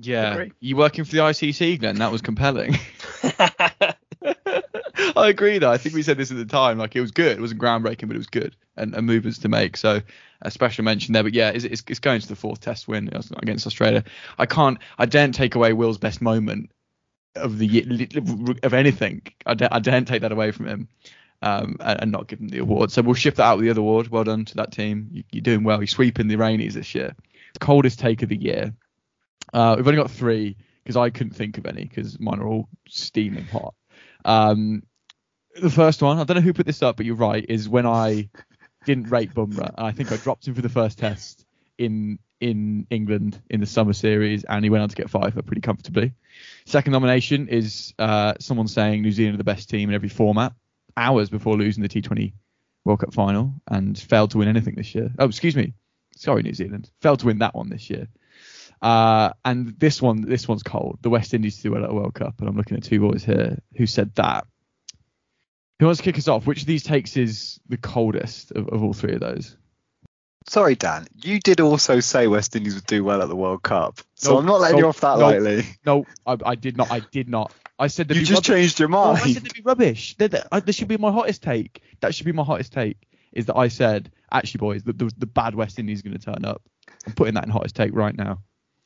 Yeah, 0.00 0.44
you 0.60 0.76
working 0.76 1.04
for 1.04 1.10
the 1.10 1.18
ICC, 1.18 1.80
Glenn? 1.80 1.96
That 1.96 2.12
was 2.12 2.22
compelling. 2.22 2.78
I 5.16 5.28
agree 5.28 5.58
though. 5.58 5.70
I 5.70 5.78
think 5.78 5.94
we 5.94 6.02
said 6.02 6.16
this 6.16 6.30
at 6.30 6.36
the 6.36 6.44
time. 6.44 6.78
Like 6.78 6.96
it 6.96 7.00
was 7.00 7.10
good. 7.10 7.38
It 7.38 7.40
wasn't 7.40 7.60
groundbreaking, 7.60 8.08
but 8.08 8.14
it 8.14 8.18
was 8.18 8.26
good 8.26 8.56
and, 8.76 8.94
and 8.94 9.06
movements 9.06 9.38
to 9.38 9.48
make. 9.48 9.76
So 9.76 10.00
a 10.42 10.50
special 10.50 10.84
mention 10.84 11.12
there. 11.12 11.22
But 11.22 11.34
yeah, 11.34 11.50
it's, 11.50 11.64
it's, 11.64 11.82
it's 11.88 11.98
going 11.98 12.20
to 12.20 12.28
the 12.28 12.36
fourth 12.36 12.60
test 12.60 12.88
win 12.88 13.10
against 13.36 13.66
Australia. 13.66 14.04
I 14.38 14.46
can't. 14.46 14.78
I 14.98 15.06
daren't 15.06 15.34
take 15.34 15.54
away 15.54 15.72
Will's 15.72 15.98
best 15.98 16.22
moment 16.22 16.70
of 17.36 17.58
the 17.58 18.08
of 18.62 18.74
anything. 18.74 19.22
I, 19.46 19.56
I 19.70 19.78
daren't 19.78 20.08
take 20.08 20.22
that 20.22 20.32
away 20.32 20.50
from 20.50 20.66
him. 20.66 20.88
Um, 21.40 21.76
and, 21.78 22.02
and, 22.02 22.10
not 22.10 22.26
give 22.26 22.40
him 22.40 22.48
the 22.48 22.58
award. 22.58 22.90
So 22.90 23.00
we'll 23.00 23.14
shift 23.14 23.36
that 23.36 23.44
out 23.44 23.58
with 23.58 23.64
the 23.64 23.70
other 23.70 23.78
award. 23.78 24.08
Well 24.08 24.24
done 24.24 24.44
to 24.46 24.56
that 24.56 24.72
team. 24.72 25.08
You, 25.12 25.22
are 25.38 25.40
doing 25.40 25.62
well. 25.62 25.78
You're 25.78 25.86
sweeping 25.86 26.26
the 26.26 26.34
Rainies 26.34 26.72
this 26.72 26.96
year. 26.96 27.14
Coldest 27.60 28.00
take 28.00 28.24
of 28.24 28.28
the 28.28 28.36
year. 28.36 28.74
Uh, 29.54 29.74
we've 29.76 29.86
only 29.86 30.02
got 30.02 30.10
three 30.10 30.56
because 30.82 30.96
I 30.96 31.10
couldn't 31.10 31.34
think 31.34 31.56
of 31.56 31.66
any 31.66 31.84
because 31.84 32.18
mine 32.18 32.40
are 32.40 32.48
all 32.48 32.68
steaming 32.88 33.44
hot. 33.44 33.74
Um, 34.24 34.82
the 35.60 35.70
first 35.70 36.02
one, 36.02 36.18
I 36.18 36.24
don't 36.24 36.36
know 36.36 36.40
who 36.40 36.52
put 36.52 36.66
this 36.66 36.82
up, 36.82 36.96
but 36.96 37.06
you're 37.06 37.16
right, 37.16 37.44
is 37.48 37.68
when 37.68 37.86
I 37.86 38.28
didn't 38.84 39.10
rate 39.10 39.34
Bumrah. 39.34 39.74
I 39.76 39.92
think 39.92 40.12
I 40.12 40.16
dropped 40.16 40.46
him 40.46 40.54
for 40.54 40.62
the 40.62 40.68
first 40.68 40.98
test 40.98 41.44
in 41.76 42.18
in 42.40 42.86
England 42.90 43.40
in 43.50 43.60
the 43.60 43.66
summer 43.66 43.92
series, 43.92 44.44
and 44.44 44.64
he 44.64 44.70
went 44.70 44.82
on 44.82 44.88
to 44.88 44.96
get 44.96 45.10
five 45.10 45.34
pretty 45.46 45.60
comfortably. 45.60 46.12
Second 46.66 46.92
nomination 46.92 47.48
is 47.48 47.94
uh, 47.98 48.34
someone 48.38 48.68
saying 48.68 49.02
New 49.02 49.10
Zealand 49.10 49.34
are 49.34 49.38
the 49.38 49.44
best 49.44 49.68
team 49.68 49.88
in 49.88 49.94
every 49.94 50.08
format, 50.08 50.52
hours 50.96 51.30
before 51.30 51.56
losing 51.56 51.82
the 51.82 51.88
T20 51.88 52.32
World 52.84 53.00
Cup 53.00 53.12
final, 53.12 53.54
and 53.66 53.98
failed 53.98 54.30
to 54.32 54.38
win 54.38 54.48
anything 54.48 54.76
this 54.76 54.94
year. 54.94 55.10
Oh, 55.18 55.26
excuse 55.26 55.56
me, 55.56 55.74
sorry, 56.16 56.42
New 56.42 56.54
Zealand 56.54 56.90
failed 57.00 57.20
to 57.20 57.26
win 57.26 57.38
that 57.38 57.54
one 57.54 57.70
this 57.70 57.90
year. 57.90 58.08
Uh, 58.80 59.32
and 59.44 59.78
this 59.78 60.00
one, 60.00 60.20
this 60.20 60.46
one's 60.46 60.62
cold. 60.62 60.98
The 61.02 61.10
West 61.10 61.34
Indies 61.34 61.60
do 61.60 61.72
well 61.72 61.84
at 61.84 61.90
a 61.90 61.94
World 61.94 62.14
Cup, 62.14 62.34
and 62.38 62.48
I'm 62.48 62.56
looking 62.56 62.76
at 62.76 62.84
two 62.84 63.00
boys 63.00 63.24
here 63.24 63.58
who 63.76 63.86
said 63.86 64.14
that. 64.14 64.46
Who 65.78 65.86
wants 65.86 65.98
to 65.98 66.04
kick 66.04 66.18
us 66.18 66.28
off? 66.28 66.46
Which 66.46 66.62
of 66.62 66.66
these 66.66 66.82
takes 66.82 67.16
is 67.16 67.60
the 67.68 67.76
coldest 67.76 68.50
of, 68.52 68.68
of 68.68 68.82
all 68.82 68.92
three 68.92 69.14
of 69.14 69.20
those? 69.20 69.56
Sorry, 70.48 70.74
Dan. 70.74 71.06
You 71.14 71.38
did 71.38 71.60
also 71.60 72.00
say 72.00 72.26
West 72.26 72.56
Indies 72.56 72.74
would 72.74 72.86
do 72.86 73.04
well 73.04 73.22
at 73.22 73.28
the 73.28 73.36
World 73.36 73.62
Cup, 73.62 74.00
so 74.14 74.30
nope, 74.30 74.40
I'm 74.40 74.46
not 74.46 74.60
letting 74.60 74.76
nope, 74.76 74.82
you 74.82 74.88
off 74.88 75.00
that 75.00 75.18
nope, 75.18 75.32
lightly. 75.32 75.66
No, 75.84 76.06
I, 76.26 76.36
I, 76.44 76.54
did 76.54 76.76
not. 76.76 76.90
I 76.90 77.00
did 77.00 77.28
not. 77.28 77.52
I 77.78 77.88
said 77.88 78.08
you 78.10 78.20
just 78.22 78.30
rubbish. 78.30 78.46
changed 78.46 78.80
your 78.80 78.88
mind. 78.88 79.18
Oh, 79.20 79.24
I 79.24 79.32
said 79.32 79.42
they'd 79.42 79.52
be 79.52 79.60
rubbish. 79.60 80.16
They're, 80.16 80.28
they're, 80.28 80.48
uh, 80.50 80.60
this 80.60 80.74
should 80.74 80.88
be 80.88 80.96
my 80.96 81.12
hottest 81.12 81.42
take. 81.42 81.82
That 82.00 82.14
should 82.14 82.24
be 82.24 82.32
my 82.32 82.44
hottest 82.44 82.72
take. 82.72 82.96
Is 83.32 83.46
that 83.46 83.56
I 83.56 83.68
said 83.68 84.10
actually, 84.32 84.58
boys, 84.58 84.82
the, 84.82 84.94
the, 84.94 85.12
the 85.18 85.26
bad 85.26 85.54
West 85.54 85.78
Indies 85.78 85.98
is 85.98 86.02
going 86.02 86.18
to 86.18 86.24
turn 86.24 86.44
up. 86.44 86.62
I'm 87.06 87.12
putting 87.12 87.34
that 87.34 87.44
in 87.44 87.50
hottest 87.50 87.76
take 87.76 87.94
right 87.94 88.16
now. 88.16 88.40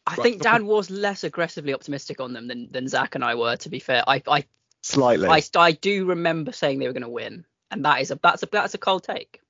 I 0.05 0.16
think 0.16 0.42
Dan 0.42 0.66
was 0.66 0.90
less 0.90 1.22
aggressively 1.22 1.72
optimistic 1.74 2.20
on 2.20 2.33
them 2.33 2.48
than, 2.48 2.68
than 2.72 2.88
Zach 2.88 3.14
and 3.14 3.24
I 3.24 3.37
were. 3.37 3.57
To 3.57 3.68
be 3.68 3.78
fair, 3.78 4.02
I, 4.07 4.20
I 4.26 4.44
Slightly. 4.82 5.28
I, 5.28 5.42
I 5.56 5.72
do 5.72 6.06
remember 6.06 6.52
saying 6.52 6.78
they 6.78 6.86
were 6.86 6.92
going 6.92 7.02
to 7.02 7.08
win, 7.08 7.44
and 7.70 7.84
that 7.84 8.00
is 8.00 8.10
a 8.10 8.18
that's 8.22 8.42
a 8.42 8.46
that's 8.50 8.74
a 8.74 8.78
cold 8.78 9.04
take. 9.04 9.40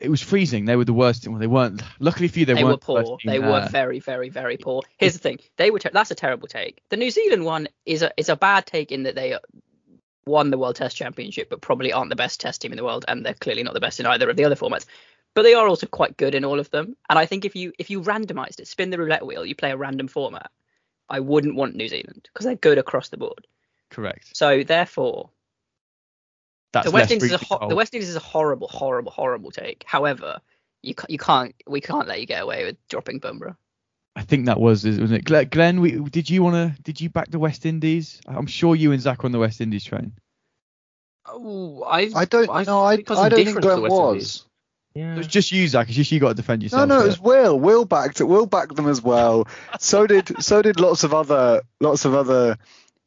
It 0.00 0.10
was 0.10 0.22
freezing. 0.22 0.64
They 0.64 0.76
were 0.76 0.84
the 0.84 0.92
worst 0.92 1.24
team. 1.24 1.32
Well, 1.32 1.40
they 1.40 1.48
weren't. 1.48 1.82
Luckily 1.98 2.28
for 2.28 2.38
you, 2.38 2.46
they, 2.46 2.54
they 2.54 2.64
were 2.64 2.76
poor. 2.76 3.18
They 3.24 3.40
were 3.40 3.66
very, 3.68 3.98
very, 3.98 4.28
very 4.28 4.56
poor. 4.56 4.82
Here's 4.96 5.14
the 5.14 5.18
thing. 5.18 5.40
They 5.56 5.72
were. 5.72 5.80
Ter- 5.80 5.90
that's 5.92 6.12
a 6.12 6.14
terrible 6.14 6.46
take. 6.46 6.80
The 6.88 6.96
New 6.96 7.10
Zealand 7.10 7.44
one 7.44 7.68
is 7.84 8.02
a 8.02 8.12
is 8.16 8.28
a 8.28 8.36
bad 8.36 8.64
take 8.64 8.92
in 8.92 9.02
that 9.04 9.16
they 9.16 9.36
won 10.24 10.50
the 10.50 10.58
World 10.58 10.76
Test 10.76 10.96
Championship, 10.96 11.50
but 11.50 11.60
probably 11.60 11.92
aren't 11.92 12.10
the 12.10 12.16
best 12.16 12.40
Test 12.40 12.62
team 12.62 12.70
in 12.70 12.76
the 12.76 12.84
world, 12.84 13.04
and 13.08 13.26
they're 13.26 13.34
clearly 13.34 13.64
not 13.64 13.74
the 13.74 13.80
best 13.80 13.98
in 13.98 14.06
either 14.06 14.30
of 14.30 14.36
the 14.36 14.44
other 14.44 14.54
formats. 14.54 14.86
But 15.34 15.42
they 15.42 15.54
are 15.54 15.66
also 15.66 15.86
quite 15.86 16.16
good 16.16 16.34
in 16.36 16.44
all 16.44 16.60
of 16.60 16.70
them. 16.70 16.96
And 17.10 17.18
I 17.18 17.26
think 17.26 17.44
if 17.44 17.56
you 17.56 17.72
if 17.76 17.90
you 17.90 18.00
randomised 18.00 18.60
it, 18.60 18.68
spin 18.68 18.90
the 18.90 18.98
roulette 18.98 19.26
wheel, 19.26 19.44
you 19.44 19.56
play 19.56 19.72
a 19.72 19.76
random 19.76 20.06
format. 20.06 20.50
I 21.08 21.20
wouldn't 21.20 21.56
want 21.56 21.74
New 21.74 21.88
Zealand 21.88 22.28
because 22.32 22.44
they're 22.44 22.54
good 22.54 22.78
across 22.78 23.08
the 23.08 23.16
board. 23.16 23.46
Correct. 23.90 24.36
So 24.36 24.62
therefore, 24.62 25.30
That's 26.72 26.86
the 26.86 26.90
West 26.92 27.10
Indies 27.10 27.32
is 27.32 27.42
a 27.42 27.44
ho- 27.44 27.68
the 27.68 27.74
West 27.76 27.94
Indies 27.94 28.10
is 28.10 28.16
a 28.16 28.20
horrible, 28.20 28.68
horrible, 28.68 29.10
horrible 29.10 29.50
take. 29.50 29.84
However, 29.86 30.40
you 30.82 30.94
ca- 30.94 31.06
you 31.08 31.18
can't 31.18 31.54
we 31.66 31.80
can't 31.80 32.06
let 32.06 32.20
you 32.20 32.26
get 32.26 32.42
away 32.42 32.64
with 32.64 32.76
dropping 32.88 33.20
Bumrah. 33.20 33.56
I 34.14 34.22
think 34.22 34.46
that 34.46 34.58
was 34.60 34.84
wasn't 34.84 35.12
it? 35.28 35.50
Glenn, 35.50 35.80
we, 35.80 35.92
did 35.92 36.28
you 36.28 36.42
want 36.42 36.56
to 36.76 36.82
did 36.82 37.00
you 37.00 37.08
back 37.08 37.30
the 37.30 37.38
West 37.38 37.64
Indies? 37.64 38.20
I'm 38.26 38.46
sure 38.46 38.74
you 38.74 38.92
and 38.92 39.00
Zach 39.00 39.22
are 39.22 39.26
on 39.26 39.32
the 39.32 39.38
West 39.38 39.60
Indies 39.60 39.84
train. 39.84 40.12
Oh, 41.26 41.82
I 41.82 42.10
I 42.14 42.24
don't 42.24 42.46
know. 42.66 42.80
I, 42.80 42.92
I 42.94 43.28
don't 43.28 43.44
think 43.44 43.60
Glenn 43.60 43.82
was. 43.82 44.44
Yeah. 44.94 45.14
It 45.14 45.18
was 45.18 45.26
just 45.28 45.52
you, 45.52 45.68
Zach. 45.68 45.86
It's 45.86 45.96
just 45.96 46.10
you 46.10 46.18
got 46.18 46.28
to 46.30 46.34
defend 46.34 46.62
yourself. 46.62 46.88
No, 46.88 46.98
no, 46.98 47.04
it 47.04 47.08
was 47.08 47.20
Will. 47.20 47.60
Will 47.60 47.84
backed 47.84 48.20
it. 48.20 48.24
Will 48.24 48.46
backed 48.46 48.74
them 48.74 48.88
as 48.88 49.00
well. 49.00 49.46
so 49.78 50.06
did 50.06 50.42
so 50.42 50.62
did 50.62 50.80
lots 50.80 51.04
of 51.04 51.14
other 51.14 51.62
lots 51.80 52.04
of 52.04 52.14
other 52.14 52.56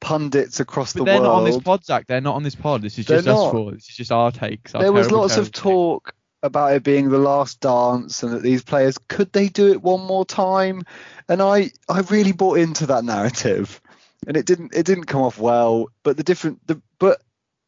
pundits 0.01 0.59
across 0.59 0.91
but 0.93 0.99
the 0.99 1.05
they're 1.05 1.21
world. 1.21 1.23
not 1.23 1.37
on 1.37 1.43
this 1.45 1.59
pod, 1.59 1.85
Zach. 1.85 2.07
They're 2.07 2.19
not 2.19 2.35
on 2.35 2.43
this 2.43 2.55
pod. 2.55 2.81
This 2.81 2.99
is 2.99 3.05
They're 3.05 3.17
just 3.19 3.29
us 3.29 3.35
not. 3.35 3.51
four. 3.51 3.71
This 3.71 3.87
is 3.89 3.95
just 3.95 4.11
our 4.11 4.31
takes. 4.31 4.75
our 4.75 4.81
there 4.81 4.91
was 4.91 5.09
lots 5.11 5.37
of 5.37 5.51
terrible 5.51 5.71
talk 6.01 6.15
about 6.43 6.73
it 6.73 6.83
being 6.83 7.09
the 7.09 7.19
last 7.19 7.59
dance 7.61 8.23
and 8.23 8.33
that 8.33 8.41
these 8.41 8.63
players 8.63 8.97
could 9.07 9.31
they 9.31 9.47
do 9.47 9.71
it 9.71 9.79
one 9.79 10.01
more 10.01 10.25
time 10.25 10.81
and 11.29 11.39
i 11.39 11.69
i 11.87 11.99
really 12.09 12.31
bought 12.31 12.57
into 12.57 12.87
that 12.87 13.03
narrative 13.05 13.79
and 14.25 14.35
it 14.35 14.47
didn't 14.47 14.73
it 14.75 14.83
didn't 14.83 15.03
come 15.03 15.21
off 15.21 15.37
well 15.37 15.85
but 16.01 16.17
the 16.17 16.23
different 16.23 16.59
the 16.65 16.81
but 16.97 17.21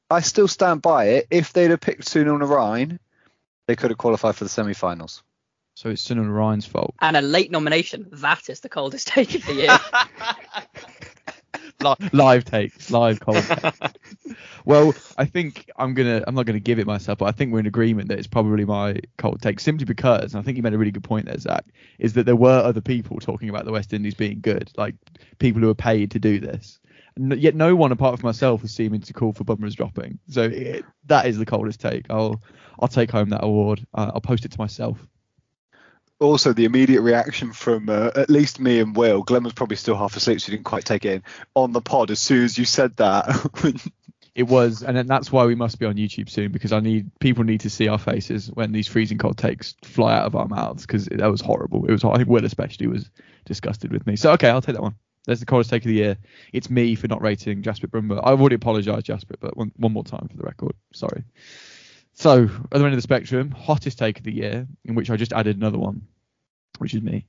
i 0.09 0.21
still 0.21 0.47
stand 0.47 0.81
by 0.81 1.05
it 1.09 1.27
if 1.29 1.53
they'd 1.53 1.69
have 1.69 1.81
picked 1.81 2.05
Sunil 2.05 2.39
Narine 2.41 2.97
they 3.67 3.75
could 3.75 3.91
have 3.91 3.99
qualified 3.99 4.35
for 4.35 4.43
the 4.43 4.49
semi-finals 4.49 5.21
So 5.75 5.89
it's 5.91 6.07
Sunil 6.07 6.25
Narine's 6.25 6.65
fault. 6.65 6.95
And 6.99 7.15
a 7.15 7.21
late 7.21 7.51
nomination. 7.51 8.07
That 8.11 8.49
is 8.49 8.61
the 8.61 8.69
coldest 8.69 9.07
take 9.07 9.35
of 9.35 9.45
the 9.45 9.53
year. 9.53 9.79
Li- 11.83 12.09
live 12.13 12.45
takes, 12.45 12.89
live 12.91 13.19
cold. 13.21 13.43
well, 14.65 14.93
I 15.17 15.25
think 15.25 15.69
I'm 15.77 15.93
gonna. 15.93 16.23
I'm 16.27 16.35
not 16.35 16.45
gonna 16.45 16.59
give 16.59 16.79
it 16.79 16.87
myself, 16.87 17.19
but 17.19 17.25
I 17.25 17.31
think 17.31 17.51
we're 17.51 17.59
in 17.59 17.65
agreement 17.67 18.09
that 18.09 18.17
it's 18.17 18.27
probably 18.27 18.65
my 18.65 18.99
cold 19.17 19.41
take, 19.41 19.59
simply 19.59 19.85
because, 19.85 20.33
and 20.33 20.41
I 20.41 20.43
think 20.43 20.57
you 20.57 20.63
made 20.63 20.73
a 20.73 20.77
really 20.77 20.91
good 20.91 21.03
point 21.03 21.25
there, 21.25 21.37
Zach, 21.37 21.65
is 21.99 22.13
that 22.13 22.25
there 22.25 22.35
were 22.35 22.59
other 22.59 22.81
people 22.81 23.19
talking 23.19 23.49
about 23.49 23.65
the 23.65 23.71
West 23.71 23.93
Indies 23.93 24.13
being 24.15 24.39
good, 24.41 24.71
like 24.77 24.95
people 25.39 25.61
who 25.61 25.69
are 25.69 25.75
paid 25.75 26.11
to 26.11 26.19
do 26.19 26.39
this. 26.39 26.79
N- 27.19 27.35
Yet 27.37 27.55
no 27.55 27.75
one 27.75 27.91
apart 27.91 28.19
from 28.19 28.27
myself 28.27 28.61
was 28.61 28.71
seeming 28.73 29.01
to 29.01 29.13
call 29.13 29.33
for 29.33 29.43
Bumrah's 29.43 29.75
dropping. 29.75 30.19
So 30.29 30.43
it, 30.43 30.85
that 31.05 31.25
is 31.27 31.37
the 31.37 31.45
coldest 31.45 31.79
take. 31.79 32.05
I'll 32.09 32.41
I'll 32.79 32.87
take 32.87 33.11
home 33.11 33.29
that 33.29 33.43
award. 33.43 33.85
Uh, 33.93 34.11
I'll 34.15 34.21
post 34.21 34.45
it 34.45 34.51
to 34.53 34.59
myself. 34.59 34.97
Also 36.23 36.53
the 36.53 36.65
immediate 36.65 37.01
reaction 37.01 37.51
from 37.51 37.89
uh, 37.89 38.11
at 38.15 38.29
least 38.29 38.59
me 38.59 38.79
and 38.79 38.95
will 38.95 39.21
glenn 39.23 39.43
was 39.43 39.53
probably 39.53 39.75
still 39.75 39.97
half 39.97 40.15
asleep 40.15 40.39
so 40.39 40.47
he 40.47 40.57
didn't 40.57 40.65
quite 40.65 40.85
take 40.85 41.05
it 41.05 41.15
in 41.15 41.23
on 41.53 41.73
the 41.73 41.81
pod 41.81 42.11
as 42.11 42.19
soon 42.19 42.43
as 42.43 42.57
you 42.57 42.65
said 42.65 42.95
that 42.97 43.27
It 44.35 44.47
was, 44.47 44.81
and 44.81 44.97
then 44.97 45.05
that's 45.05 45.31
why 45.31 45.45
we 45.45 45.53
must 45.53 45.77
be 45.77 45.85
on 45.85 45.93
YouTube 45.93 46.27
soon 46.27 46.51
because 46.51 46.71
I 46.71 46.79
need 46.79 47.11
people 47.19 47.43
need 47.43 47.61
to 47.61 47.69
see 47.69 47.87
our 47.87 47.99
faces 47.99 48.49
when 48.51 48.71
these 48.71 48.87
freezing 48.87 49.19
cold 49.19 49.37
takes 49.37 49.75
fly 49.83 50.15
out 50.15 50.25
of 50.25 50.35
our 50.35 50.47
mouths 50.47 50.87
because 50.87 51.05
that 51.05 51.29
was 51.29 51.39
horrible. 51.39 51.85
It 51.85 51.91
was. 51.91 52.03
I 52.03 52.15
think 52.15 52.29
Will 52.29 52.43
especially 52.43 52.87
was 52.87 53.11
disgusted 53.45 53.91
with 53.91 54.07
me. 54.07 54.15
So 54.15 54.31
okay, 54.31 54.49
I'll 54.49 54.61
take 54.61 54.73
that 54.73 54.81
one. 54.81 54.95
There's 55.25 55.39
the 55.39 55.45
coldest 55.45 55.69
take 55.69 55.83
of 55.83 55.89
the 55.89 55.93
year. 55.93 56.17
It's 56.51 56.69
me 56.69 56.95
for 56.95 57.07
not 57.07 57.21
rating 57.21 57.61
Jasprit 57.61 57.91
Bumrah. 57.91 58.21
I've 58.23 58.41
already 58.41 58.55
apologised, 58.55 59.05
Jasper, 59.05 59.35
but 59.39 59.55
one, 59.55 59.71
one 59.77 59.93
more 59.93 60.03
time 60.03 60.27
for 60.29 60.35
the 60.35 60.43
record. 60.43 60.73
Sorry. 60.93 61.23
So 62.13 62.49
other 62.71 62.85
end 62.85 62.93
of 62.93 62.97
the 62.97 63.01
spectrum, 63.01 63.51
hottest 63.51 63.99
take 63.99 64.17
of 64.17 64.23
the 64.23 64.33
year, 64.33 64.67
in 64.83 64.95
which 64.95 65.09
I 65.09 65.15
just 65.15 65.31
added 65.31 65.57
another 65.57 65.77
one, 65.79 66.07
which 66.77 66.93
is 66.93 67.01
me. 67.01 67.25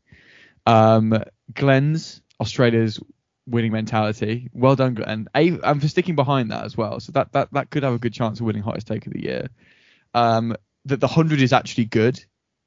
Um, 0.67 1.23
Glenn's 1.53 2.23
Australia's 2.41 3.01
winning 3.47 3.73
mentality. 3.73 4.49
Well 4.53 4.77
done, 4.77 4.95
Glenn. 4.95 5.29
And 5.35 5.81
for 5.81 5.89
sticking 5.89 6.17
behind 6.17 6.51
that 6.51 6.65
as 6.65 6.77
well. 6.77 7.01
So 7.01 7.13
that, 7.13 7.33
that 7.33 7.53
that 7.53 7.71
could 7.71 7.83
have 7.83 7.95
a 7.95 7.99
good 7.99 8.13
chance 8.13 8.41
of 8.41 8.47
winning 8.47 8.63
hottest 8.63 8.87
take 8.87 9.07
of 9.07 9.13
the 9.13 9.23
year. 9.23 9.49
Um, 10.15 10.57
that 10.87 11.01
the 11.01 11.09
hundred 11.09 11.41
is 11.41 11.53
actually 11.53 11.87
good, 11.87 12.23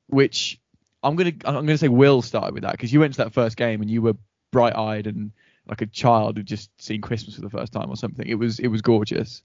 which 0.08 0.60
I'm 1.04 1.16
gonna 1.16 1.34
I'm 1.46 1.66
gonna 1.66 1.78
say 1.78 1.88
Will 1.88 2.22
started 2.22 2.54
with 2.54 2.64
that 2.64 2.74
because 2.74 2.92
you 2.92 3.00
went 3.00 3.14
to 3.14 3.24
that 3.24 3.34
first 3.34 3.58
game 3.58 3.82
and 3.82 3.90
you 3.90 4.02
were 4.02 4.16
bright 4.52 4.76
eyed 4.76 5.08
and 5.08 5.32
like 5.68 5.82
a 5.82 5.86
child 5.86 6.38
who'd 6.38 6.46
just 6.46 6.70
seen 6.82 7.02
Christmas 7.02 7.36
for 7.36 7.42
the 7.42 7.50
first 7.50 7.74
time 7.74 7.90
or 7.90 7.96
something. 7.96 8.28
It 8.28 8.36
was 8.36 8.60
it 8.60 8.68
was 8.68 8.82
gorgeous. 8.82 9.44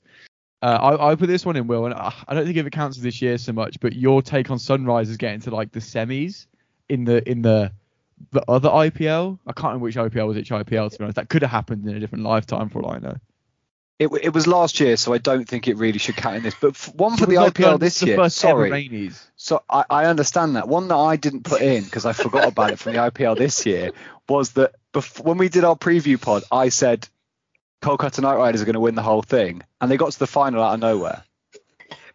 Uh, 0.63 0.97
I, 0.97 1.11
I 1.11 1.15
put 1.17 1.27
this 1.27 1.45
one 1.45 1.57
in 1.57 1.67
Will, 1.67 1.87
and 1.87 1.95
I, 1.95 2.15
I 2.29 2.35
don't 2.35 2.45
think 2.45 2.57
it 2.57 2.71
counts 2.71 2.97
this 2.97 3.21
year 3.21 3.37
so 3.37 3.53
much, 3.53 3.81
but 3.81 3.95
your 3.95 4.23
take 4.23 4.49
on 4.49 4.59
Sunrisers 4.59 5.19
getting 5.19 5.41
to 5.41 5.51
like 5.51 5.73
the 5.73 5.81
semis 5.81 6.47
in 6.93 7.05
the 7.05 7.29
in 7.29 7.43
the 7.43 7.73
the 8.31 8.45
other 8.49 8.69
IPL. 8.69 9.39
I 9.47 9.53
can't 9.53 9.73
remember 9.75 9.85
which 9.85 9.97
IPL 9.97 10.29
was 10.29 10.37
which 10.37 10.51
IPL 10.51 10.93
to 10.93 10.99
be 10.99 11.05
honest. 11.05 11.17
That 11.17 11.29
could 11.29 11.43
have 11.43 11.51
happened 11.51 11.89
in 11.89 11.97
a 11.97 12.01
different 12.01 12.25
lifetime 12.25 12.69
for 12.69 12.83
all 12.83 12.93
I 12.93 12.99
know. 12.99 13.17
It, 13.99 14.09
it 14.21 14.35
was 14.35 14.47
last 14.47 14.81
year, 14.81 14.97
so 14.97 15.13
I 15.13 15.19
don't 15.19 15.49
think 15.49 15.69
it 15.69 15.77
really 15.77 15.99
should 15.99 16.17
count 16.17 16.37
in 16.37 16.43
this. 16.43 16.55
But 16.61 16.71
f- 16.71 16.93
one 16.95 17.17
for 17.17 17.27
the 17.27 17.37
IPL 17.37 17.79
this 17.79 18.01
the 18.01 18.07
year. 18.07 18.17
first 18.17 18.37
Sorry. 18.37 19.11
So 19.37 19.63
I, 19.71 19.85
I 19.89 20.05
understand 20.07 20.57
that. 20.57 20.67
One 20.69 20.89
that 20.89 20.97
I 20.97 21.17
didn't 21.17 21.45
put 21.45 21.63
in 21.63 21.85
because 21.85 22.05
I 22.05 22.13
forgot 22.13 22.49
about 22.49 22.73
it 22.73 22.79
from 22.79 22.93
the 22.95 22.99
IPL 22.99 23.39
this 23.39 23.65
year 23.65 23.93
was 24.29 24.53
that 24.53 24.75
bef- 24.93 25.25
when 25.25 25.39
we 25.39 25.49
did 25.49 25.65
our 25.65 25.77
preview 25.77 26.21
pod, 26.21 26.43
I 26.51 26.69
said 26.69 27.09
Kolkata 27.81 28.21
Knight 28.23 28.37
Riders 28.37 28.61
are 28.63 28.65
going 28.65 28.75
to 28.75 28.81
win 28.81 28.97
the 28.97 29.03
whole 29.03 29.23
thing, 29.23 29.63
and 29.81 29.91
they 29.91 29.97
got 29.97 30.13
to 30.13 30.19
the 30.19 30.27
final 30.27 30.63
out 30.63 30.75
of 30.75 30.81
nowhere. 30.81 31.23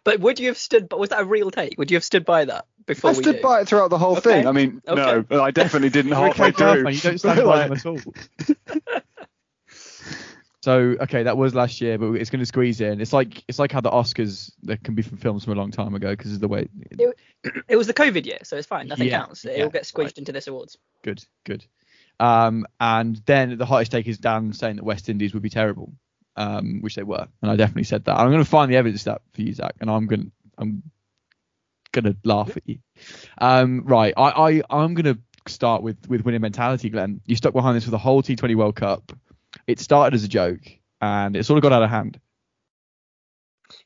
but 0.04 0.20
would 0.20 0.38
you 0.38 0.48
have 0.48 0.58
stood? 0.58 0.88
But 0.88 0.98
was 0.98 1.08
that 1.10 1.20
a 1.22 1.24
real 1.24 1.50
take? 1.50 1.78
Would 1.78 1.90
you 1.90 1.96
have 1.96 2.04
stood 2.04 2.24
by 2.26 2.44
that 2.46 2.66
before 2.88 3.10
I 3.10 3.12
stood 3.14 3.36
do? 3.36 3.42
by 3.42 3.60
it 3.60 3.68
throughout 3.68 3.90
the 3.90 3.98
whole 3.98 4.16
Okay. 4.16 4.30
thing. 4.30 4.46
I 4.46 4.52
mean, 4.52 4.82
Okay. 4.88 5.24
no, 5.30 5.42
I 5.42 5.50
definitely 5.50 5.90
didn't 5.90 6.10
You're 6.10 6.18
halfway 6.34 6.50
through. 6.52 6.88
You 6.88 7.00
don't 7.00 7.18
stand 7.18 7.44
by 7.44 7.58
them 7.58 7.72
at 7.72 7.86
all. 7.86 8.00
So 10.60 10.96
okay, 11.00 11.22
that 11.22 11.36
was 11.36 11.54
last 11.54 11.80
year, 11.80 11.98
but 11.98 12.12
it's 12.14 12.30
going 12.30 12.40
to 12.40 12.46
squeeze 12.46 12.80
in. 12.80 13.00
It's 13.00 13.12
like 13.12 13.44
it's 13.46 13.60
like 13.60 13.70
how 13.70 13.80
the 13.80 13.90
Oscars 13.90 14.50
that 14.64 14.82
can 14.82 14.94
be 14.94 15.02
from 15.02 15.16
films 15.16 15.44
from 15.44 15.52
a 15.52 15.56
long 15.56 15.70
time 15.70 15.94
ago 15.94 16.10
because 16.10 16.32
of 16.32 16.40
the 16.40 16.48
way. 16.48 16.68
It 17.68 17.76
was 17.76 17.86
the 17.86 17.94
COVID 17.94 18.26
year, 18.26 18.38
so 18.42 18.56
it's 18.56 18.66
fine. 18.66 18.88
Nothing 18.88 19.06
Yeah, 19.06 19.20
counts. 19.20 19.44
It 19.44 19.56
yeah, 19.56 19.62
will 19.62 19.70
get 19.70 19.86
squeezed 19.86 20.16
right. 20.16 20.18
into 20.18 20.32
this 20.32 20.48
awards. 20.48 20.76
Good, 21.04 21.24
good. 21.44 21.64
Um, 22.18 22.66
and 22.80 23.16
then 23.24 23.56
the 23.56 23.64
hottest 23.64 23.92
take 23.92 24.08
is 24.08 24.18
Dan 24.18 24.52
saying 24.52 24.76
that 24.76 24.84
West 24.84 25.08
Indies 25.08 25.32
would 25.32 25.42
be 25.44 25.48
terrible, 25.48 25.92
um, 26.34 26.80
which 26.80 26.96
they 26.96 27.04
were, 27.04 27.28
and 27.40 27.50
I 27.50 27.54
definitely 27.54 27.84
said 27.84 28.04
that. 28.06 28.18
I'm 28.18 28.30
going 28.30 28.42
to 28.42 28.50
find 28.50 28.70
the 28.70 28.76
evidence 28.76 29.04
that 29.04 29.22
for 29.32 29.42
you, 29.42 29.52
Zach, 29.54 29.76
and 29.80 29.88
I'm 29.88 30.06
going 30.06 30.32
I'm 30.58 30.82
to 32.04 32.16
laugh 32.24 32.56
at 32.56 32.62
you. 32.66 32.78
Um, 33.38 33.82
right, 33.84 34.14
I, 34.16 34.30
I 34.30 34.62
I'm 34.70 34.94
to 34.96 35.18
start 35.46 35.82
with 35.82 36.08
with 36.08 36.24
winning 36.24 36.40
mentality, 36.40 36.90
Glenn. 36.90 37.20
You 37.26 37.36
stuck 37.36 37.52
behind 37.52 37.76
this 37.76 37.84
for 37.84 37.90
the 37.90 37.98
whole 37.98 38.22
T20 38.22 38.54
World 38.54 38.76
Cup. 38.76 39.12
It 39.66 39.80
started 39.80 40.14
as 40.14 40.24
a 40.24 40.28
joke, 40.28 40.62
and 41.00 41.36
it 41.36 41.44
sort 41.44 41.58
of 41.58 41.62
got 41.62 41.72
out 41.72 41.82
of 41.82 41.90
hand. 41.90 42.20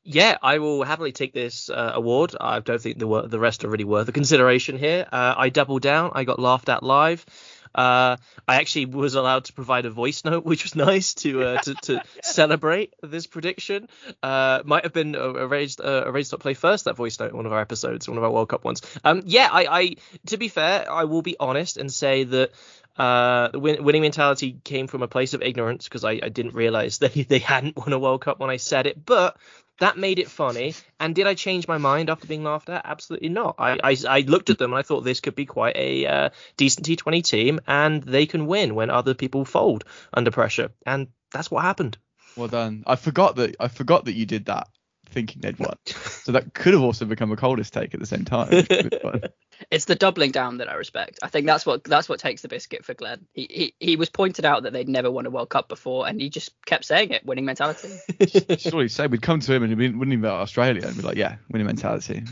Yeah, 0.04 0.36
I 0.42 0.58
will 0.58 0.82
happily 0.82 1.12
take 1.12 1.32
this 1.32 1.68
uh, 1.70 1.92
award. 1.94 2.34
I 2.40 2.60
don't 2.60 2.80
think 2.80 2.98
the 2.98 3.22
the 3.22 3.38
rest 3.38 3.64
are 3.64 3.68
really 3.68 3.84
worth 3.84 4.08
a 4.08 4.12
consideration 4.12 4.78
here. 4.78 5.06
Uh, 5.10 5.34
I 5.36 5.48
doubled 5.48 5.82
down. 5.82 6.12
I 6.14 6.24
got 6.24 6.38
laughed 6.38 6.68
at 6.68 6.82
live. 6.82 7.24
Uh, 7.74 8.16
I 8.46 8.56
actually 8.56 8.86
was 8.86 9.14
allowed 9.14 9.44
to 9.46 9.52
provide 9.52 9.86
a 9.86 9.90
voice 9.90 10.24
note, 10.24 10.44
which 10.44 10.64
was 10.64 10.76
nice 10.90 11.14
to 11.14 11.42
uh, 11.42 11.60
to, 11.62 11.74
to 11.74 12.02
celebrate 12.22 12.94
this 13.02 13.26
prediction. 13.26 13.88
Uh, 14.22 14.62
might 14.64 14.84
have 14.84 14.92
been 14.92 15.16
uh, 15.16 15.32
arranged 15.32 15.80
uh, 15.80 16.04
arranged 16.06 16.30
to 16.30 16.38
play 16.38 16.54
first 16.54 16.84
that 16.84 16.96
voice 16.96 17.18
note 17.18 17.30
in 17.30 17.36
one 17.36 17.46
of 17.46 17.52
our 17.52 17.60
episodes, 17.60 18.08
one 18.08 18.18
of 18.18 18.24
our 18.24 18.30
World 18.30 18.48
Cup 18.48 18.64
ones. 18.64 18.82
Um, 19.04 19.22
yeah, 19.24 19.48
I, 19.50 19.66
I 19.66 19.96
to 20.26 20.36
be 20.36 20.48
fair, 20.48 20.90
I 20.90 21.04
will 21.04 21.22
be 21.22 21.36
honest 21.38 21.76
and 21.76 21.92
say 21.92 22.24
that 22.24 22.50
uh, 22.96 23.48
the 23.48 23.58
win- 23.58 23.82
winning 23.84 24.02
mentality 24.02 24.58
came 24.64 24.86
from 24.86 25.02
a 25.02 25.08
place 25.08 25.32
of 25.32 25.42
ignorance 25.42 25.84
because 25.84 26.04
I, 26.04 26.20
I 26.22 26.28
didn't 26.28 26.54
realize 26.54 26.98
that 26.98 27.14
they 27.14 27.38
hadn't 27.38 27.76
won 27.76 27.92
a 27.92 27.98
World 27.98 28.22
Cup 28.22 28.38
when 28.38 28.50
I 28.50 28.56
said 28.56 28.86
it, 28.86 29.04
but 29.04 29.36
that 29.80 29.98
made 29.98 30.18
it 30.18 30.28
funny. 30.28 30.74
And 31.00 31.14
did 31.14 31.26
I 31.26 31.34
change 31.34 31.66
my 31.66 31.78
mind 31.78 32.10
after 32.10 32.26
being 32.26 32.44
laughed 32.44 32.68
at? 32.68 32.82
Absolutely 32.84 33.28
not. 33.28 33.56
I, 33.58 33.78
I, 33.82 33.96
I 34.08 34.20
looked 34.20 34.50
at 34.50 34.58
them 34.58 34.72
and 34.72 34.78
I 34.78 34.82
thought 34.82 35.00
this 35.00 35.20
could 35.20 35.34
be 35.34 35.46
quite 35.46 35.76
a 35.76 36.06
uh, 36.06 36.30
decent 36.56 36.86
T20 36.86 37.24
team 37.24 37.60
and 37.66 38.02
they 38.02 38.26
can 38.26 38.46
win 38.46 38.74
when 38.74 38.90
other 38.90 39.14
people 39.14 39.44
fold 39.44 39.84
under 40.12 40.30
pressure. 40.30 40.70
And 40.86 41.08
that's 41.32 41.50
what 41.50 41.64
happened. 41.64 41.98
Well 42.36 42.48
done. 42.48 42.84
I 42.86 42.96
forgot 42.96 43.36
that 43.36 43.56
I 43.60 43.68
forgot 43.68 44.06
that 44.06 44.14
you 44.14 44.26
did 44.26 44.46
that 44.46 44.68
thinking 45.12 45.40
they'd 45.40 45.58
won. 45.58 45.76
So 45.86 46.32
that 46.32 46.54
could 46.54 46.72
have 46.72 46.82
also 46.82 47.04
become 47.04 47.30
a 47.32 47.36
coldest 47.36 47.72
take 47.72 47.94
at 47.94 48.00
the 48.00 48.06
same 48.06 48.24
time. 48.24 48.48
which 48.50 48.68
was 48.68 49.02
fun. 49.02 49.22
It's 49.70 49.84
the 49.84 49.94
doubling 49.94 50.32
down 50.32 50.58
that 50.58 50.68
I 50.68 50.74
respect. 50.74 51.20
I 51.22 51.28
think 51.28 51.46
that's 51.46 51.64
what 51.64 51.84
that's 51.84 52.08
what 52.08 52.18
takes 52.18 52.42
the 52.42 52.48
biscuit 52.48 52.84
for 52.84 52.94
Glenn. 52.94 53.26
He 53.32 53.74
he, 53.78 53.86
he 53.86 53.96
was 53.96 54.10
pointed 54.10 54.44
out 54.44 54.64
that 54.64 54.72
they'd 54.72 54.88
never 54.88 55.08
won 55.08 55.24
a 55.24 55.30
World 55.30 55.50
Cup 55.50 55.68
before, 55.68 56.08
and 56.08 56.20
he 56.20 56.30
just 56.30 56.50
kept 56.66 56.84
saying 56.84 57.10
it. 57.10 57.24
Winning 57.24 57.44
mentality. 57.44 57.90
Surely 58.58 58.88
say 58.88 59.06
we'd 59.06 59.22
come 59.22 59.38
to 59.38 59.54
him 59.54 59.62
and 59.62 59.70
he 59.70 59.76
wouldn't 59.76 60.02
even 60.12 60.18
about 60.24 60.40
Australia 60.40 60.84
and 60.84 60.96
be 60.96 61.02
like, 61.02 61.16
yeah, 61.16 61.36
winning 61.48 61.66
mentality. 61.66 62.24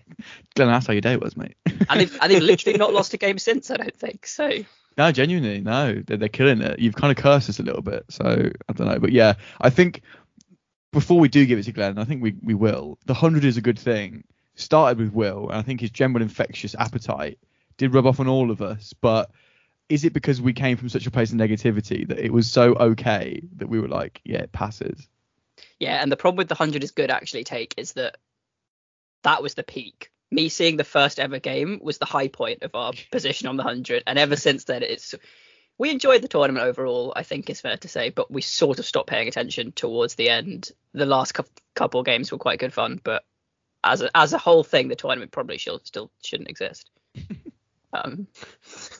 Glenn, 0.54 0.68
that's 0.68 0.86
how 0.86 0.92
your 0.92 1.00
day 1.00 1.16
was, 1.16 1.36
mate. 1.38 1.56
and 1.88 2.00
they've 2.00 2.18
and 2.20 2.30
they've 2.30 2.42
literally 2.42 2.78
not 2.78 2.92
lost 2.92 3.14
a 3.14 3.16
game 3.16 3.38
since. 3.38 3.70
I 3.70 3.76
don't 3.76 3.96
think 3.96 4.26
so. 4.26 4.50
No, 4.96 5.10
genuinely, 5.10 5.60
no, 5.60 6.02
they're, 6.06 6.16
they're 6.16 6.28
killing 6.28 6.60
it. 6.60 6.78
You've 6.78 6.94
kind 6.94 7.10
of 7.10 7.22
cursed 7.22 7.48
us 7.48 7.58
a 7.58 7.64
little 7.64 7.82
bit, 7.82 8.04
so 8.10 8.50
I 8.68 8.72
don't 8.72 8.86
know, 8.86 8.98
but 9.00 9.10
yeah, 9.10 9.34
I 9.60 9.70
think 9.70 10.02
before 10.94 11.18
we 11.20 11.28
do 11.28 11.44
give 11.44 11.58
it 11.58 11.64
to 11.64 11.72
Glenn, 11.72 11.98
I 11.98 12.04
think 12.04 12.22
we 12.22 12.36
we 12.42 12.54
will. 12.54 12.98
The 13.04 13.14
hundred 13.14 13.44
is 13.44 13.58
a 13.58 13.60
good 13.60 13.78
thing. 13.78 14.24
Started 14.54 14.98
with 14.98 15.12
Will, 15.12 15.48
and 15.48 15.58
I 15.58 15.62
think 15.62 15.80
his 15.80 15.90
general 15.90 16.22
infectious 16.22 16.74
appetite 16.76 17.38
did 17.76 17.92
rub 17.92 18.06
off 18.06 18.20
on 18.20 18.28
all 18.28 18.50
of 18.50 18.62
us. 18.62 18.94
But 18.98 19.30
is 19.88 20.04
it 20.04 20.12
because 20.12 20.40
we 20.40 20.52
came 20.52 20.76
from 20.76 20.88
such 20.88 21.06
a 21.06 21.10
place 21.10 21.32
of 21.32 21.38
negativity 21.38 22.06
that 22.08 22.18
it 22.18 22.32
was 22.32 22.48
so 22.48 22.74
okay 22.76 23.42
that 23.56 23.68
we 23.68 23.80
were 23.80 23.88
like, 23.88 24.20
yeah, 24.24 24.38
it 24.38 24.52
passes? 24.52 25.08
Yeah, 25.80 26.00
and 26.00 26.10
the 26.10 26.16
problem 26.16 26.38
with 26.38 26.48
the 26.48 26.54
hundred 26.54 26.84
is 26.84 26.92
good 26.92 27.10
actually 27.10 27.44
take 27.44 27.74
is 27.76 27.92
that 27.94 28.16
that 29.22 29.42
was 29.42 29.54
the 29.54 29.64
peak. 29.64 30.10
Me 30.30 30.48
seeing 30.48 30.76
the 30.76 30.84
first 30.84 31.18
ever 31.18 31.40
game 31.40 31.80
was 31.82 31.98
the 31.98 32.06
high 32.06 32.28
point 32.28 32.62
of 32.62 32.74
our 32.74 32.92
position 33.10 33.48
on 33.48 33.56
the 33.56 33.64
hundred, 33.64 34.04
and 34.06 34.18
ever 34.18 34.36
since 34.36 34.64
then 34.64 34.84
it's 34.84 35.14
we 35.78 35.90
enjoyed 35.90 36.22
the 36.22 36.28
tournament 36.28 36.64
overall. 36.66 37.12
I 37.16 37.22
think 37.22 37.50
it's 37.50 37.60
fair 37.60 37.76
to 37.76 37.88
say, 37.88 38.10
but 38.10 38.30
we 38.30 38.42
sort 38.42 38.78
of 38.78 38.86
stopped 38.86 39.08
paying 39.08 39.28
attention 39.28 39.72
towards 39.72 40.14
the 40.14 40.28
end. 40.30 40.70
The 40.92 41.06
last 41.06 41.32
cou- 41.32 41.44
couple 41.74 42.00
of 42.00 42.06
games 42.06 42.30
were 42.30 42.38
quite 42.38 42.60
good 42.60 42.72
fun, 42.72 43.00
but 43.02 43.24
as 43.82 44.02
a, 44.02 44.16
as 44.16 44.32
a 44.32 44.38
whole 44.38 44.64
thing, 44.64 44.88
the 44.88 44.96
tournament 44.96 45.32
probably 45.32 45.58
should, 45.58 45.86
still 45.86 46.10
shouldn't 46.22 46.50
exist. 46.50 46.90
Um, 47.94 48.26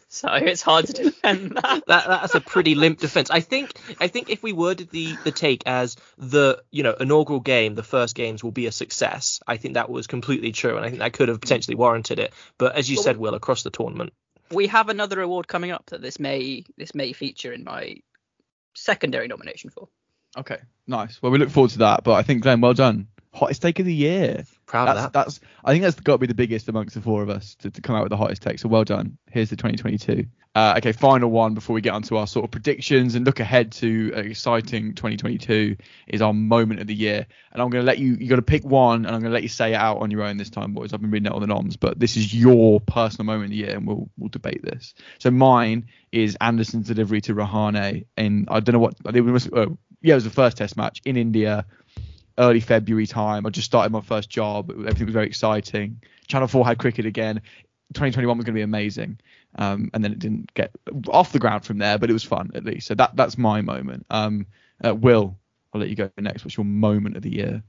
So 0.09 0.29
it's 0.33 0.63
hard 0.63 0.87
to 0.87 0.93
defend 0.93 1.51
that. 1.57 1.83
that. 1.89 2.07
That's 2.07 2.37
a 2.37 2.41
pretty 2.41 2.77
limp 2.77 3.01
defense. 3.01 3.29
I 3.29 3.41
think. 3.41 3.73
I 4.01 4.07
think 4.07 4.31
if 4.31 4.41
we 4.45 4.53
worded 4.53 4.91
the 4.91 5.17
the 5.25 5.33
take 5.33 5.65
as 5.67 5.97
the 6.17 6.63
you 6.71 6.85
know 6.85 6.93
inaugural 6.93 7.41
game, 7.41 7.75
the 7.75 7.83
first 7.83 8.15
games 8.15 8.45
will 8.45 8.53
be 8.53 8.67
a 8.67 8.73
success. 8.73 9.41
I 9.49 9.57
think 9.57 9.75
that 9.75 9.91
was 9.91 10.07
completely 10.07 10.53
true, 10.53 10.77
and 10.77 10.87
I 10.87 10.91
think 10.91 11.01
that 11.01 11.13
could 11.13 11.29
have 11.29 11.41
potentially 11.41 11.75
warranted 11.75 12.21
it. 12.21 12.33
But 12.57 12.77
as 12.77 12.89
you 12.89 12.95
well, 12.97 13.03
said, 13.03 13.17
Will, 13.17 13.35
across 13.35 13.65
the 13.65 13.71
tournament, 13.71 14.13
we 14.55 14.67
have 14.69 14.89
another 14.89 15.21
award 15.21 15.49
coming 15.49 15.71
up 15.71 15.87
that 15.87 16.03
this 16.03 16.19
may 16.19 16.65
this 16.77 16.95
may 16.95 17.13
feature 17.13 17.53
in 17.53 17.65
my 17.65 17.97
secondary 18.75 19.29
nomination 19.29 19.71
for. 19.71 19.89
Okay, 20.37 20.59
nice. 20.87 21.21
Well, 21.23 21.33
we 21.33 21.39
look 21.39 21.51
forward 21.51 21.71
to 21.73 21.79
that. 21.79 22.05
But 22.05 22.15
I 22.15 22.23
think 22.23 22.43
Glenn, 22.43 22.61
well 22.61 22.75
done. 22.75 23.09
Hottest 23.33 23.63
take 23.63 23.79
of 23.79 23.87
the 23.87 23.95
year. 23.95 24.45
Proud 24.67 24.87
that's, 24.87 24.99
of 24.99 25.13
that. 25.13 25.25
That's 25.25 25.41
I 25.65 25.73
think 25.73 25.83
that's 25.83 26.01
got 26.01 26.15
to 26.15 26.19
be 26.19 26.27
the 26.27 26.35
biggest 26.35 26.69
amongst 26.69 26.95
the 26.95 27.01
four 27.01 27.23
of 27.23 27.31
us 27.31 27.55
to, 27.57 27.71
to 27.71 27.81
come 27.81 27.97
out 27.97 28.03
with 28.03 28.11
the 28.11 28.17
hottest 28.17 28.43
take. 28.43 28.59
So 28.59 28.69
well 28.69 28.85
done. 28.85 29.19
Here's 29.31 29.51
the 29.51 29.57
2022. 29.57 30.27
Uh, 30.57 30.75
okay, 30.77 30.93
final 30.93 31.31
one 31.31 31.53
before 31.53 31.75
we 31.75 31.81
get 31.81 31.95
onto 31.95 32.17
our 32.17 32.29
sort 32.29 32.45
of 32.45 32.51
predictions 32.53 33.17
and 33.17 33.27
look 33.27 33.41
ahead 33.41 33.73
to 33.73 34.13
an 34.15 34.25
exciting 34.25 34.95
2022 34.95 35.77
is 36.07 36.23
our 36.23 36.33
moment 36.33 36.79
of 36.79 36.87
the 36.87 36.95
year. 36.95 37.27
And 37.53 37.61
I'm 37.61 37.71
going 37.71 37.83
to 37.83 37.87
let 37.87 37.99
you, 37.99 38.15
you 38.15 38.29
got 38.29 38.37
to 38.37 38.43
pick 38.43 38.65
one 38.65 39.05
and 39.05 39.09
I'm 39.09 39.21
going 39.21 39.33
to 39.33 39.35
let 39.35 39.43
you 39.43 39.49
say 39.49 39.73
it 39.73 39.77
out 39.77 39.99
on 39.99 40.13
your 40.13 40.23
own 40.23 40.37
this 40.37 40.51
time, 40.51 40.73
boys. 40.73 40.93
I've 40.93 41.01
been 41.01 41.11
reading 41.11 41.27
it 41.27 41.33
on 41.33 41.41
the 41.41 41.49
noms, 41.49 41.77
but 41.77 41.99
this 41.99 42.17
is 42.17 42.33
your 42.33 42.79
personal 42.81 43.27
moment 43.27 43.47
of 43.47 43.51
the 43.51 43.57
year 43.57 43.77
and 43.77 43.85
we'll, 43.85 44.09
we'll 44.17 44.29
debate 44.29 44.63
this. 44.63 44.95
So 45.19 45.33
mine 45.33 45.89
is 46.13 46.37
Anderson's 46.41 46.87
delivery 46.87 47.21
to 47.23 47.35
Rahane. 47.35 48.07
And 48.17 48.47
I 48.49 48.61
don't 48.61 48.75
know 48.75 48.79
what, 48.79 48.95
it 49.13 49.21
was, 49.23 49.49
uh, 49.49 49.67
yeah, 50.03 50.13
it 50.13 50.19
was 50.19 50.25
the 50.25 50.31
first 50.31 50.57
test 50.57 50.77
match 50.77 51.03
in 51.05 51.17
India 51.17 51.67
early 52.39 52.61
February 52.61 53.07
time. 53.07 53.47
I 53.47 53.51
just 53.51 53.67
started 53.67 53.93
my 53.93 54.01
first 54.01 54.29
job. 54.29 54.71
Everything 54.71 55.07
was 55.07 55.15
very 55.15 55.27
exciting. 55.27 56.01
Channel 56.27 56.49
4 56.49 56.67
had 56.67 56.79
cricket 56.79 57.07
again. 57.07 57.43
2021 57.93 58.39
was 58.39 58.45
going 58.45 58.55
to 58.55 58.59
be 58.59 58.63
amazing. 58.63 59.19
Um, 59.57 59.91
and 59.95 60.03
then 60.03 60.13
it 60.13 60.19
didn't 60.19 60.53
get 60.55 60.73
off 61.09 61.33
the 61.33 61.39
ground 61.39 61.65
from 61.65 61.79
there, 61.79 61.99
but 61.99 62.11
it 62.11 62.13
was 62.13 62.25
fun 62.25 62.51
at 62.55 62.65
least. 62.65 62.87
So 62.89 62.95
that 62.95 63.15
that's 63.15 63.39
my 63.39 63.61
moment. 63.61 64.07
Um, 64.11 64.47
uh, 64.85 64.95
Will, 64.95 65.39
I'll 65.73 65.81
let 65.81 65.91
you 65.91 65.97
go 65.97 66.11
next. 66.19 66.45
What's 66.45 66.57
your 66.57 66.65
moment 66.65 67.17
of 67.17 67.23
the 67.23 67.31
year? 67.31 67.63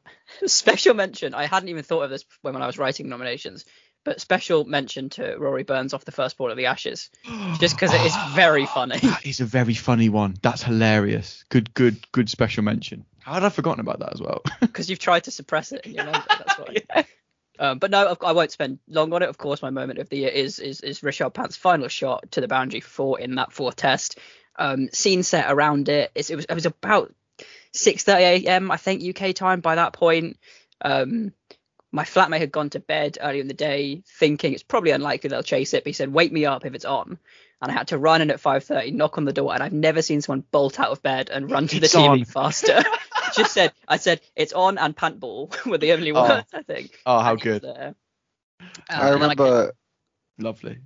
Special 0.46 0.94
mention. 0.94 1.34
I 1.34 1.46
hadn't 1.46 1.68
even 1.68 1.82
thought 1.82 2.02
of 2.02 2.10
this 2.10 2.24
when, 2.42 2.54
when 2.54 2.62
I 2.62 2.66
was 2.66 2.78
writing 2.78 3.08
nominations, 3.08 3.64
but 4.04 4.20
special 4.20 4.64
mention 4.64 5.08
to 5.10 5.36
Rory 5.36 5.62
Burns 5.62 5.94
off 5.94 6.04
the 6.04 6.12
first 6.12 6.36
ball 6.36 6.50
of 6.50 6.56
the 6.56 6.66
Ashes, 6.66 7.10
just 7.58 7.76
because 7.76 7.92
it 7.94 8.00
is 8.00 8.14
very 8.34 8.66
funny. 8.66 8.98
That 9.02 9.26
is 9.26 9.40
a 9.40 9.44
very 9.44 9.74
funny 9.74 10.08
one. 10.08 10.36
That's 10.42 10.62
hilarious. 10.62 11.44
Good, 11.48 11.72
good, 11.74 12.10
good 12.12 12.28
special 12.28 12.64
mention. 12.64 13.04
How 13.20 13.34
had 13.34 13.44
I 13.44 13.50
forgotten 13.50 13.80
about 13.80 14.00
that 14.00 14.12
as 14.12 14.20
well? 14.20 14.42
Because 14.60 14.88
you've 14.90 14.98
tried 14.98 15.24
to 15.24 15.30
suppress 15.30 15.72
it. 15.72 15.86
You 15.86 15.96
know, 15.96 16.12
that's 16.28 16.58
why. 16.58 16.76
yeah. 16.94 17.02
Um, 17.58 17.78
but 17.78 17.90
no, 17.90 18.16
I 18.22 18.32
won't 18.32 18.50
spend 18.50 18.78
long 18.88 19.12
on 19.12 19.22
it. 19.22 19.28
Of 19.28 19.38
course, 19.38 19.62
my 19.62 19.70
moment 19.70 19.98
of 19.98 20.08
the 20.08 20.18
year 20.18 20.30
is 20.30 20.58
is, 20.58 20.80
is 20.80 21.00
Rishabh 21.00 21.34
Pant's 21.34 21.56
final 21.56 21.88
shot 21.88 22.32
to 22.32 22.40
the 22.40 22.48
boundary 22.48 22.80
four 22.80 23.20
in 23.20 23.36
that 23.36 23.52
fourth 23.52 23.76
test. 23.76 24.18
Um, 24.56 24.88
scene 24.92 25.22
set 25.22 25.50
around 25.50 25.88
it. 25.88 26.10
It's, 26.14 26.30
it 26.30 26.36
was 26.36 26.46
it 26.46 26.54
was 26.54 26.66
about 26.66 27.14
6:30 27.74 28.44
a.m. 28.44 28.70
I 28.70 28.76
think 28.76 29.02
UK 29.04 29.34
time 29.34 29.60
by 29.60 29.76
that 29.76 29.92
point. 29.92 30.38
Um, 30.80 31.32
my 31.92 32.04
flatmate 32.04 32.40
had 32.40 32.50
gone 32.50 32.70
to 32.70 32.80
bed 32.80 33.18
early 33.20 33.40
in 33.40 33.48
the 33.48 33.54
day 33.54 34.02
thinking 34.18 34.54
it's 34.54 34.62
probably 34.62 34.90
unlikely 34.90 35.28
they'll 35.28 35.42
chase 35.42 35.74
it, 35.74 35.84
but 35.84 35.90
he 35.90 35.92
said, 35.92 36.12
"Wake 36.12 36.32
me 36.32 36.46
up 36.46 36.64
if 36.64 36.74
it's 36.74 36.86
on." 36.86 37.18
And 37.60 37.70
I 37.70 37.74
had 37.74 37.88
to 37.88 37.98
run 37.98 38.22
in 38.22 38.30
at 38.30 38.40
5:30, 38.40 38.92
knock 38.92 39.18
on 39.18 39.26
the 39.26 39.32
door, 39.32 39.52
and 39.52 39.62
I've 39.62 39.72
never 39.72 40.00
seen 40.02 40.22
someone 40.22 40.44
bolt 40.50 40.80
out 40.80 40.90
of 40.90 41.02
bed 41.02 41.30
and 41.30 41.50
run 41.50 41.68
to 41.68 41.78
the 41.78 41.86
TV 41.86 42.08
on. 42.08 42.24
faster. 42.24 42.82
Just 43.34 43.52
said, 43.52 43.72
I 43.86 43.98
said 43.98 44.20
it's 44.34 44.52
on 44.52 44.78
and 44.78 44.96
pant 44.96 45.20
ball 45.20 45.50
were 45.66 45.78
the 45.78 45.92
only 45.92 46.12
oh. 46.12 46.22
words 46.22 46.48
I 46.52 46.62
think. 46.62 46.98
Oh, 47.06 47.20
how 47.20 47.36
good! 47.36 47.64
Uh, 47.64 47.92
I 48.88 49.10
remember. 49.10 49.72
I 49.72 50.42
Lovely. 50.42 50.78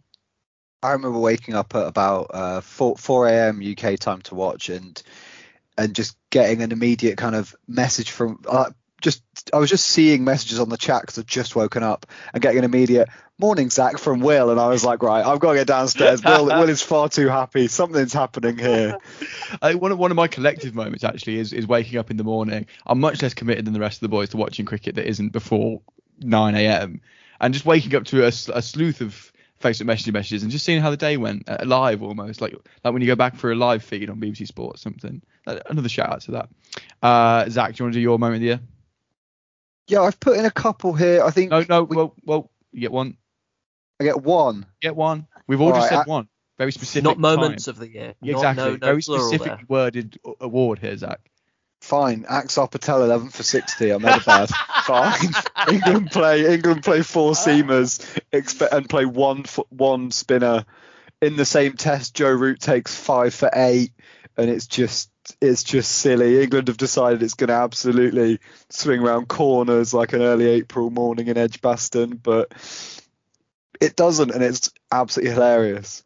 I 0.82 0.92
remember 0.92 1.18
waking 1.18 1.54
up 1.54 1.74
at 1.74 1.86
about 1.86 2.30
uh, 2.34 2.60
4 2.60 2.96
4 2.96 3.28
a.m. 3.28 3.62
UK 3.62 3.98
time 3.98 4.22
to 4.22 4.34
watch 4.34 4.68
and 4.68 5.00
and 5.78 5.94
just 5.94 6.16
getting 6.30 6.62
an 6.62 6.72
immediate 6.72 7.16
kind 7.16 7.34
of 7.34 7.54
message 7.66 8.10
from 8.10 8.40
uh, 8.48 8.70
just 9.02 9.22
I 9.52 9.58
was 9.58 9.70
just 9.70 9.86
seeing 9.86 10.24
messages 10.24 10.58
on 10.58 10.68
the 10.68 10.76
chat 10.76 11.02
because 11.02 11.18
I'd 11.18 11.26
just 11.26 11.54
woken 11.54 11.82
up 11.82 12.06
and 12.32 12.42
getting 12.42 12.58
an 12.58 12.64
immediate 12.64 13.08
morning 13.38 13.68
Zach 13.68 13.98
from 13.98 14.20
Will 14.20 14.50
and 14.50 14.58
I 14.58 14.68
was 14.68 14.84
like 14.84 15.02
right 15.02 15.24
I've 15.24 15.38
got 15.38 15.52
to 15.52 15.58
get 15.58 15.66
downstairs. 15.66 16.24
Will, 16.24 16.46
Will 16.46 16.68
is 16.68 16.82
far 16.82 17.08
too 17.08 17.28
happy. 17.28 17.68
Something's 17.68 18.12
happening 18.12 18.56
here. 18.56 18.96
I, 19.62 19.74
one, 19.74 19.92
of, 19.92 19.98
one 19.98 20.10
of 20.10 20.16
my 20.16 20.28
collective 20.28 20.74
moments 20.74 21.04
actually 21.04 21.38
is, 21.38 21.52
is 21.52 21.66
waking 21.66 21.98
up 21.98 22.10
in 22.10 22.16
the 22.16 22.24
morning. 22.24 22.66
I'm 22.86 23.00
much 23.00 23.22
less 23.22 23.34
committed 23.34 23.66
than 23.66 23.74
the 23.74 23.80
rest 23.80 23.98
of 23.98 24.00
the 24.00 24.08
boys 24.08 24.30
to 24.30 24.38
watching 24.38 24.64
cricket 24.64 24.94
that 24.94 25.06
isn't 25.06 25.30
before 25.30 25.82
9 26.20 26.54
a.m. 26.54 27.00
and 27.40 27.52
just 27.52 27.66
waking 27.66 27.94
up 27.94 28.04
to 28.06 28.24
a, 28.24 28.28
a 28.28 28.62
sleuth 28.62 29.02
of 29.02 29.32
Facebook 29.60 29.84
messaging 29.84 30.12
messages 30.14 30.42
and 30.42 30.50
just 30.50 30.64
seeing 30.64 30.80
how 30.80 30.90
the 30.90 30.96
day 30.96 31.16
went 31.16 31.48
uh, 31.48 31.58
live 31.64 32.02
almost 32.02 32.42
like 32.42 32.54
like 32.84 32.92
when 32.92 33.00
you 33.00 33.08
go 33.08 33.16
back 33.16 33.36
for 33.36 33.52
a 33.52 33.54
live 33.54 33.82
feed 33.82 34.10
on 34.10 34.20
BBC 34.20 34.46
Sport 34.46 34.76
or 34.76 34.78
something. 34.78 35.22
Uh, 35.46 35.58
another 35.70 35.88
shout 35.88 36.10
out 36.10 36.20
to 36.22 36.32
that. 36.32 36.48
Uh, 37.02 37.48
Zach 37.48 37.74
do 37.74 37.80
you 37.80 37.84
want 37.84 37.92
to 37.94 37.98
do 37.98 38.02
your 38.02 38.18
moment 38.18 38.36
of 38.36 38.40
the 38.40 38.46
year 38.46 38.60
yeah, 39.88 40.02
I've 40.02 40.18
put 40.20 40.36
in 40.36 40.44
a 40.44 40.50
couple 40.50 40.92
here. 40.92 41.22
I 41.22 41.30
think. 41.30 41.50
No, 41.50 41.64
no. 41.68 41.84
We, 41.84 41.96
well, 41.96 42.14
well, 42.24 42.50
you 42.72 42.80
get 42.80 42.92
one. 42.92 43.16
I 44.00 44.04
get 44.04 44.22
one. 44.22 44.66
Get 44.80 44.96
one. 44.96 45.26
We've 45.46 45.60
all, 45.60 45.68
all 45.68 45.74
just 45.74 45.90
right, 45.90 45.98
said 45.98 46.08
I, 46.08 46.10
one. 46.10 46.28
Very 46.58 46.72
specific. 46.72 47.04
Not 47.04 47.18
moments 47.18 47.66
time. 47.66 47.72
of 47.72 47.78
the 47.78 47.88
year. 47.88 48.14
exactly. 48.22 48.64
no, 48.64 48.70
no 48.72 48.76
Very 48.78 49.02
specific 49.02 49.60
worded 49.68 50.18
award 50.40 50.78
here, 50.78 50.96
Zach. 50.96 51.20
Fine. 51.80 52.24
Axar 52.24 52.70
Patel 52.70 53.04
11 53.04 53.28
for 53.28 53.42
60. 53.42 53.92
I 53.92 53.98
made 53.98 54.16
a 54.16 54.24
bad. 54.24 54.48
Fine. 54.84 55.34
England 55.70 56.10
play. 56.10 56.54
England 56.54 56.82
play 56.82 57.02
four 57.02 57.30
ah. 57.30 57.34
seamers. 57.34 58.18
Expect 58.32 58.72
and 58.72 58.88
play 58.88 59.04
one 59.04 59.44
one 59.68 60.10
spinner. 60.10 60.64
In 61.22 61.36
the 61.36 61.44
same 61.44 61.74
test, 61.74 62.14
Joe 62.14 62.30
Root 62.30 62.60
takes 62.60 62.94
five 62.94 63.34
for 63.34 63.50
eight, 63.54 63.92
and 64.36 64.50
it's 64.50 64.66
just 64.66 65.10
it's 65.40 65.62
just 65.62 65.92
silly. 65.92 66.42
England 66.42 66.68
have 66.68 66.76
decided 66.76 67.22
it's 67.22 67.34
going 67.34 67.48
to 67.48 67.54
absolutely 67.54 68.40
swing 68.70 69.00
around 69.00 69.28
corners 69.28 69.92
like 69.94 70.12
an 70.12 70.22
early 70.22 70.46
April 70.46 70.90
morning 70.90 71.28
in 71.28 71.36
Edgbaston, 71.36 72.16
but 72.16 72.52
it 73.80 73.96
doesn't, 73.96 74.30
and 74.30 74.42
it's 74.42 74.70
absolutely 74.90 75.34
hilarious. 75.34 76.04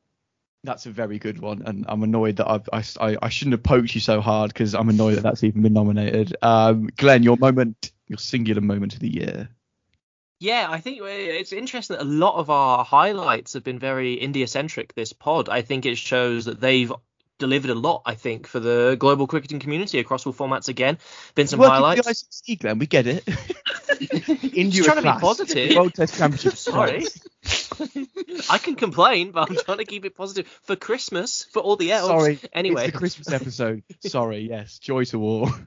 That's 0.62 0.86
a 0.86 0.90
very 0.90 1.18
good 1.18 1.38
one, 1.38 1.62
and 1.64 1.86
I'm 1.88 2.02
annoyed 2.02 2.36
that 2.36 2.50
I've, 2.50 2.68
I, 2.72 3.16
I 3.22 3.28
shouldn't 3.30 3.54
have 3.54 3.62
poked 3.62 3.94
you 3.94 4.00
so 4.00 4.20
hard 4.20 4.52
because 4.52 4.74
I'm 4.74 4.90
annoyed 4.90 5.16
that 5.16 5.22
that's 5.22 5.44
even 5.44 5.62
been 5.62 5.72
nominated. 5.72 6.36
Um, 6.42 6.90
Glenn, 6.96 7.22
your 7.22 7.38
moment, 7.38 7.92
your 8.08 8.18
singular 8.18 8.60
moment 8.60 8.94
of 8.94 9.00
the 9.00 9.08
year. 9.08 9.48
Yeah, 10.38 10.66
I 10.70 10.80
think 10.80 11.00
it's 11.02 11.52
interesting 11.52 11.96
that 11.96 12.02
a 12.02 12.08
lot 12.08 12.36
of 12.36 12.48
our 12.48 12.82
highlights 12.82 13.52
have 13.52 13.62
been 13.62 13.78
very 13.78 14.14
India 14.14 14.46
centric 14.46 14.94
this 14.94 15.12
pod. 15.12 15.50
I 15.50 15.60
think 15.60 15.84
it 15.84 15.98
shows 15.98 16.46
that 16.46 16.60
they've 16.60 16.92
delivered 17.40 17.70
a 17.70 17.74
lot, 17.74 18.02
I 18.06 18.14
think, 18.14 18.46
for 18.46 18.60
the 18.60 18.96
global 18.98 19.26
cricketing 19.26 19.58
community 19.58 19.98
across 19.98 20.24
all 20.24 20.32
formats 20.32 20.68
again. 20.68 20.98
Been 21.34 21.48
some 21.48 21.58
Welcome 21.58 21.82
highlights. 21.82 22.22
The 22.44 22.54
ICC, 22.54 22.60
Glenn, 22.60 22.78
we 22.78 22.86
get 22.86 23.08
it. 23.08 23.24
India 24.54 24.84
trying 24.84 25.02
class. 25.02 25.14
to 25.14 25.18
be 25.18 25.20
positive. 25.20 25.76
World 25.76 25.94
Test 25.94 26.16
Championship. 26.16 26.52
Sorry. 26.56 27.06
I 28.48 28.58
can 28.58 28.76
complain, 28.76 29.32
but 29.32 29.50
I'm 29.50 29.56
trying 29.56 29.78
to 29.78 29.84
keep 29.84 30.04
it 30.04 30.14
positive 30.14 30.46
for 30.62 30.76
Christmas, 30.76 31.46
for 31.50 31.60
all 31.60 31.76
the 31.76 31.90
elves. 31.92 32.08
Sorry. 32.08 32.38
Anyway. 32.52 32.84
It's 32.84 32.92
the 32.92 32.98
Christmas 32.98 33.32
episode. 33.32 33.82
Sorry, 34.00 34.48
yes. 34.48 34.78
Joy 34.78 35.04
to 35.06 35.20
all. 35.20 35.50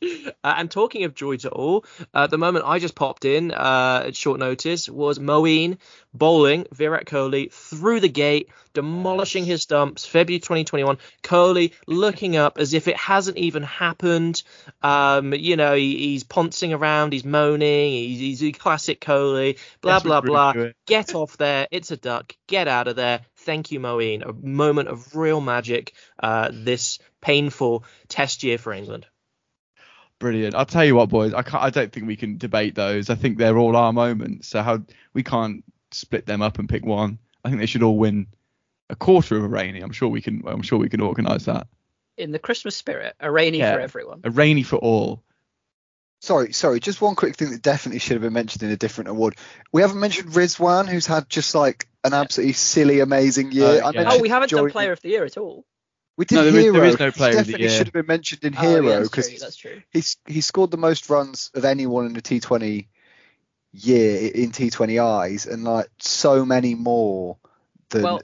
Uh, 0.00 0.54
and 0.56 0.70
talking 0.70 1.04
of 1.04 1.14
joy 1.14 1.34
at 1.34 1.46
all, 1.46 1.84
uh, 2.14 2.26
the 2.26 2.38
moment 2.38 2.64
I 2.66 2.78
just 2.78 2.94
popped 2.94 3.24
in 3.24 3.50
uh, 3.50 4.04
at 4.06 4.16
short 4.16 4.38
notice 4.38 4.88
was 4.88 5.18
Moeen 5.18 5.78
bowling 6.14 6.66
Virat 6.72 7.06
Kohli 7.06 7.52
through 7.52 8.00
the 8.00 8.08
gate, 8.08 8.50
demolishing 8.74 9.44
his 9.44 9.62
stumps. 9.62 10.06
February 10.06 10.38
2021. 10.38 10.98
Kohli 11.22 11.72
looking 11.86 12.36
up 12.36 12.58
as 12.58 12.74
if 12.74 12.88
it 12.88 12.96
hasn't 12.96 13.36
even 13.36 13.62
happened. 13.62 14.42
Um, 14.82 15.34
you 15.34 15.56
know, 15.56 15.74
he, 15.74 15.96
he's 15.98 16.24
poncing 16.24 16.72
around, 16.72 17.12
he's 17.12 17.24
moaning, 17.24 17.92
he's, 17.92 18.40
he's 18.40 18.56
classic 18.56 19.00
Kohli. 19.00 19.58
Blah 19.80 20.00
blah 20.00 20.20
blah. 20.20 20.54
Get 20.86 21.14
off 21.14 21.36
there. 21.36 21.66
It's 21.70 21.90
a 21.90 21.96
duck. 21.96 22.34
Get 22.46 22.68
out 22.68 22.88
of 22.88 22.96
there. 22.96 23.20
Thank 23.38 23.72
you, 23.72 23.80
Moeen. 23.80 24.28
A 24.28 24.32
moment 24.32 24.88
of 24.88 25.16
real 25.16 25.40
magic 25.40 25.92
uh, 26.18 26.50
this 26.52 26.98
painful 27.20 27.84
test 28.08 28.42
year 28.42 28.58
for 28.58 28.72
England. 28.72 29.06
Brilliant. 30.18 30.54
I'll 30.54 30.66
tell 30.66 30.84
you 30.84 30.96
what, 30.96 31.08
boys. 31.08 31.32
I 31.32 31.42
can't. 31.42 31.62
I 31.62 31.70
don't 31.70 31.92
think 31.92 32.06
we 32.06 32.16
can 32.16 32.38
debate 32.38 32.74
those. 32.74 33.08
I 33.08 33.14
think 33.14 33.38
they're 33.38 33.56
all 33.56 33.76
our 33.76 33.92
moments. 33.92 34.48
So 34.48 34.62
how 34.62 34.82
we 35.12 35.22
can't 35.22 35.64
split 35.92 36.26
them 36.26 36.42
up 36.42 36.58
and 36.58 36.68
pick 36.68 36.84
one. 36.84 37.18
I 37.44 37.48
think 37.48 37.60
they 37.60 37.66
should 37.66 37.84
all 37.84 37.96
win 37.96 38.26
a 38.90 38.96
quarter 38.96 39.36
of 39.36 39.44
a 39.44 39.48
rainy. 39.48 39.80
I'm 39.80 39.92
sure 39.92 40.08
we 40.08 40.20
can. 40.20 40.42
I'm 40.46 40.62
sure 40.62 40.78
we 40.78 40.88
can 40.88 41.00
organise 41.00 41.44
that. 41.44 41.68
In 42.16 42.32
the 42.32 42.40
Christmas 42.40 42.74
spirit, 42.74 43.14
a 43.20 43.30
rainy 43.30 43.58
yeah, 43.58 43.74
for 43.74 43.80
everyone. 43.80 44.20
A 44.24 44.30
rainy 44.30 44.64
for 44.64 44.76
all. 44.76 45.22
Sorry, 46.20 46.52
sorry. 46.52 46.80
Just 46.80 47.00
one 47.00 47.14
quick 47.14 47.36
thing 47.36 47.50
that 47.50 47.62
definitely 47.62 48.00
should 48.00 48.14
have 48.14 48.22
been 48.22 48.32
mentioned 48.32 48.64
in 48.64 48.70
a 48.70 48.76
different 48.76 49.10
award. 49.10 49.36
We 49.72 49.82
haven't 49.82 50.00
mentioned 50.00 50.32
Rizwan, 50.32 50.88
who's 50.88 51.06
had 51.06 51.28
just 51.28 51.54
like 51.54 51.86
an 52.02 52.12
absolutely 52.12 52.54
silly, 52.54 52.98
amazing 52.98 53.52
year. 53.52 53.82
Uh, 53.84 53.92
yeah. 53.92 54.04
Oh, 54.08 54.20
we 54.20 54.28
haven't 54.28 54.50
done 54.50 54.68
Player 54.70 54.90
of 54.90 55.00
the 55.00 55.10
Year 55.10 55.24
at 55.24 55.38
all. 55.38 55.64
We 56.18 56.24
did 56.24 56.34
no, 56.34 56.50
there 56.50 56.60
Hero. 56.60 56.74
Is, 56.74 56.74
there 56.74 56.84
is 56.84 56.98
no 56.98 57.10
player 57.12 57.30
in 57.30 57.36
the 57.38 57.42
game. 57.44 57.46
he 57.46 57.52
definitely 57.52 57.76
should 57.76 57.86
have 57.86 57.92
been 57.92 58.06
mentioned 58.06 58.44
in 58.44 58.54
oh, 58.58 58.60
Hero 58.60 59.02
because 59.04 59.32
yeah, 59.32 59.38
that's 59.40 59.56
true. 59.56 59.80
He's 59.92 60.16
he 60.26 60.40
scored 60.40 60.72
the 60.72 60.76
most 60.76 61.08
runs 61.08 61.52
of 61.54 61.64
anyone 61.64 62.06
in 62.06 62.12
the 62.12 62.20
T20 62.20 62.88
year 63.72 64.30
in 64.34 64.50
T20Is, 64.50 65.46
and 65.46 65.62
like 65.62 65.86
so 66.00 66.44
many 66.44 66.74
more 66.74 67.38
than 67.90 68.02
well, 68.02 68.20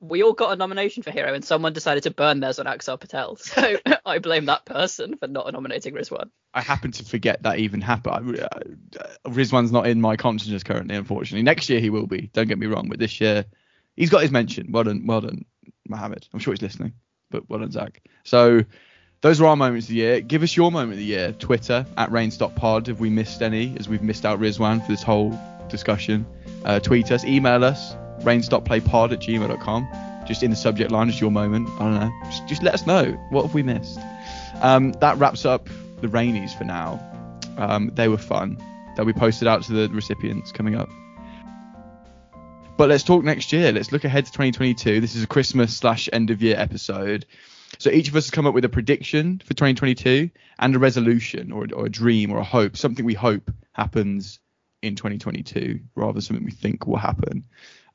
we 0.00 0.24
all 0.24 0.32
got 0.32 0.52
a 0.52 0.56
nomination 0.56 1.04
for 1.04 1.12
hero, 1.12 1.32
and 1.34 1.44
someone 1.44 1.72
decided 1.72 2.02
to 2.02 2.10
burn 2.10 2.40
theirs 2.40 2.58
on 2.58 2.66
Axar 2.66 2.98
Patel. 2.98 3.36
So 3.46 3.76
I 4.06 4.18
blame 4.18 4.46
that 4.46 4.64
person 4.64 5.16
for 5.16 5.28
not 5.28 5.52
nominating 5.52 5.94
Rizwan. 5.94 6.30
I 6.52 6.62
happen 6.62 6.90
to 6.92 7.04
forget 7.04 7.44
that 7.44 7.60
even 7.60 7.80
happened. 7.80 8.40
Uh, 8.40 8.48
Rizwan's 9.24 9.70
not 9.70 9.86
in 9.86 10.00
my 10.00 10.16
consciousness 10.16 10.64
currently, 10.64 10.96
unfortunately. 10.96 11.44
Next 11.44 11.68
year 11.68 11.78
he 11.78 11.90
will 11.90 12.08
be. 12.08 12.28
Don't 12.32 12.48
get 12.48 12.58
me 12.58 12.66
wrong, 12.66 12.88
but 12.88 12.98
this 12.98 13.20
year 13.20 13.44
he's 13.94 14.10
got 14.10 14.22
his 14.22 14.32
mention. 14.32 14.72
Well 14.72 14.82
done, 14.82 15.06
well 15.06 15.20
done, 15.20 15.44
Mohammed. 15.88 16.26
I'm 16.32 16.40
sure 16.40 16.52
he's 16.52 16.62
listening, 16.62 16.94
but 17.30 17.48
well 17.48 17.60
done, 17.60 17.70
Zach. 17.70 18.02
So 18.24 18.64
those 19.20 19.40
are 19.40 19.46
our 19.46 19.56
moments 19.56 19.86
of 19.86 19.90
the 19.90 19.96
year. 19.96 20.20
Give 20.20 20.42
us 20.42 20.56
your 20.56 20.70
moment 20.70 20.92
of 20.92 20.98
the 20.98 21.04
year. 21.04 21.32
Twitter 21.32 21.86
at 21.96 22.10
RainStopPod. 22.10 22.86
Have 22.86 23.00
we 23.00 23.10
missed 23.10 23.42
any? 23.42 23.74
As 23.78 23.88
we've 23.88 24.02
missed 24.02 24.24
out 24.24 24.38
Rizwan 24.38 24.84
for 24.84 24.92
this 24.92 25.02
whole 25.02 25.38
discussion. 25.68 26.26
Uh, 26.64 26.80
tweet 26.80 27.10
us, 27.10 27.24
email 27.24 27.64
us, 27.64 27.94
rainstopplaypod 28.20 29.12
at 29.12 29.20
gmail.com. 29.20 29.88
Just 30.26 30.42
in 30.42 30.50
the 30.50 30.56
subject 30.56 30.90
line, 30.90 31.08
just 31.08 31.20
your 31.20 31.30
moment. 31.30 31.68
I 31.80 31.84
don't 31.84 31.94
know. 31.94 32.12
Just, 32.24 32.48
just 32.48 32.62
let 32.62 32.74
us 32.74 32.86
know. 32.86 33.12
What 33.30 33.42
have 33.42 33.54
we 33.54 33.62
missed? 33.62 33.98
Um, 34.60 34.92
that 34.94 35.18
wraps 35.18 35.44
up 35.44 35.68
the 36.00 36.08
Rainies 36.08 36.56
for 36.56 36.64
now. 36.64 37.00
Um, 37.56 37.92
they 37.94 38.08
were 38.08 38.18
fun. 38.18 38.58
They'll 38.96 39.06
be 39.06 39.12
posted 39.12 39.46
out 39.46 39.62
to 39.64 39.72
the 39.72 39.88
recipients 39.94 40.52
coming 40.52 40.74
up. 40.74 40.88
But 42.76 42.90
let's 42.90 43.04
talk 43.04 43.24
next 43.24 43.54
year. 43.54 43.72
Let's 43.72 43.90
look 43.90 44.04
ahead 44.04 44.26
to 44.26 44.32
2022. 44.32 45.00
This 45.00 45.14
is 45.14 45.22
a 45.22 45.26
Christmas 45.26 45.74
slash 45.74 46.10
end 46.12 46.30
of 46.30 46.42
year 46.42 46.56
episode. 46.58 47.24
So 47.78 47.90
each 47.90 48.08
of 48.08 48.16
us 48.16 48.26
has 48.26 48.30
come 48.30 48.46
up 48.46 48.52
with 48.52 48.66
a 48.66 48.68
prediction 48.68 49.38
for 49.38 49.54
2022 49.54 50.30
and 50.58 50.76
a 50.76 50.78
resolution 50.78 51.52
or, 51.52 51.66
or 51.72 51.86
a 51.86 51.90
dream 51.90 52.30
or 52.30 52.38
a 52.38 52.44
hope, 52.44 52.76
something 52.76 53.04
we 53.04 53.14
hope 53.14 53.50
happens 53.72 54.40
in 54.82 54.94
2022 54.94 55.80
rather 55.94 56.12
than 56.12 56.22
something 56.22 56.44
we 56.44 56.50
think 56.50 56.86
will 56.86 56.98
happen. 56.98 57.44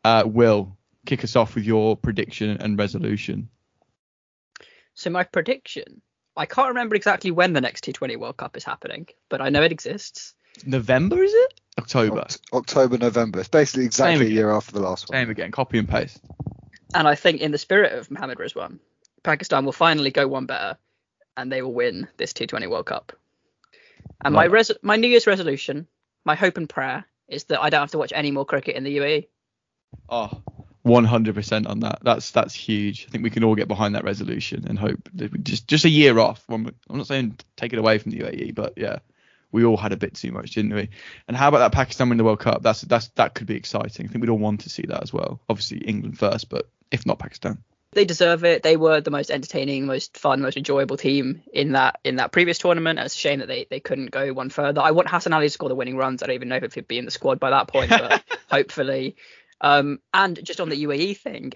Uh, 0.03 0.23
Will, 0.25 0.75
kick 1.05 1.23
us 1.23 1.35
off 1.35 1.53
with 1.53 1.63
your 1.63 1.95
prediction 1.95 2.57
and 2.57 2.77
resolution. 2.77 3.49
So 4.95 5.11
my 5.11 5.23
prediction, 5.25 6.01
I 6.35 6.47
can't 6.47 6.69
remember 6.69 6.95
exactly 6.95 7.29
when 7.29 7.53
the 7.53 7.61
next 7.61 7.85
T20 7.85 8.17
World 8.17 8.37
Cup 8.37 8.57
is 8.57 8.63
happening, 8.63 9.07
but 9.29 9.41
I 9.41 9.49
know 9.49 9.61
it 9.61 9.71
exists. 9.71 10.33
November 10.65 11.21
is 11.21 11.33
it? 11.33 11.59
October. 11.77 12.27
October, 12.53 12.97
November. 12.97 13.39
It's 13.39 13.49
basically 13.49 13.85
exactly 13.85 14.27
a 14.27 14.29
year 14.29 14.51
after 14.51 14.73
the 14.73 14.81
last 14.81 15.09
one. 15.09 15.17
Same 15.17 15.29
again. 15.29 15.51
Copy 15.51 15.79
and 15.79 15.87
paste. 15.87 16.21
And 16.93 17.07
I 17.07 17.15
think 17.15 17.41
in 17.41 17.51
the 17.51 17.57
spirit 17.57 17.93
of 17.93 18.11
Mohammad 18.11 18.37
Rizwan, 18.37 18.79
Pakistan 19.23 19.65
will 19.65 19.71
finally 19.71 20.11
go 20.11 20.27
one 20.27 20.45
better, 20.45 20.77
and 21.37 21.51
they 21.51 21.61
will 21.61 21.73
win 21.73 22.07
this 22.17 22.33
T20 22.33 22.69
World 22.69 22.85
Cup. 22.85 23.13
And 24.23 24.35
my 24.35 24.45
res- 24.45 24.71
my 24.81 24.97
New 24.97 25.07
Year's 25.07 25.27
resolution, 25.27 25.87
my 26.25 26.35
hope 26.35 26.57
and 26.57 26.67
prayer, 26.69 27.05
is 27.27 27.45
that 27.45 27.61
I 27.61 27.69
don't 27.69 27.81
have 27.81 27.91
to 27.91 27.97
watch 27.97 28.13
any 28.13 28.31
more 28.31 28.45
cricket 28.45 28.75
in 28.75 28.83
the 28.83 28.97
UAE. 28.97 29.27
Oh, 30.09 30.41
100% 30.85 31.67
on 31.67 31.79
that. 31.81 31.99
That's 32.01 32.31
that's 32.31 32.53
huge. 32.53 33.05
I 33.07 33.11
think 33.11 33.23
we 33.23 33.29
can 33.29 33.43
all 33.43 33.55
get 33.55 33.67
behind 33.67 33.95
that 33.95 34.03
resolution 34.03 34.65
and 34.67 34.77
hope 34.77 35.09
that 35.13 35.31
we 35.31 35.39
just 35.39 35.67
just 35.67 35.85
a 35.85 35.89
year 35.89 36.19
off. 36.19 36.43
I'm 36.49 36.73
not 36.89 37.07
saying 37.07 37.37
take 37.55 37.73
it 37.73 37.79
away 37.79 37.97
from 37.97 38.11
the 38.11 38.19
UAE, 38.19 38.55
but 38.55 38.73
yeah, 38.77 38.99
we 39.51 39.65
all 39.65 39.77
had 39.77 39.91
a 39.91 39.97
bit 39.97 40.15
too 40.15 40.31
much, 40.31 40.51
didn't 40.51 40.73
we? 40.73 40.89
And 41.27 41.35
how 41.35 41.47
about 41.47 41.59
that 41.59 41.71
Pakistan 41.71 42.09
win 42.09 42.17
the 42.17 42.23
World 42.23 42.39
Cup? 42.39 42.61
That's 42.61 42.81
that's 42.81 43.07
that 43.09 43.35
could 43.35 43.47
be 43.47 43.55
exciting. 43.55 44.07
I 44.07 44.09
think 44.09 44.21
we'd 44.21 44.29
all 44.29 44.37
want 44.37 44.61
to 44.61 44.69
see 44.69 44.83
that 44.87 45.03
as 45.03 45.13
well. 45.13 45.41
Obviously 45.49 45.79
England 45.79 46.17
first, 46.17 46.49
but 46.49 46.69
if 46.91 47.05
not 47.05 47.19
Pakistan 47.19 47.63
they 47.93 48.05
deserve 48.05 48.45
it. 48.45 48.63
They 48.63 48.77
were 48.77 49.01
the 49.01 49.11
most 49.11 49.29
entertaining, 49.31 49.85
most 49.85 50.17
fun, 50.17 50.41
most 50.41 50.57
enjoyable 50.57 50.97
team 50.97 51.43
in 51.53 51.73
that 51.73 51.99
in 52.03 52.17
that 52.17 52.31
previous 52.31 52.57
tournament. 52.57 52.99
And 52.99 53.05
it's 53.05 53.15
a 53.15 53.19
shame 53.19 53.39
that 53.39 53.47
they, 53.47 53.67
they 53.69 53.79
couldn't 53.79 54.11
go 54.11 54.31
one 54.33 54.49
further. 54.49 54.81
I 54.81 54.91
want 54.91 55.09
Hassan 55.09 55.33
Ali 55.33 55.47
to 55.47 55.49
score 55.49 55.69
the 55.69 55.75
winning 55.75 55.97
runs. 55.97 56.23
I 56.23 56.27
don't 56.27 56.35
even 56.35 56.49
know 56.49 56.55
if 56.55 56.73
he'd 56.73 56.87
be 56.87 56.97
in 56.97 57.05
the 57.05 57.11
squad 57.11 57.39
by 57.39 57.49
that 57.49 57.67
point, 57.67 57.89
but 57.89 58.23
hopefully. 58.49 59.17
Um, 59.59 59.99
and 60.13 60.39
just 60.43 60.61
on 60.61 60.69
the 60.69 60.83
UAE 60.85 61.17
thing, 61.17 61.51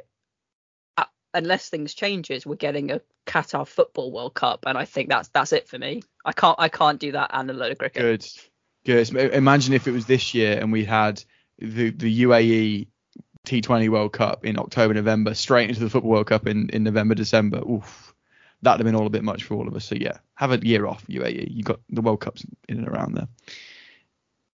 uh, 0.98 1.06
unless 1.34 1.70
things 1.70 1.94
changes, 1.94 2.46
we're 2.46 2.56
getting 2.56 2.92
a 2.92 3.02
Qatar 3.26 3.66
Football 3.66 4.12
World 4.12 4.34
Cup, 4.34 4.66
and 4.68 4.78
I 4.78 4.86
think 4.86 5.10
that's 5.10 5.30
that's 5.30 5.54
it 5.54 5.70
for 5.70 5.80
me. 5.80 6.04
I 6.26 6.34
can't 6.34 6.56
I 6.60 6.70
can't 6.70 7.00
do 7.00 7.12
that 7.14 7.30
and 7.34 7.50
a 7.50 7.54
load 7.54 7.72
of 7.72 7.78
cricket. 7.78 8.02
Good, 8.84 9.10
good. 9.10 9.34
Imagine 9.34 9.74
if 9.74 9.88
it 9.88 9.92
was 9.92 10.08
this 10.08 10.34
year 10.34 10.60
and 10.60 10.72
we 10.72 10.84
had 10.84 11.24
the 11.60 11.92
the 11.92 12.24
UAE 12.24 12.88
T20 13.46 13.90
World 13.90 14.12
Cup 14.12 14.44
in 14.44 14.60
October, 14.60 14.94
November, 14.94 15.34
straight 15.36 15.70
into 15.70 15.82
the 15.82 15.90
Football 15.90 16.12
World 16.12 16.28
Cup 16.28 16.48
in, 16.48 16.70
in 16.72 16.84
November, 16.84 17.16
December. 17.16 17.60
Oof, 17.60 18.14
that'd 18.64 18.80
have 18.80 18.86
been 18.86 19.00
all 19.00 19.06
a 19.06 19.12
bit 19.12 19.24
much 19.24 19.44
for 19.44 19.54
all 19.54 19.68
of 19.68 19.76
us. 19.76 19.86
So 19.86 19.96
yeah, 19.96 20.18
have 20.34 20.52
a 20.52 20.58
year 20.58 20.88
off, 20.88 21.06
UAE. 21.08 21.48
You 21.52 21.64
got 21.64 21.80
the 21.90 22.02
World 22.02 22.22
Cups 22.22 22.44
in 22.68 22.80
and 22.80 22.88
around 22.88 23.14
there. 23.14 23.28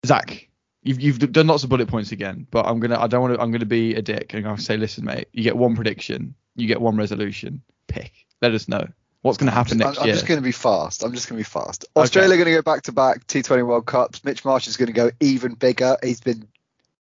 Zach, 0.05 0.49
you've 0.83 0.99
you've 0.99 1.19
done 1.31 1.47
lots 1.47 1.63
of 1.63 1.69
bullet 1.69 1.87
points 1.87 2.11
again, 2.11 2.47
but 2.49 2.65
I'm 2.65 2.79
gonna 2.79 2.99
I 2.99 3.07
don't 3.07 3.21
want 3.21 3.35
to 3.35 3.41
I'm 3.41 3.51
gonna 3.51 3.65
be 3.65 3.95
a 3.95 4.01
dick 4.01 4.33
and 4.33 4.47
I'll 4.47 4.57
say, 4.57 4.75
listen, 4.75 5.05
mate, 5.05 5.27
you 5.31 5.43
get 5.43 5.55
one 5.55 5.75
prediction, 5.75 6.33
you 6.55 6.67
get 6.67 6.81
one 6.81 6.97
resolution. 6.97 7.61
Pick. 7.87 8.11
Let 8.41 8.53
us 8.53 8.67
know. 8.67 8.87
What's 9.21 9.37
going 9.37 9.49
to 9.49 9.53
happen 9.53 9.77
next 9.77 9.97
I'm 9.97 10.05
year? 10.05 10.13
I'm 10.13 10.17
just 10.17 10.27
going 10.27 10.39
to 10.39 10.43
be 10.43 10.53
fast. 10.53 11.03
I'm 11.03 11.13
just 11.13 11.27
going 11.27 11.37
to 11.37 11.39
be 11.39 11.49
fast. 11.49 11.85
Australia 11.95 12.29
okay. 12.29 12.37
going 12.37 12.55
to 12.55 12.61
go 12.61 12.61
back 12.61 12.83
to 12.83 12.93
back 12.93 13.27
T20 13.27 13.67
World 13.67 13.85
Cups. 13.85 14.23
Mitch 14.23 14.45
Marsh 14.45 14.67
is 14.67 14.77
going 14.77 14.87
to 14.87 14.93
go 14.93 15.11
even 15.19 15.55
bigger. 15.55 15.97
He's 16.01 16.21
been 16.21 16.47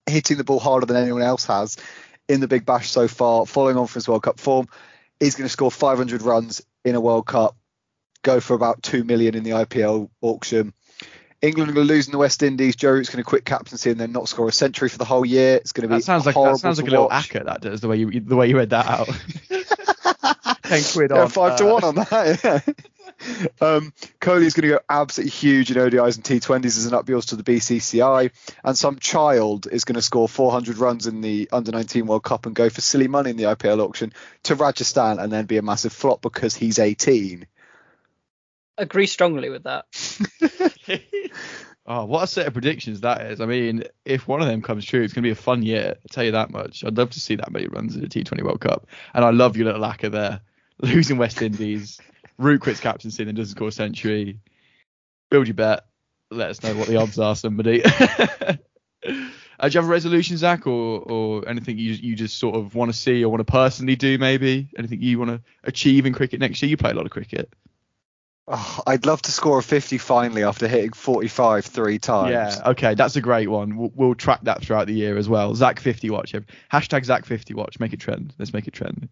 hitting 0.08 0.38
the 0.38 0.44
ball 0.44 0.60
harder 0.60 0.88
than 0.88 0.98
anyone 0.98 1.22
else 1.22 1.46
has 1.46 1.78
in 2.28 2.40
the 2.40 2.48
Big 2.48 2.66
Bash 2.66 2.90
so 2.90 3.08
far, 3.08 3.46
following 3.46 3.78
on 3.78 3.88
from 3.88 4.00
his 4.00 4.08
World 4.08 4.24
Cup 4.24 4.40
form. 4.40 4.68
He's 5.20 5.36
going 5.36 5.46
to 5.46 5.52
score 5.52 5.72
500 5.72 6.22
runs 6.24 6.64
in 6.84 6.96
a 6.96 7.02
World 7.02 7.28
Cup, 7.28 7.56
go 8.24 8.40
for 8.40 8.56
about 8.56 8.82
2 8.84 9.04
million 9.04 9.36
in 9.36 9.44
the 9.44 9.52
IPL 9.52 10.10
auction. 10.22 10.74
England 11.42 11.70
are 11.70 11.74
going 11.74 11.88
to 11.88 11.94
lose 11.94 12.08
in 12.08 12.12
the 12.12 12.18
West 12.18 12.42
Indies. 12.42 12.76
Joe 12.76 12.92
Root's 12.92 13.10
going 13.10 13.24
to 13.24 13.30
quit 13.30 13.46
captaincy 13.46 13.92
and 13.92 14.00
then 14.00 14.12
not 14.12 14.28
score 14.28 14.48
a 14.48 14.52
century 14.52 14.90
for 14.90 14.98
the 14.98 15.06
whole 15.06 15.24
year. 15.24 15.58
It's 15.58 15.72
going 15.72 15.88
to 15.88 15.88
be 15.88 16.00
that 16.00 16.04
sounds 16.04 16.26
like 16.26 16.34
that 16.34 16.58
sounds 16.58 16.80
like 16.80 16.88
a 16.88 16.92
little 16.92 17.10
acca 17.10 17.46
that 17.46 17.62
does 17.62 17.80
the 17.80 17.88
way 17.88 17.98
you 17.98 18.22
the 18.22 18.36
way 18.36 18.50
you 18.50 18.58
read 18.58 18.72
that 18.72 18.88
out. 18.88 19.10
Ten 20.64 20.84
quid 20.84 21.12
yeah, 21.12 21.22
on 21.22 21.30
five 21.30 21.54
uh, 21.54 21.58
to 21.58 21.66
one 21.66 21.84
on 21.84 21.96
that. 21.96 22.40
Yeah. 22.44 22.60
Um, 23.60 23.94
Kohli's 24.22 24.54
going 24.54 24.70
to 24.70 24.76
go 24.76 24.80
absolutely 24.88 25.32
huge 25.32 25.72
in 25.72 25.78
ODIs 25.78 26.18
and 26.18 26.24
T20s 26.24 26.66
as 26.66 26.86
an 26.86 26.94
up 26.94 27.10
yours 27.10 27.28
to 27.28 27.36
the 27.36 27.42
BCCI, 27.42 28.32
and 28.64 28.78
some 28.78 29.00
child 29.00 29.68
is 29.72 29.86
going 29.86 29.96
to 29.96 30.04
score 30.04 30.30
400 30.30 30.78
runs 30.78 31.08
in 31.08 31.22
the 31.22 31.50
Under 31.52 31.72
19 31.72 32.06
World 32.06 32.24
Cup 32.24 32.46
and 32.46 32.56
go 32.56 32.70
for 32.70 32.82
silly 32.82 33.08
money 33.08 33.32
in 33.32 33.38
the 33.38 33.46
IPL 33.46 33.80
auction 33.80 34.14
to 34.44 34.56
Rajasthan 34.56 35.18
and 35.18 35.32
then 35.32 35.46
be 35.46 35.58
a 35.58 35.64
massive 35.64 35.94
flop 35.94 36.22
because 36.22 36.54
he's 36.54 36.78
18. 36.78 37.48
Agree 38.78 39.08
strongly 39.08 39.50
with 39.50 39.64
that. 39.64 39.86
oh, 41.88 42.06
what 42.06 42.24
a 42.24 42.28
set 42.28 42.48
of 42.48 42.54
predictions 42.54 43.02
that 43.02 43.22
is! 43.32 43.42
I 43.42 43.46
mean, 43.46 43.84
if 44.06 44.28
one 44.28 44.42
of 44.42 44.48
them 44.48 44.62
comes 44.62 44.86
true, 44.86 45.02
it's 45.02 45.14
going 45.14 45.24
to 45.24 45.28
be 45.28 45.32
a 45.32 45.36
fun 45.36 45.64
year. 45.64 45.96
I 45.98 46.14
tell 46.14 46.24
you 46.24 46.32
that 46.32 46.52
much. 46.52 46.84
I'd 46.84 46.98
love 46.98 47.12
to 47.12 47.20
see 47.20 47.36
that 47.36 47.52
many 47.52 47.68
runs 47.68 47.96
in 47.96 48.02
the 48.02 48.08
T20 48.08 48.44
World 48.44 48.62
Cup, 48.62 48.88
and 49.14 49.24
I 49.24 49.32
love 49.32 49.56
your 49.58 49.66
little 49.66 49.82
lacquer 49.82 50.10
there, 50.10 50.42
losing 50.82 51.18
West 51.18 51.42
Indies. 51.42 52.00
Root 52.38 52.62
quits 52.62 52.80
captaincy 52.80 53.24
and 53.24 53.36
doesn't 53.36 53.56
score 53.56 53.70
a 53.70 53.72
century. 53.72 54.40
Build 55.32 55.48
your 55.48 55.56
bet. 55.56 55.86
Let 56.30 56.50
us 56.52 56.62
know 56.62 56.76
what 56.76 56.88
the 56.88 56.98
odds 56.98 57.18
are, 57.18 57.36
somebody. 57.36 57.84
uh, 57.86 58.58
do 59.08 59.10
you 59.10 59.80
have 59.80 59.86
a 59.86 59.88
resolution, 59.88 60.38
Zach, 60.38 60.68
or 60.68 61.00
or 61.00 61.50
anything 61.50 61.78
you 61.78 61.94
you 61.94 62.16
just 62.16 62.38
sort 62.38 62.56
of 62.56 62.76
want 62.76 62.92
to 62.92 62.98
see 62.98 63.24
or 63.24 63.30
want 63.30 63.46
to 63.46 63.52
personally 63.52 63.96
do, 63.96 64.18
maybe? 64.18 64.70
Anything 64.78 65.02
you 65.02 65.20
want 65.20 65.32
to 65.32 65.42
achieve 65.64 66.06
in 66.06 66.14
cricket 66.14 66.40
next 66.40 66.62
year? 66.62 66.70
You 66.70 66.78
play 66.78 66.92
a 66.92 66.94
lot 66.94 67.06
of 67.06 67.12
cricket. 67.12 67.54
Oh, 68.50 68.80
I'd 68.88 69.06
love 69.06 69.22
to 69.24 69.32
score 69.32 69.60
a 69.60 69.64
50 69.64 69.98
finally 69.98 70.44
after 70.44 70.70
hitting 70.70 70.94
45 70.94 71.66
three 71.66 72.00
times. 72.00 72.32
Yeah, 72.32 72.70
okay, 72.72 72.96
that's 72.96 73.18
a 73.18 73.22
great 73.22 73.50
one. 73.50 73.76
We'll, 73.76 73.92
we'll 73.94 74.16
track 74.16 74.40
that 74.44 74.62
throughout 74.62 74.88
the 74.88 74.94
year 74.94 75.18
as 75.18 75.28
well. 75.28 75.54
Zach 75.54 75.82
50 75.82 76.10
watch. 76.12 76.34
Hashtag 76.72 77.04
Zach 77.04 77.26
50 77.26 77.54
watch. 77.56 77.78
Make 77.80 77.92
it 77.92 78.00
trend. 78.00 78.34
Let's 78.40 78.54
make 78.54 78.68
it 78.68 78.74
trend. 78.74 79.10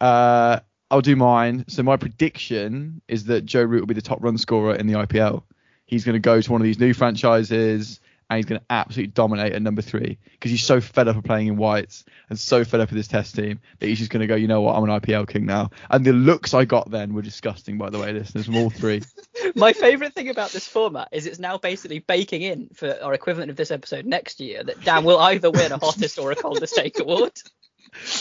Uh, 0.00 0.60
I'll 0.92 1.00
do 1.00 1.16
mine. 1.16 1.64
So 1.66 1.82
my 1.82 1.96
prediction 1.96 3.02
is 3.08 3.24
that 3.24 3.44
Joe 3.44 3.64
Root 3.64 3.80
will 3.80 3.88
be 3.88 3.94
the 3.94 4.02
top 4.02 4.22
run 4.22 4.38
scorer 4.38 4.76
in 4.76 4.86
the 4.86 4.94
IPL. 4.94 5.42
He's 5.86 6.04
going 6.04 6.14
to 6.14 6.20
go 6.20 6.40
to 6.40 6.52
one 6.52 6.60
of 6.60 6.64
these 6.64 6.78
new 6.78 6.94
franchises 6.94 7.98
and 8.30 8.36
he's 8.36 8.46
going 8.46 8.60
to 8.60 8.66
absolutely 8.68 9.12
dominate 9.12 9.52
at 9.54 9.62
number 9.62 9.82
three 9.82 10.18
because 10.32 10.50
he's 10.50 10.62
so 10.62 10.80
fed 10.80 11.08
up 11.08 11.16
of 11.16 11.24
playing 11.24 11.46
in 11.46 11.56
whites 11.56 12.04
and 12.28 12.38
so 12.38 12.64
fed 12.64 12.80
up 12.80 12.90
with 12.90 12.96
his 12.96 13.08
test 13.08 13.34
team 13.34 13.60
that 13.78 13.86
he's 13.86 13.98
just 13.98 14.10
going 14.10 14.20
to 14.20 14.26
go, 14.26 14.34
you 14.34 14.48
know 14.48 14.60
what, 14.60 14.76
I'm 14.76 14.84
an 14.84 15.00
IPL 15.00 15.28
king 15.28 15.46
now. 15.46 15.70
And 15.90 16.04
the 16.04 16.12
looks 16.12 16.52
I 16.52 16.64
got 16.64 16.90
then 16.90 17.14
were 17.14 17.22
disgusting, 17.22 17.78
by 17.78 17.90
the 17.90 17.98
way, 17.98 18.12
listeners, 18.12 18.46
from 18.46 18.56
all 18.56 18.70
three. 18.70 19.02
My 19.54 19.72
favourite 19.72 20.14
thing 20.14 20.28
about 20.28 20.50
this 20.50 20.68
format 20.68 21.08
is 21.12 21.26
it's 21.26 21.38
now 21.38 21.56
basically 21.56 22.00
baking 22.00 22.42
in 22.42 22.68
for 22.74 22.96
our 23.02 23.14
equivalent 23.14 23.50
of 23.50 23.56
this 23.56 23.70
episode 23.70 24.04
next 24.04 24.40
year 24.40 24.62
that 24.62 24.84
Dan 24.84 25.04
will 25.04 25.18
either 25.18 25.50
win 25.50 25.72
a 25.72 25.78
hottest 25.78 26.18
or 26.18 26.30
a 26.30 26.36
coldest 26.36 26.74
take 26.74 26.98
award. 26.98 27.32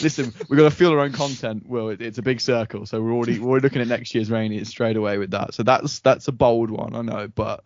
Listen, 0.01 0.33
we've 0.47 0.57
got 0.57 0.69
to 0.69 0.75
feel 0.75 0.91
our 0.91 0.99
own 0.99 1.11
content. 1.11 1.65
Well, 1.67 1.89
it, 1.89 2.01
it's 2.01 2.17
a 2.17 2.21
big 2.21 2.39
circle, 2.39 2.85
so 2.85 3.01
we're 3.01 3.11
already 3.11 3.39
we're 3.39 3.59
looking 3.59 3.81
at 3.81 3.87
next 3.87 4.15
year's 4.15 4.31
rainy 4.31 4.63
straight 4.63 4.95
away 4.95 5.17
with 5.17 5.31
that. 5.31 5.53
So 5.53 5.63
that's 5.63 5.99
that's 5.99 6.29
a 6.29 6.31
bold 6.31 6.71
one, 6.71 6.95
I 6.95 7.01
know, 7.01 7.27
but 7.27 7.65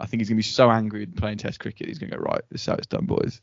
I 0.00 0.06
think 0.06 0.20
he's 0.20 0.28
gonna 0.28 0.36
be 0.36 0.42
so 0.42 0.70
angry 0.70 1.06
playing 1.06 1.38
Test 1.38 1.60
cricket. 1.60 1.88
He's 1.88 1.98
gonna 1.98 2.16
go 2.16 2.22
right. 2.22 2.42
This 2.50 2.62
is 2.62 2.66
how 2.66 2.74
it's 2.74 2.86
done, 2.86 3.06
boys. 3.06 3.40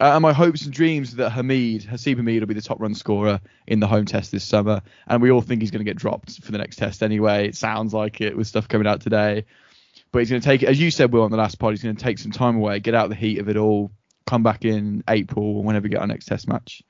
Uh, 0.00 0.12
and 0.14 0.22
my 0.22 0.32
hopes 0.32 0.64
and 0.64 0.72
dreams 0.72 1.16
that 1.16 1.30
Hamid 1.30 1.82
Haseeb 1.82 2.16
Hameed 2.16 2.40
will 2.40 2.46
be 2.46 2.54
the 2.54 2.62
top 2.62 2.80
run 2.80 2.94
scorer 2.94 3.40
in 3.66 3.80
the 3.80 3.86
home 3.86 4.04
Test 4.04 4.32
this 4.32 4.44
summer, 4.44 4.82
and 5.06 5.20
we 5.20 5.30
all 5.30 5.42
think 5.42 5.60
he's 5.60 5.70
gonna 5.70 5.84
get 5.84 5.96
dropped 5.96 6.42
for 6.42 6.52
the 6.52 6.58
next 6.58 6.76
Test 6.76 7.02
anyway. 7.02 7.48
It 7.48 7.56
sounds 7.56 7.92
like 7.92 8.20
it 8.20 8.36
with 8.36 8.46
stuff 8.46 8.68
coming 8.68 8.86
out 8.86 9.00
today. 9.00 9.44
But 10.10 10.20
he's 10.20 10.30
going 10.30 10.40
to 10.40 10.46
take 10.46 10.62
it, 10.62 10.68
as 10.68 10.80
you 10.80 10.90
said, 10.90 11.12
Will, 11.12 11.22
on 11.22 11.30
the 11.30 11.36
last 11.36 11.58
pod, 11.58 11.72
he's 11.72 11.82
going 11.82 11.96
to 11.96 12.02
take 12.02 12.18
some 12.18 12.32
time 12.32 12.56
away, 12.56 12.80
get 12.80 12.94
out 12.94 13.08
the 13.08 13.14
heat 13.14 13.40
of 13.40 13.48
it 13.48 13.56
all, 13.56 13.90
come 14.26 14.42
back 14.42 14.64
in 14.64 15.04
April 15.08 15.56
or 15.56 15.64
whenever 15.64 15.84
we 15.84 15.90
get 15.90 16.00
our 16.00 16.06
next 16.06 16.26
test 16.26 16.48
match 16.48 16.82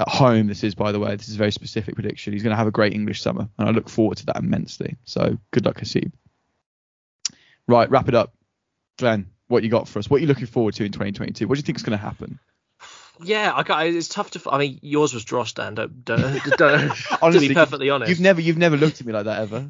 at 0.00 0.08
home. 0.08 0.46
This 0.46 0.64
is, 0.64 0.74
by 0.74 0.92
the 0.92 1.00
way, 1.00 1.16
this 1.16 1.28
is 1.28 1.34
a 1.34 1.38
very 1.38 1.52
specific 1.52 1.94
prediction. 1.94 2.32
He's 2.32 2.42
going 2.42 2.52
to 2.52 2.56
have 2.56 2.66
a 2.66 2.72
great 2.72 2.94
English 2.94 3.20
summer, 3.20 3.48
and 3.58 3.68
I 3.68 3.72
look 3.72 3.88
forward 3.88 4.18
to 4.18 4.26
that 4.26 4.36
immensely. 4.36 4.96
So 5.04 5.38
good 5.50 5.64
luck, 5.66 5.80
Haseeb. 5.80 6.12
Right, 7.66 7.90
wrap 7.90 8.08
it 8.08 8.14
up, 8.14 8.34
Glenn. 8.98 9.30
What 9.48 9.62
you 9.62 9.70
got 9.70 9.88
for 9.88 9.98
us? 9.98 10.08
What 10.08 10.18
are 10.18 10.20
you 10.20 10.26
looking 10.26 10.46
forward 10.46 10.74
to 10.74 10.84
in 10.84 10.92
2022? 10.92 11.46
What 11.46 11.54
do 11.54 11.58
you 11.58 11.62
think 11.62 11.76
is 11.76 11.82
going 11.82 11.98
to 11.98 12.02
happen? 12.02 12.38
Yeah, 13.22 13.52
I 13.54 13.62
got, 13.62 13.86
it's 13.86 14.08
tough 14.08 14.32
to. 14.32 14.50
I 14.50 14.58
mean, 14.58 14.80
yours 14.82 15.14
was 15.14 15.24
Dross, 15.24 15.52
Dan. 15.52 15.76
Don't, 15.76 16.04
don't, 16.04 16.42
don't 16.58 16.92
Honestly, 17.22 17.46
to 17.46 17.48
be 17.48 17.54
perfectly 17.54 17.90
honest, 17.90 18.10
you've 18.10 18.20
never 18.20 18.40
you've 18.40 18.58
never 18.58 18.76
looked 18.76 19.00
at 19.00 19.06
me 19.06 19.12
like 19.12 19.26
that 19.26 19.42
ever. 19.42 19.66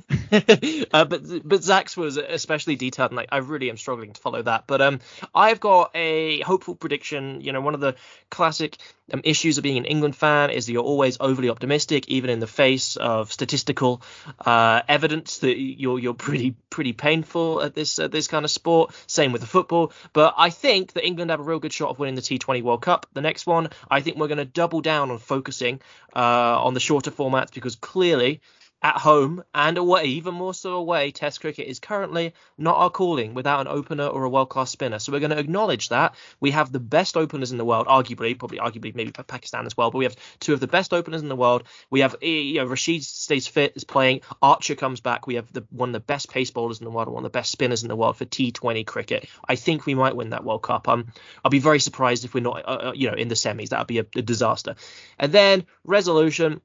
uh, 0.95 1.05
but 1.05 1.23
but 1.47 1.63
Zach's 1.63 1.95
was 1.95 2.17
especially 2.17 2.77
detailed, 2.77 3.11
and 3.11 3.17
like 3.17 3.29
I 3.33 3.39
really 3.39 3.69
am 3.69 3.77
struggling 3.77 4.15
to 4.15 4.21
follow 4.21 4.41
that. 4.41 4.67
But 4.67 4.81
um, 4.81 5.01
I've 5.35 5.61
got 5.61 5.91
a 5.95 6.41
hopeful 6.41 6.75
prediction. 6.75 7.43
You 7.43 7.53
know, 7.53 7.61
one 7.61 7.75
of 7.75 7.81
the 7.81 7.97
classic 8.31 8.79
um, 9.13 9.21
issues 9.25 9.59
of 9.59 9.63
being 9.63 9.77
an 9.77 9.85
England 9.85 10.17
fan 10.17 10.51
is 10.51 10.67
that 10.67 10.73
you're 10.73 10.83
always 10.83 11.17
overly 11.21 11.51
optimistic, 11.51 12.09
even 12.09 12.31
in 12.31 12.41
the 12.41 12.47
face 12.47 12.97
of 12.97 13.33
statistical 13.33 14.03
uh, 14.45 14.83
evidence 14.89 15.39
that 15.39 15.59
you're 15.59 15.99
you're 15.99 16.15
pretty 16.15 16.57
pretty 16.71 16.93
painful 16.93 17.63
at 17.63 17.75
this 17.75 17.99
at 17.99 18.13
this 18.13 18.29
kind 18.29 18.45
of 18.45 18.51
sport. 18.51 18.95
Same 19.07 19.33
with 19.33 19.43
the 19.43 19.47
football. 19.47 19.93
But 20.13 20.35
I 20.39 20.51
think 20.51 20.95
that 20.95 21.05
England 21.05 21.31
have 21.31 21.41
a 21.41 21.45
real 21.45 21.59
good 21.59 21.73
shot 21.73 21.91
of 21.91 21.99
winning 21.99 22.15
the 22.15 22.23
T20 22.23 22.63
World 22.63 22.83
Cup. 22.83 23.07
The 23.13 23.21
next 23.21 23.47
one, 23.47 23.69
I 23.91 24.01
think 24.01 24.17
we're 24.17 24.29
going 24.29 24.39
to 24.39 24.45
double 24.45 24.81
down 24.81 25.11
on 25.11 25.19
focusing 25.19 25.81
uh, 26.17 26.65
on 26.65 26.75
the 26.75 26.81
shorter 26.81 27.11
formats 27.11 27.53
because 27.53 27.77
clearly 27.77 28.41
at 28.85 28.99
home 28.99 29.43
and 29.55 29.79
away, 29.79 30.05
even 30.05 30.35
more 30.35 30.53
so 30.53 30.75
away, 30.75 31.11
Test 31.11 31.41
cricket 31.41 31.67
is 31.67 31.81
currently 31.81 32.35
not 32.59 32.77
our 32.77 32.91
calling 32.91 33.33
without 33.33 33.63
an 33.63 33.67
opener 33.67 34.07
or 34.07 34.25
a 34.25 34.29
world 34.29 34.51
class 34.51 34.71
spinner. 34.71 34.99
So 34.99 35.11
we're 35.11 35.21
going 35.21 35.31
to 35.31 35.39
acknowledge 35.39 35.89
that. 35.89 36.15
We 36.39 36.51
have 36.51 36.71
the 36.71 36.81
best 36.81 37.17
openers 37.17 37.51
in 37.51 37.57
the 37.57 37.65
world, 37.65 37.87
arguably, 37.87 38.39
probably 38.39 38.59
arguably 38.59 38.95
maybe 38.95 39.11
Pakistan 39.11 39.65
as 39.65 39.75
well, 39.75 39.91
but 39.91 39.97
we 39.97 40.05
have 40.05 40.17
two 40.39 40.53
of 40.53 40.61
the 40.61 40.67
best 40.67 40.93
openers 40.93 41.23
in 41.23 41.31
the 41.31 41.35
world. 41.37 41.65
We 41.89 42.01
have 42.01 42.17
you 42.21 42.57
know, 42.57 42.67
Rashid 42.67 43.03
stays 43.05 43.47
fit, 43.47 43.73
is 43.75 43.85
playing. 43.85 44.21
Archer 44.43 44.75
comes 44.75 45.01
back. 45.01 45.27
We 45.27 45.37
have 45.37 45.51
the 45.51 45.65
one 45.71 45.89
of 45.89 45.95
the 45.95 46.01
best 46.01 46.29
pace 46.29 46.51
bowlers 46.51 46.79
in 46.79 46.85
the 46.85 46.91
world, 46.91 47.09
one 47.09 47.25
of 47.25 47.33
the 47.33 47.39
best 47.39 47.53
spinners 47.53 47.83
in 47.85 47.89
the 47.89 47.97
world 47.97 48.19
for 48.19 48.27
T20 48.27 48.87
cricket. 48.87 49.27
I 49.49 49.57
think 49.57 49.87
we 49.87 49.95
might 49.95 50.15
win 50.15 50.31
that 50.31 50.45
World 50.45 50.63
Cup. 50.63 50.89
Um, 50.89 51.07
I'll 51.43 51.51
be 51.51 51.59
very 51.59 51.81
surprised 51.81 52.27
if 52.27 52.35
we're 52.35 52.41
not, 52.41 52.69
uh, 52.69 52.89
uh 52.89 52.93
you 52.95 53.09
know, 53.09 53.17
in 53.17 53.29
the 53.29 53.35
semis. 53.35 53.71
That 53.71 53.79
would 53.79 53.87
be 53.87 54.01
a, 54.01 54.07
a 54.15 54.23
disaster. 54.23 54.75
And 55.19 55.33
then 55.33 55.65
resolution. 55.85 56.61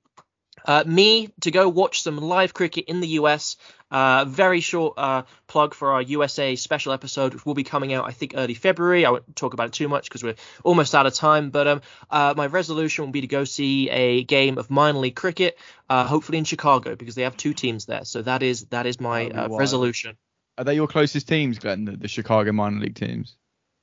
Uh, 0.65 0.83
me 0.85 1.29
to 1.41 1.51
go 1.51 1.67
watch 1.67 2.01
some 2.01 2.17
live 2.17 2.53
cricket 2.53 2.85
in 2.85 2.99
the 2.99 3.07
US. 3.19 3.57
Uh, 3.91 4.23
very 4.25 4.59
short 4.59 4.93
uh, 4.97 5.23
plug 5.47 5.73
for 5.73 5.91
our 5.91 6.01
USA 6.01 6.55
special 6.55 6.93
episode, 6.93 7.33
which 7.33 7.45
will 7.45 7.55
be 7.55 7.63
coming 7.63 7.91
out, 7.91 8.05
I 8.05 8.11
think, 8.11 8.33
early 8.35 8.53
February. 8.53 9.03
I 9.05 9.09
won't 9.09 9.35
talk 9.35 9.53
about 9.53 9.67
it 9.67 9.73
too 9.73 9.87
much 9.87 10.07
because 10.09 10.23
we're 10.23 10.35
almost 10.63 10.93
out 10.93 11.07
of 11.07 11.15
time. 11.15 11.49
But 11.49 11.67
um, 11.67 11.81
uh, 12.11 12.35
my 12.37 12.45
resolution 12.45 13.05
will 13.05 13.11
be 13.11 13.21
to 13.21 13.27
go 13.27 13.45
see 13.45 13.89
a 13.89 14.23
game 14.23 14.59
of 14.59 14.69
minor 14.69 14.99
league 14.99 15.15
cricket, 15.15 15.57
uh, 15.89 16.05
hopefully 16.05 16.37
in 16.37 16.43
Chicago, 16.43 16.95
because 16.95 17.15
they 17.15 17.23
have 17.23 17.35
two 17.35 17.53
teams 17.53 17.85
there. 17.85 18.05
So 18.05 18.21
that 18.21 18.43
is 18.43 18.65
that 18.65 18.85
is 18.85 18.99
my 18.99 19.27
uh, 19.29 19.47
resolution. 19.49 20.17
Are 20.59 20.65
they 20.65 20.75
your 20.75 20.87
closest 20.87 21.27
teams, 21.27 21.57
Glenn? 21.57 21.85
The, 21.85 21.97
the 21.97 22.07
Chicago 22.07 22.51
minor 22.51 22.79
league 22.79 22.95
teams? 22.95 23.37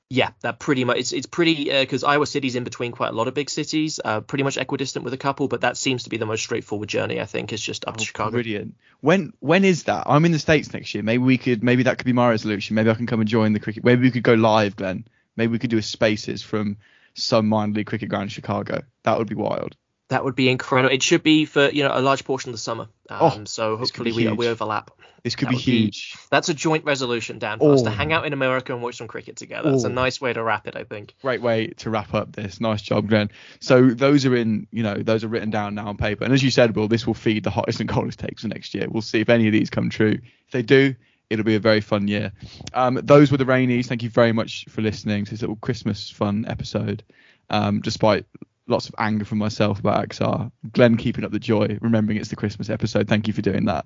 Yeah, 0.09 0.29
that 0.41 0.59
pretty 0.59 0.85
much. 0.85 0.97
It's 0.97 1.11
it's 1.11 1.25
pretty 1.25 1.65
because 1.65 2.03
uh, 2.03 2.07
Iowa 2.07 2.25
City's 2.25 2.55
in 2.55 2.63
between 2.63 2.93
quite 2.93 3.09
a 3.09 3.11
lot 3.11 3.27
of 3.27 3.33
big 3.33 3.49
cities, 3.49 3.99
uh, 4.03 4.21
pretty 4.21 4.43
much 4.43 4.55
equidistant 4.55 5.03
with 5.03 5.13
a 5.13 5.17
couple, 5.17 5.49
but 5.49 5.61
that 5.61 5.75
seems 5.75 6.03
to 6.03 6.09
be 6.09 6.15
the 6.15 6.25
most 6.25 6.43
straightforward 6.43 6.87
journey. 6.87 7.19
I 7.19 7.25
think 7.25 7.51
is 7.51 7.61
just 7.61 7.85
up 7.85 7.95
oh, 7.95 7.97
to 7.97 8.05
Chicago. 8.05 8.31
Brilliant. 8.31 8.75
When 9.01 9.33
when 9.39 9.65
is 9.65 9.83
that? 9.83 10.03
I'm 10.07 10.23
in 10.23 10.31
the 10.31 10.39
states 10.39 10.71
next 10.73 10.93
year. 10.93 11.03
Maybe 11.03 11.23
we 11.23 11.37
could. 11.37 11.61
Maybe 11.61 11.83
that 11.83 11.97
could 11.97 12.05
be 12.05 12.13
my 12.13 12.29
resolution. 12.29 12.75
Maybe 12.75 12.89
I 12.89 12.93
can 12.93 13.05
come 13.05 13.19
and 13.19 13.27
join 13.27 13.51
the 13.51 13.59
cricket. 13.59 13.83
Maybe 13.83 14.03
we 14.03 14.11
could 14.11 14.23
go 14.23 14.35
live, 14.35 14.77
Glenn. 14.77 15.05
Maybe 15.35 15.51
we 15.51 15.59
could 15.59 15.69
do 15.69 15.77
a 15.77 15.81
Spaces 15.81 16.41
from 16.41 16.77
some 17.13 17.49
minor 17.49 17.73
league 17.73 17.87
cricket 17.87 18.07
ground 18.07 18.23
in 18.23 18.29
Chicago. 18.29 18.83
That 19.03 19.17
would 19.17 19.27
be 19.27 19.35
wild. 19.35 19.75
That 20.09 20.23
would 20.23 20.35
be 20.35 20.49
incredible. 20.49 20.93
It 20.93 21.03
should 21.03 21.23
be 21.23 21.45
for 21.45 21.69
you 21.69 21.83
know 21.83 21.91
a 21.93 22.01
large 22.01 22.23
portion 22.23 22.49
of 22.49 22.53
the 22.53 22.59
summer. 22.59 22.87
Oh, 23.09 23.27
um, 23.27 23.41
oh, 23.41 23.45
so 23.45 23.77
hopefully 23.77 24.11
we, 24.11 24.27
we 24.29 24.47
overlap. 24.47 24.91
This 25.23 25.35
could 25.35 25.49
that 25.49 25.55
be 25.55 25.57
huge. 25.57 26.13
Be, 26.13 26.19
that's 26.31 26.47
a 26.47 26.53
joint 26.53 26.85
resolution, 26.85 27.39
Dan, 27.39 27.59
for 27.59 27.71
oh. 27.71 27.73
us 27.73 27.81
to 27.81 27.89
hang 27.89 28.13
out 28.13 28.25
in 28.25 28.31
America 28.31 28.73
and 28.73 28.81
watch 28.81 28.95
some 28.95 29.07
cricket 29.07 29.35
together. 29.35 29.71
That's 29.71 29.83
a 29.83 29.87
oh. 29.87 29.91
nice 29.91 30.21
way 30.21 30.31
to 30.31 30.41
wrap 30.41 30.67
it, 30.67 30.77
I 30.77 30.85
think. 30.85 31.15
Great 31.21 31.41
way 31.41 31.67
to 31.77 31.89
wrap 31.89 32.13
up 32.13 32.31
this. 32.31 32.61
Nice 32.61 32.81
job, 32.81 33.09
Glenn. 33.09 33.29
So 33.59 33.89
those 33.89 34.25
are 34.25 34.35
in, 34.35 34.67
you 34.71 34.83
know, 34.83 34.95
those 34.95 35.25
are 35.25 35.27
written 35.27 35.49
down 35.49 35.75
now 35.75 35.87
on 35.87 35.97
paper. 35.97 36.23
And 36.23 36.33
as 36.33 36.41
you 36.41 36.51
said, 36.51 36.75
Will, 36.75 36.87
this 36.87 37.05
will 37.05 37.13
feed 37.13 37.43
the 37.43 37.49
hottest 37.49 37.81
and 37.81 37.89
coldest 37.89 38.19
takes 38.19 38.43
for 38.43 38.47
next 38.47 38.73
year. 38.73 38.87
We'll 38.89 39.01
see 39.01 39.19
if 39.19 39.27
any 39.27 39.47
of 39.47 39.53
these 39.53 39.69
come 39.69 39.89
true. 39.89 40.17
If 40.45 40.51
they 40.51 40.61
do, 40.61 40.95
it'll 41.29 41.43
be 41.43 41.55
a 41.55 41.59
very 41.59 41.81
fun 41.81 42.07
year. 42.07 42.31
Um, 42.73 42.99
those 43.03 43.31
were 43.31 43.37
the 43.37 43.45
Rainies. 43.45 43.87
Thank 43.87 44.03
you 44.03 44.09
very 44.09 44.31
much 44.31 44.65
for 44.69 44.81
listening 44.81 45.25
to 45.25 45.31
this 45.31 45.41
little 45.41 45.57
Christmas 45.57 46.09
fun 46.09 46.45
episode. 46.47 47.03
Um, 47.49 47.81
despite 47.81 48.25
lots 48.67 48.89
of 48.89 48.95
anger 48.97 49.25
from 49.25 49.37
myself 49.37 49.79
about 49.79 50.07
Axar. 50.07 50.51
Glenn 50.71 50.97
keeping 50.97 51.23
up 51.23 51.31
the 51.31 51.39
joy, 51.39 51.77
remembering 51.81 52.17
it's 52.17 52.29
the 52.29 52.35
Christmas 52.35 52.69
episode. 52.69 53.07
Thank 53.07 53.27
you 53.27 53.33
for 53.33 53.41
doing 53.41 53.65
that. 53.65 53.85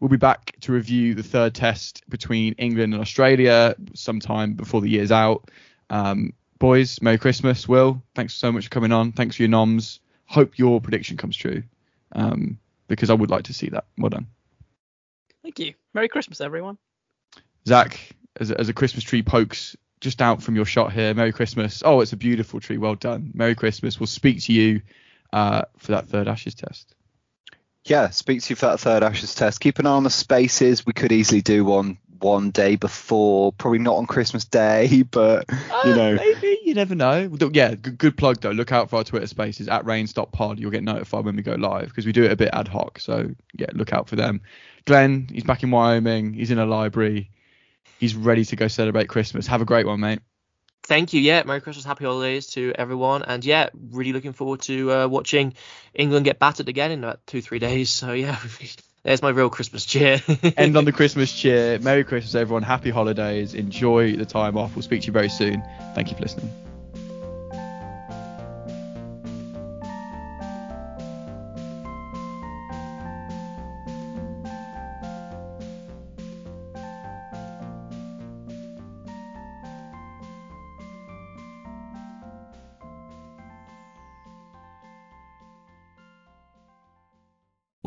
We'll 0.00 0.08
be 0.08 0.16
back 0.16 0.54
to 0.60 0.72
review 0.72 1.14
the 1.14 1.22
third 1.22 1.54
test 1.54 2.02
between 2.08 2.54
England 2.54 2.92
and 2.92 3.02
Australia 3.02 3.74
sometime 3.94 4.54
before 4.54 4.80
the 4.80 4.88
year's 4.88 5.10
out. 5.10 5.50
Um, 5.90 6.34
boys, 6.58 7.02
Merry 7.02 7.18
Christmas. 7.18 7.66
Will, 7.66 8.02
thanks 8.14 8.34
so 8.34 8.52
much 8.52 8.64
for 8.64 8.70
coming 8.70 8.92
on. 8.92 9.12
Thanks 9.12 9.36
for 9.36 9.42
your 9.42 9.50
noms. 9.50 10.00
Hope 10.26 10.58
your 10.58 10.80
prediction 10.80 11.16
comes 11.16 11.36
true 11.36 11.62
um, 12.12 12.58
because 12.86 13.10
I 13.10 13.14
would 13.14 13.30
like 13.30 13.44
to 13.44 13.54
see 13.54 13.70
that. 13.70 13.86
Well 13.96 14.10
done. 14.10 14.26
Thank 15.42 15.58
you. 15.58 15.74
Merry 15.94 16.08
Christmas, 16.08 16.40
everyone. 16.40 16.78
Zach, 17.66 17.98
as 18.38 18.50
a, 18.50 18.60
as 18.60 18.68
a 18.68 18.74
Christmas 18.74 19.04
tree 19.04 19.22
pokes 19.22 19.76
just 20.00 20.22
out 20.22 20.42
from 20.42 20.56
your 20.56 20.64
shot 20.64 20.92
here. 20.92 21.14
Merry 21.14 21.32
Christmas. 21.32 21.82
Oh, 21.84 22.00
it's 22.00 22.12
a 22.12 22.16
beautiful 22.16 22.60
tree. 22.60 22.78
Well 22.78 22.94
done. 22.94 23.30
Merry 23.34 23.54
Christmas. 23.54 23.98
We'll 23.98 24.06
speak 24.06 24.42
to 24.44 24.52
you 24.52 24.82
uh, 25.32 25.62
for 25.78 25.92
that 25.92 26.08
third 26.08 26.28
Ashes 26.28 26.54
test. 26.54 26.94
Yeah, 27.84 28.10
speak 28.10 28.42
to 28.42 28.50
you 28.50 28.56
for 28.56 28.66
that 28.66 28.80
third 28.80 29.02
Ashes 29.02 29.34
test. 29.34 29.60
Keep 29.60 29.78
an 29.78 29.86
eye 29.86 29.90
on 29.90 30.04
the 30.04 30.10
spaces. 30.10 30.84
We 30.84 30.92
could 30.92 31.12
easily 31.12 31.40
do 31.40 31.64
one 31.64 31.98
one 32.20 32.50
day 32.50 32.74
before, 32.74 33.52
probably 33.52 33.78
not 33.78 33.96
on 33.96 34.06
Christmas 34.06 34.44
Day, 34.44 35.02
but 35.10 35.46
you 35.84 35.92
uh, 35.92 35.96
know, 35.96 36.14
maybe 36.14 36.58
you 36.64 36.74
never 36.74 36.94
know. 36.94 37.30
Yeah, 37.52 37.74
good, 37.74 37.98
good 37.98 38.16
plug 38.16 38.40
though. 38.40 38.50
Look 38.50 38.72
out 38.72 38.90
for 38.90 38.96
our 38.96 39.04
Twitter 39.04 39.26
Spaces 39.26 39.68
at 39.68 39.84
Pod. 40.32 40.58
You'll 40.58 40.70
get 40.70 40.82
notified 40.82 41.24
when 41.24 41.36
we 41.36 41.42
go 41.42 41.54
live 41.54 41.88
because 41.88 42.06
we 42.06 42.12
do 42.12 42.24
it 42.24 42.32
a 42.32 42.36
bit 42.36 42.50
ad 42.52 42.68
hoc. 42.68 42.98
So 42.98 43.30
yeah, 43.54 43.68
look 43.72 43.92
out 43.92 44.08
for 44.08 44.16
them. 44.16 44.42
Glenn, 44.84 45.28
he's 45.30 45.44
back 45.44 45.62
in 45.62 45.70
Wyoming. 45.70 46.34
He's 46.34 46.50
in 46.50 46.58
a 46.58 46.66
library 46.66 47.30
he's 47.98 48.14
ready 48.14 48.44
to 48.46 48.56
go 48.56 48.68
celebrate 48.68 49.08
Christmas. 49.08 49.46
Have 49.46 49.60
a 49.60 49.66
great 49.66 49.86
one, 49.86 50.00
mate. 50.00 50.20
Thank 50.84 51.12
you. 51.12 51.20
Yeah, 51.20 51.42
Merry 51.44 51.60
Christmas, 51.60 51.84
Happy 51.84 52.04
Holidays 52.04 52.46
to 52.48 52.72
everyone, 52.74 53.22
and 53.22 53.44
yeah, 53.44 53.68
really 53.90 54.12
looking 54.12 54.32
forward 54.32 54.62
to 54.62 54.92
uh, 54.92 55.06
watching 55.08 55.54
England 55.92 56.24
get 56.24 56.38
battered 56.38 56.68
again 56.68 56.92
in 56.92 57.04
about 57.04 57.26
two 57.26 57.42
three 57.42 57.58
days. 57.58 57.90
So 57.90 58.12
yeah. 58.12 58.38
There's 59.04 59.22
my 59.22 59.30
real 59.30 59.48
Christmas 59.48 59.84
cheer. 59.86 60.20
End 60.56 60.76
on 60.76 60.84
the 60.84 60.92
Christmas 60.92 61.32
cheer. 61.32 61.78
Merry 61.78 62.04
Christmas, 62.04 62.34
everyone. 62.34 62.62
Happy 62.62 62.90
holidays. 62.90 63.54
Enjoy 63.54 64.16
the 64.16 64.26
time 64.26 64.58
off. 64.58 64.74
We'll 64.74 64.82
speak 64.82 65.02
to 65.02 65.06
you 65.06 65.12
very 65.12 65.30
soon. 65.30 65.62
Thank 65.94 66.10
you 66.10 66.16
for 66.16 66.22
listening. 66.22 66.67